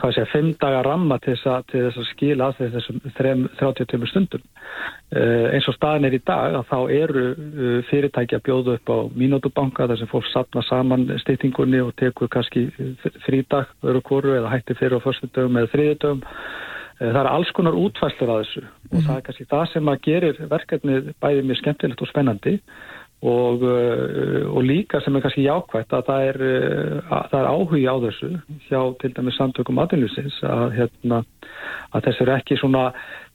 hvað 0.00 0.14
sé, 0.16 0.24
fimm 0.32 0.48
dagar 0.62 0.88
ramma 0.88 1.18
til 1.20 1.34
þess 1.34 1.50
að, 1.52 1.66
til 1.68 1.82
þess 1.84 2.00
að 2.00 2.08
skila 2.14 2.48
að 2.48 2.72
þessum 2.78 3.02
30 3.18 4.08
stundum. 4.14 4.48
Uh, 5.12 5.52
eins 5.52 5.68
og 5.68 5.76
staðin 5.76 6.08
er 6.08 6.16
í 6.16 6.22
dag 6.32 6.56
að 6.56 6.66
þá 6.72 6.78
eru 7.02 7.28
fyrirtæki 7.90 8.40
að 8.40 8.44
bjóða 8.48 8.78
upp 8.80 8.96
á 8.96 8.98
mínútubanka 9.12 9.92
þar 9.92 10.00
sem 10.00 10.12
fólk 10.16 10.32
sapna 10.32 10.64
saman 10.64 11.08
stýtingunni 11.26 11.84
og 11.84 11.92
tekur 12.00 12.32
kannski 12.32 12.70
frídag 13.26 13.76
öru 13.84 14.00
koru 14.08 14.38
eða 14.38 14.56
hætti 14.56 14.80
fyrir 14.80 14.96
á 14.96 15.04
fyrstum 15.04 15.60
eða 15.60 15.74
þriðdögum 15.76 16.24
Það 17.02 17.20
er 17.24 17.28
alls 17.32 17.50
konar 17.56 17.76
útfæstur 17.78 18.30
að 18.30 18.42
þessu. 18.44 18.64
Mm. 18.64 18.96
og 18.96 19.06
það 19.06 19.14
er 19.16 19.22
kannski 19.26 19.46
það 19.50 19.64
sem 19.72 19.88
að 19.92 20.02
gerir 20.06 20.42
verkefnið 20.50 21.14
bæðið 21.22 21.48
mjög 21.48 21.62
skemmtilegt 21.62 22.04
og 22.04 22.10
spennandi. 22.12 22.58
Og, 23.22 23.60
og 23.62 24.64
líka 24.66 24.98
sem 24.98 25.14
er 25.14 25.22
kannski 25.22 25.44
jákvægt 25.44 25.92
að 25.94 26.08
það 26.08 26.24
er, 26.26 26.38
það 27.30 27.36
er 27.38 27.50
áhugi 27.52 27.84
á 27.86 27.96
þessu 28.02 28.30
hjá 28.66 28.80
til 28.98 29.12
dæmis 29.14 29.36
samtökum 29.38 29.78
aðeinlusins 29.78 30.40
að, 30.42 30.64
hérna, 30.74 31.20
að 31.94 32.08
þessu 32.08 32.24
er 32.24 32.32
ekki 32.34 32.58
svona 32.58 32.88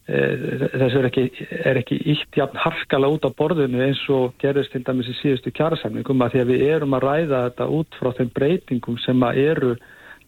þessu 0.08 1.02
er 1.02 1.08
ekki, 1.10 1.24
er 1.68 1.80
ekki 1.82 1.98
ítt 2.14 2.40
jafn 2.40 2.60
harkala 2.64 3.10
út 3.12 3.28
á 3.28 3.32
borðinu 3.36 3.82
eins 3.84 4.02
og 4.12 4.36
gerist 4.44 4.72
til 4.76 4.84
dæmis 4.88 5.08
í 5.12 5.16
síðustu 5.22 5.52
kjærasamningum 5.56 6.24
að 6.24 6.36
því 6.36 6.44
að 6.44 6.52
við 6.54 6.66
erum 6.68 6.96
að 6.96 7.08
ræða 7.08 7.42
þetta 7.48 7.70
út 7.80 8.00
frá 8.00 8.12
þeim 8.20 8.34
breytingum 8.36 9.00
sem 9.04 9.24
að 9.28 9.42
eru 9.44 9.74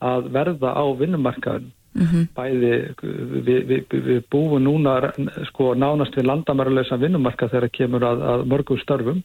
að 0.04 0.32
verða 0.36 0.72
á 0.76 0.84
vinnumarkaðinu 1.00 1.72
Mm 1.90 2.06
-hmm. 2.06 2.26
bæði 2.38 2.74
við, 3.46 3.62
við, 3.68 3.86
við 4.06 4.20
búum 4.30 4.64
núna 4.64 5.12
sko 5.50 5.74
nánast 5.74 6.16
við 6.16 6.28
landamæralösa 6.30 7.00
vinnumarka 7.02 7.50
þegar 7.50 7.70
kemur 7.74 8.04
að, 8.06 8.22
að 8.22 8.46
mörgum 8.46 8.78
störfum 8.78 9.24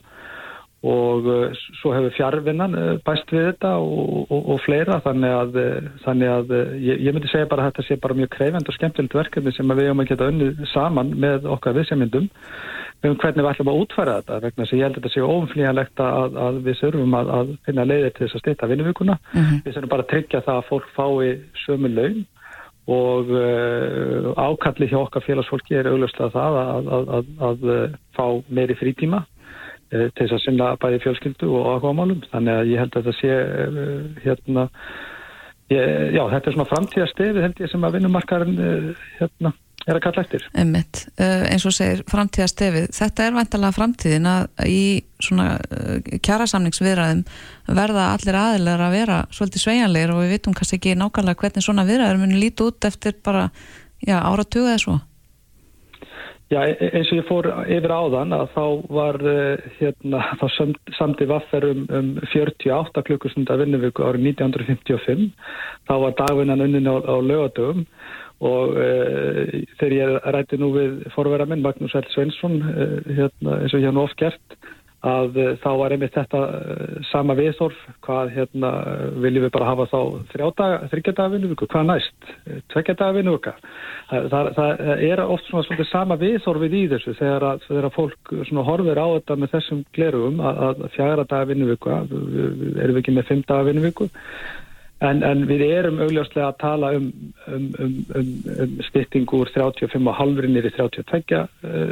og 0.84 1.26
uh, 1.26 1.52
svo 1.80 1.94
hefur 1.94 2.12
fjárvinnan 2.12 2.74
uh, 2.76 2.96
bæst 3.04 3.30
við 3.32 3.46
þetta 3.48 3.70
og, 3.80 4.26
og, 4.28 4.48
og 4.52 4.60
fleira 4.66 4.98
þannig 5.04 5.32
að, 5.32 5.56
uh, 5.56 5.90
þannig 6.04 6.32
að 6.32 6.52
ég, 6.84 7.00
ég 7.06 7.14
myndi 7.16 7.30
segja 7.32 7.48
bara 7.48 7.64
að 7.64 7.70
þetta 7.70 7.86
sé 7.86 7.96
bara 8.00 8.16
mjög 8.18 8.32
kreifend 8.34 8.68
og 8.68 8.76
skemmtilegt 8.76 9.16
verkefni 9.16 9.52
sem 9.56 9.72
við 9.72 9.88
höfum 9.88 10.04
að 10.04 10.10
geta 10.12 10.28
unnið 10.32 10.64
saman 10.74 11.14
með 11.24 11.48
okkar 11.56 11.76
viðsemyndum 11.78 12.28
um 13.04 13.16
hvernig 13.20 13.44
við 13.44 13.50
ætlum 13.50 13.72
að 13.72 13.80
útfæra 13.82 14.18
þetta 14.20 14.40
vegna 14.44 14.66
sem 14.68 14.78
ég 14.78 14.86
held 14.86 14.96
að 14.96 15.02
þetta 15.02 15.14
sé 15.14 15.24
ofnflíjanlegt 15.24 16.04
að, 16.04 16.38
að 16.46 16.60
við 16.68 16.78
þurfum 16.80 17.16
að, 17.18 17.32
að 17.38 17.56
finna 17.66 17.88
leiðir 17.88 18.14
til 18.14 18.26
þess 18.26 18.38
að 18.38 18.44
styrta 18.44 18.70
vinnuvíkuna 18.70 19.16
mm 19.20 19.40
-hmm. 19.40 19.64
við 19.64 19.74
þurfum 19.74 19.92
bara 19.94 20.04
að 20.06 20.12
tryggja 20.12 20.44
það 20.46 20.60
að 20.60 20.68
fólk 20.70 20.88
fái 20.96 21.34
sömu 21.64 21.90
laun 21.96 22.22
og 22.90 23.30
uh, 23.32 24.32
ákalli 24.36 24.90
hjá 24.90 24.98
okkar 25.00 25.24
félagsfólki 25.24 25.78
er 25.78 25.88
augljóslega 25.88 26.34
það 26.34 26.58
að, 26.60 26.90
að, 26.96 27.08
að, 27.16 27.32
að 27.48 27.96
fá 28.16 28.26
meiri 28.52 28.76
frítíma 28.76 29.22
uh, 29.24 30.06
til 30.12 30.26
þess 30.26 30.36
að 30.36 30.44
sinna 30.44 30.70
bæði 30.82 31.00
fjölskyldu 31.06 31.48
og 31.48 31.70
áhugamálum. 31.72 32.22
Þannig 32.32 32.60
að 32.60 32.72
ég 32.74 32.82
held 32.82 32.98
að 32.98 33.08
þetta 33.08 33.18
sé 33.22 33.34
uh, 33.40 34.22
hérna 34.26 34.66
ég, 35.72 36.14
já 36.18 36.22
þetta 36.34 36.50
er 36.50 36.56
svona 36.58 36.70
framtíðastefi 36.74 37.46
held 37.46 37.64
ég 37.64 37.72
sem 37.72 37.88
að 37.88 37.98
vinnumarkarinn 37.98 38.58
hérna 39.16 39.54
er 39.86 39.98
að 39.98 40.02
kalla 40.06 40.24
eftir. 40.24 40.44
Einmitt, 40.56 41.04
uh, 41.18 41.44
eins 41.50 41.64
og 41.68 41.74
segir 41.76 42.02
framtíðastefið, 42.10 42.90
þetta 42.96 43.26
er 43.26 43.38
vantalega 43.38 43.76
framtíðin 43.76 44.28
að 44.30 44.68
í 44.70 44.84
svona 45.22 45.48
uh, 45.60 45.96
kjærasamningsviðræðum 46.24 47.24
verða 47.78 48.10
allir 48.12 48.40
aðilar 48.40 48.84
að 48.86 48.98
vera 48.98 49.22
svolítið 49.34 49.66
sveianleir 49.66 50.14
og 50.14 50.22
við 50.22 50.36
vitum 50.36 50.56
kannski 50.56 50.80
ekki 50.80 50.98
nákvæmlega 51.00 51.40
hvernig 51.42 51.66
svona 51.66 51.88
viðræður 51.88 52.22
muni 52.22 52.40
líti 52.40 52.68
út 52.68 52.88
eftir 52.88 53.18
bara 53.24 53.48
já, 54.04 54.18
áratuga 54.20 54.74
eða 54.74 54.84
svo. 54.86 55.00
Já, 56.52 56.60
e, 56.68 56.88
eins 56.92 57.08
og 57.08 57.18
ég 57.18 57.28
fór 57.28 57.46
yfir 57.72 57.92
áðan 57.92 58.34
að 58.36 58.50
þá 58.52 58.64
var 58.92 59.16
uh, 59.26 59.62
hérna, 59.78 60.20
þá 60.40 60.44
samti 60.98 61.26
vaffer 61.28 61.64
um, 61.70 61.86
um 61.88 62.10
48 62.30 63.04
klukkustundar 63.08 63.62
vinnuvíku 63.62 64.04
árið 64.04 64.28
1955 64.34 65.30
þá 65.88 65.94
var 66.04 66.16
dagvinnan 66.20 66.64
unnin 66.66 66.90
á, 66.90 67.00
á 67.00 67.16
lögadögum 67.24 67.86
og 68.44 68.76
uh, 68.76 69.58
þegar 69.80 69.96
ég 69.98 70.30
rætti 70.36 70.60
nú 70.60 70.70
við 70.74 71.02
forverða 71.16 71.48
minn 71.50 71.64
Magnús 71.64 71.96
L. 71.96 72.06
Sveinsson 72.12 72.60
uh, 72.62 72.96
hérna, 73.08 73.60
eins 73.62 73.74
og 73.74 73.82
ég 73.82 73.90
hann 73.90 74.00
oft 74.02 74.18
gert 74.20 74.56
að 75.04 75.36
uh, 75.36 75.50
þá 75.60 75.68
var 75.80 75.94
einmitt 75.94 76.16
þetta 76.16 76.40
sama 77.10 77.36
viðþorf 77.38 77.76
hvað 78.04 78.32
hérna 78.36 78.70
viljum 79.24 79.46
við 79.46 79.52
bara 79.54 79.68
hafa 79.70 79.86
þá 79.92 80.00
þryggjadagavinnu 80.92 81.58
hvað 81.60 81.86
næst, 81.90 82.32
tveggjadagavinnu 82.72 83.36
það, 84.10 84.28
það, 84.32 84.50
það 84.58 85.04
er 85.10 85.24
oft 85.24 85.48
svona, 85.48 85.68
svona 85.68 85.88
sama 85.90 86.18
viðþorfið 86.20 86.76
í 86.80 86.82
þessu 86.92 87.16
þegar 87.20 87.48
að, 87.52 87.64
þegar 87.68 87.88
að 87.88 87.96
fólk 87.96 88.34
horfir 88.68 89.00
á 89.00 89.06
þetta 89.14 89.38
með 89.40 89.56
þessum 89.56 89.86
glerugum 89.96 90.44
að, 90.44 90.60
að 90.66 90.84
fjara 90.96 91.28
dagavinnu 91.32 91.72
erum 91.72 92.98
við 92.98 93.02
ekki 93.04 93.16
með 93.16 93.32
fimm 93.32 93.48
dagavinnu 93.48 93.88
En, 95.02 95.22
en 95.26 95.42
við 95.48 95.64
erum 95.66 95.98
augljóslega 96.04 96.52
að 96.52 96.58
tala 96.62 96.90
um, 96.96 97.08
um, 97.50 97.64
um, 97.82 97.94
um, 98.14 98.28
um 98.62 98.74
styttingur 98.86 99.50
35,5 99.52 100.46
nýri 100.48 100.70
32 100.76 101.40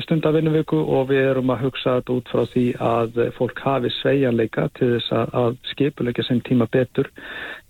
stundar 0.05 0.37
vinnuvíku 0.37 0.79
og 0.79 1.11
við 1.11 1.33
erum 1.33 1.51
að 1.53 1.67
hugsa 1.67 1.97
þetta 1.99 2.15
út 2.15 2.31
frá 2.33 2.45
því 2.55 2.65
að 2.93 3.21
fólk 3.37 3.63
hafi 3.67 3.93
sveianleika 3.99 4.69
til 4.79 4.95
þess 4.95 5.17
að, 5.19 5.35
að 5.43 5.59
skipuleika 5.73 6.25
sem 6.29 6.41
tíma 6.47 6.71
betur 6.73 7.11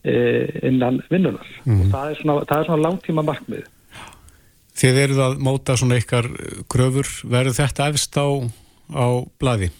e, 0.04 0.14
innan 0.68 1.00
vinnunar. 1.10 1.48
Mm. 1.64 1.80
Og 1.80 1.94
það 1.94 2.12
er 2.12 2.20
svona, 2.20 2.64
svona 2.68 2.82
langtíma 2.84 3.24
markmið. 3.26 3.64
Þið 4.82 5.00
eruð 5.06 5.22
að 5.26 5.38
móta 5.48 5.76
svona 5.80 5.98
ykkar 6.00 6.28
gröfur, 6.70 7.08
verður 7.28 7.58
þetta 7.58 7.88
efst 7.92 8.20
á, 8.20 8.28
á 8.94 9.06
bladi? 9.40 9.72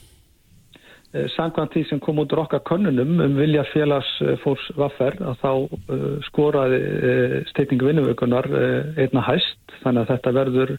Eh, 1.13 1.29
Sankvæmt 1.37 1.75
því 1.77 1.85
sem 1.89 2.01
kom 2.01 2.21
út 2.23 2.33
úr 2.33 2.45
okkar 2.45 2.63
könnunum 2.69 3.21
um 3.21 3.37
vilja 3.37 3.65
félagsfórs 3.73 4.71
vaffer 4.79 5.19
að 5.21 5.43
þá 5.43 5.51
uh, 5.53 6.07
skoraði 6.29 6.81
steytingu 7.51 7.91
vinnuvökunar 7.91 8.49
einna 8.97 9.25
hæst 9.27 9.77
þannig 9.83 10.07
að 10.07 10.13
þetta 10.15 10.35
verður 10.39 10.75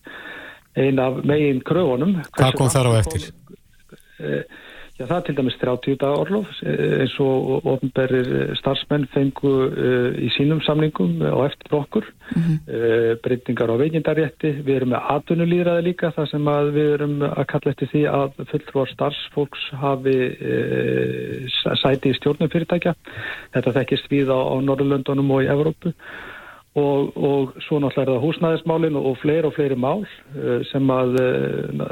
eina 0.74 1.10
af 1.12 1.20
megin 1.30 1.62
kröfunum. 1.62 2.16
Hvað 2.34 2.58
kom 2.58 2.72
þar 2.74 2.90
á 2.90 2.94
eftir? 3.04 3.30
Já, 4.94 5.08
það 5.08 5.16
er 5.16 5.24
til 5.26 5.36
dæmis 5.40 5.56
30 5.58 5.96
dagar 6.02 6.20
orlof 6.22 6.50
eins 6.70 7.14
og 7.24 7.66
ofnberðir 7.72 8.52
starfsmenn 8.60 9.08
fengu 9.10 9.54
uh, 9.66 10.12
í 10.22 10.30
sínum 10.36 10.62
samlingum 10.62 11.16
og 11.32 11.48
eftir 11.48 11.74
okkur 11.80 12.06
mm 12.36 12.44
-hmm. 12.44 13.16
breytingar 13.24 13.74
á 13.74 13.82
veikindarétti 13.82 14.52
við 14.66 14.76
erum 14.76 14.94
með 14.94 15.10
atvinnulýraði 15.16 15.86
líka 15.88 16.12
þar 16.12 16.30
sem 16.30 16.46
við 16.78 16.94
erum 16.94 17.16
að 17.22 17.46
kalla 17.52 17.72
eftir 17.72 17.88
því 17.94 18.04
að 18.20 18.46
fulltrúar 18.52 18.90
starfsfólks 18.94 19.64
hafi 19.82 20.18
sæti 21.82 22.10
í 22.10 22.18
stjórnum 22.18 22.50
fyrirtækja. 22.50 22.94
Þetta 23.54 23.76
þekkist 23.78 24.12
við 24.12 24.30
á, 24.30 24.40
á 24.40 24.56
Norrlöndunum 24.62 25.32
og 25.32 25.44
í 25.44 25.50
Evrópu 25.50 25.94
Og, 26.74 27.18
og 27.18 27.52
svo 27.62 27.78
náttúrulega 27.78 28.02
er 28.02 28.10
það 28.10 28.24
húsnæðismálin 28.24 28.96
og, 28.98 29.12
fleiri 29.22 29.46
og 29.46 29.54
fleiri 29.54 29.76
mál 29.78 30.00
uh, 30.02 30.62
sem 30.66 30.88
að 30.90 31.20
uh, 31.22 31.84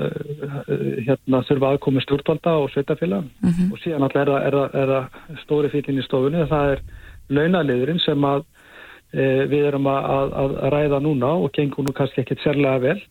hérna 1.05 1.41
þurfa 1.45 1.69
aðkomi 1.75 2.01
stjórnvalda 2.01 2.55
og 2.63 2.71
sveitafélag 2.73 3.27
mm 3.27 3.51
-hmm. 3.51 3.67
og 3.71 3.77
síðan 3.83 4.01
náttúrulega 4.01 4.47
er 4.47 4.57
það, 4.57 4.79
er 4.81 4.87
það 4.93 5.37
stóri 5.43 5.69
fítinn 5.69 5.99
í 6.01 6.05
stofunni 6.07 6.47
það 6.49 6.71
er 6.71 6.81
launaliðurinn 7.29 8.01
sem 8.01 8.25
að 8.25 8.41
uh, 8.41 9.43
við 9.53 9.67
erum 9.67 9.85
að, 9.85 10.09
að, 10.17 10.33
að 10.33 10.73
ræða 10.73 10.99
núna 10.99 11.29
og 11.29 11.53
gengur 11.53 11.85
nú 11.85 11.93
kannski 11.93 12.21
ekkit 12.21 12.41
sérlega 12.41 12.81
vel. 12.81 13.01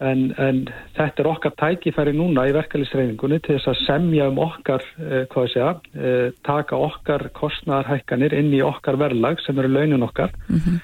En, 0.00 0.32
en 0.38 0.68
þetta 0.96 1.22
er 1.22 1.26
okkar 1.28 1.52
tækifæri 1.58 2.12
núna 2.12 2.46
í 2.46 2.54
verkefliðsreiningunni 2.54 3.40
til 3.40 3.58
þess 3.58 3.68
að 3.68 3.82
semja 3.86 4.28
um 4.30 4.38
okkar, 4.38 4.80
hvað 5.28 5.44
ég 5.44 5.52
segja 5.52 6.32
taka 6.42 6.76
okkar 6.76 7.28
kostnæðarhækkanir 7.34 8.32
inn 8.32 8.54
í 8.54 8.62
okkar 8.62 8.96
verðlag 8.96 9.42
sem 9.44 9.58
eru 9.58 9.68
launin 9.68 10.02
okkar. 10.02 10.32
Mm 10.48 10.56
-hmm 10.56 10.80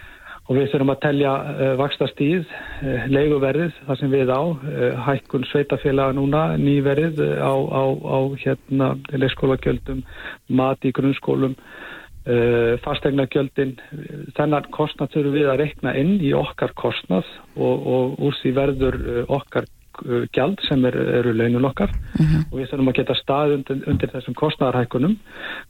og 0.46 0.54
við 0.54 0.68
þurfum 0.70 0.92
að 0.94 1.02
telja 1.02 1.32
uh, 1.42 1.72
vakstastíð, 1.80 2.46
uh, 2.46 3.06
leiguverðið 3.10 3.80
þar 3.88 4.00
sem 4.00 4.12
við 4.14 4.30
á, 4.30 4.42
uh, 4.42 4.86
hækkun 5.08 5.46
sveitafélaga 5.50 6.16
núna, 6.16 6.44
nýverðið 6.60 7.22
á, 7.42 7.54
á, 7.54 7.82
á 7.90 8.18
hérna 8.44 8.90
leikskólagjöldum, 9.10 10.04
mat 10.54 10.86
í 10.86 10.94
grunnskólum, 10.96 11.58
fastegnagjöldin, 12.82 13.76
þennan 14.34 14.64
kostnad 14.74 15.12
þurfum 15.12 15.36
við 15.36 15.44
að 15.46 15.60
rekna 15.60 15.92
inn 15.94 16.16
í 16.18 16.32
okkar 16.34 16.72
kostnad 16.74 17.28
og, 17.54 17.84
og 17.86 18.16
úr 18.18 18.34
því 18.40 18.50
verður 18.56 18.96
okkar 19.30 19.68
gjald 20.34 20.60
sem 20.66 20.84
er, 20.88 20.96
eru 21.20 21.32
launulokkar 21.36 21.92
og 22.50 22.56
við 22.58 22.68
þurfum 22.70 22.90
að 22.92 22.98
geta 23.00 23.16
stað 23.18 23.54
undir, 23.58 23.82
undir 23.90 24.12
þessum 24.12 24.36
kostnæðarhækkunum 24.38 25.16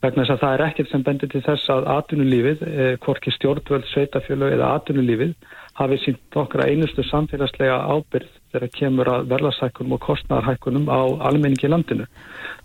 vegna 0.03 0.23
þess 0.23 0.35
að 0.35 0.41
það 0.43 0.55
er 0.55 0.65
ekkert 0.67 0.91
sem 0.91 1.05
bendir 1.05 1.31
til 1.31 1.43
þess 1.45 1.71
að 1.73 1.87
atvinnulífið, 1.93 2.65
eh, 2.67 2.97
hvorki 3.03 3.33
stjórnvöld, 3.35 3.87
sveitafjölu 3.91 4.51
eða 4.55 4.73
atvinnulífið 4.79 5.33
hafi 5.77 5.99
sínt 6.01 6.37
okkar 6.41 6.65
einustu 6.65 7.05
samfélagslega 7.05 7.77
ábyrð 7.85 8.29
þegar 8.53 8.73
kemur 8.73 9.11
að 9.13 9.31
verðarsækunum 9.33 9.97
og 9.97 10.03
kostnæðarhækunum 10.07 10.89
á 10.89 11.01
almenningi 11.29 11.69
landinu. 11.69 12.07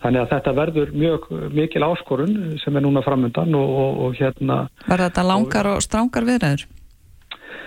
Þannig 0.03 0.23
að 0.23 0.33
þetta 0.33 0.57
verður 0.57 0.93
mjög 0.97 1.29
mikil 1.53 1.85
áskorun 1.87 2.59
sem 2.63 2.77
er 2.77 2.87
núna 2.87 3.05
framöndan 3.05 3.55
og, 3.59 3.77
og, 3.85 4.03
og 4.07 4.19
hérna... 4.19 4.65
Verða 4.87 5.11
þetta 5.11 5.29
langar 5.29 5.73
og 5.75 5.83
strángar 5.85 6.29
viðræður? 6.29 6.69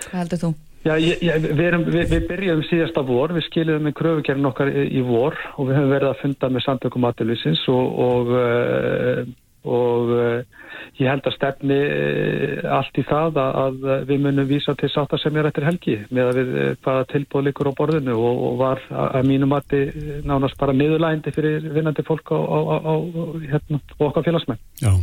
Hvað 0.06 0.22
heldur 0.24 0.42
þú? 0.42 0.54
Já, 0.86 0.94
ég, 1.02 1.22
ég, 1.24 1.46
við, 1.48 1.64
erum, 1.66 1.86
við, 1.90 2.04
við 2.12 2.26
byrjum 2.28 2.60
síðasta 2.68 3.02
vor, 3.06 3.32
við 3.34 3.48
skiljum 3.48 3.82
með 3.88 3.96
kröfugerðin 3.98 4.50
okkar 4.52 4.70
í, 4.70 4.84
í 4.94 5.02
vor 5.02 5.34
og 5.56 5.66
við 5.66 5.80
höfum 5.80 5.94
verið 5.96 6.10
að 6.12 6.20
funda 6.20 6.50
með 6.52 6.64
samtökum 6.66 7.08
aðlýsins 7.08 7.64
og, 7.72 7.96
og, 8.04 8.30
uh, 8.36 9.24
og 9.66 10.12
uh, 10.14 10.62
ég 11.00 11.10
held 11.10 11.26
að 11.26 11.34
stefni 11.34 11.80
uh, 11.80 12.70
allt 12.78 13.02
í 13.02 13.06
það 13.08 13.42
að, 13.42 13.58
að 13.64 14.06
við 14.12 14.22
munum 14.28 14.48
vísa 14.52 14.76
til 14.78 14.92
sátta 14.94 15.18
sem 15.18 15.40
er 15.40 15.50
eftir 15.50 15.66
helgi 15.66 15.98
með 16.06 16.30
að 16.30 16.38
við 16.38 16.54
hvaða 16.86 17.10
tilbúð 17.16 17.46
líkur 17.48 17.72
á 17.74 17.78
borðinu 17.82 18.16
og, 18.20 18.46
og 18.52 18.56
var 18.62 18.86
að 19.10 19.30
mínum 19.32 19.54
mati 19.56 19.84
nánast 20.22 20.58
bara 20.62 20.76
niðurlægindi 20.76 21.34
fyrir 21.34 21.66
vinnandi 21.66 22.06
fólk 22.06 22.30
á, 22.30 22.38
á, 22.38 22.58
á, 22.78 22.94
hérna, 23.42 23.82
og 23.98 24.10
okkar 24.12 24.30
félagsmenn. 24.30 24.62
Já. 24.78 24.94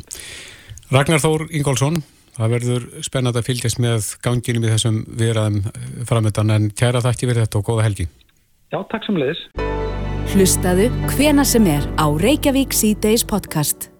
Ragnar 0.94 1.20
Þór 1.20 1.50
Ingólfsson 1.52 2.00
Það 2.34 2.54
verður 2.56 2.86
spennand 3.06 3.38
að 3.38 3.48
fylgjast 3.50 3.80
með 3.84 4.10
ganginum 4.26 4.66
í 4.66 4.74
þessum 4.74 5.00
viðraðum 5.22 5.62
framöndan 6.10 6.54
en 6.56 6.68
kæra 6.74 7.04
þakki 7.06 7.30
fyrir 7.30 7.46
þetta 7.46 7.62
og 7.62 7.70
góða 7.70 7.88
helgi. 7.88 8.10
Já, 8.74 8.80
takk 8.90 9.06
sem 9.06 9.22
leiðis. 9.22 9.46
Hlustaðu 10.34 10.90
hvena 11.14 11.46
sem 11.46 11.68
er 11.70 11.86
á 12.00 12.10
Reykjavík 12.10 12.74
C-Days 12.74 13.28
podcast. 13.28 13.93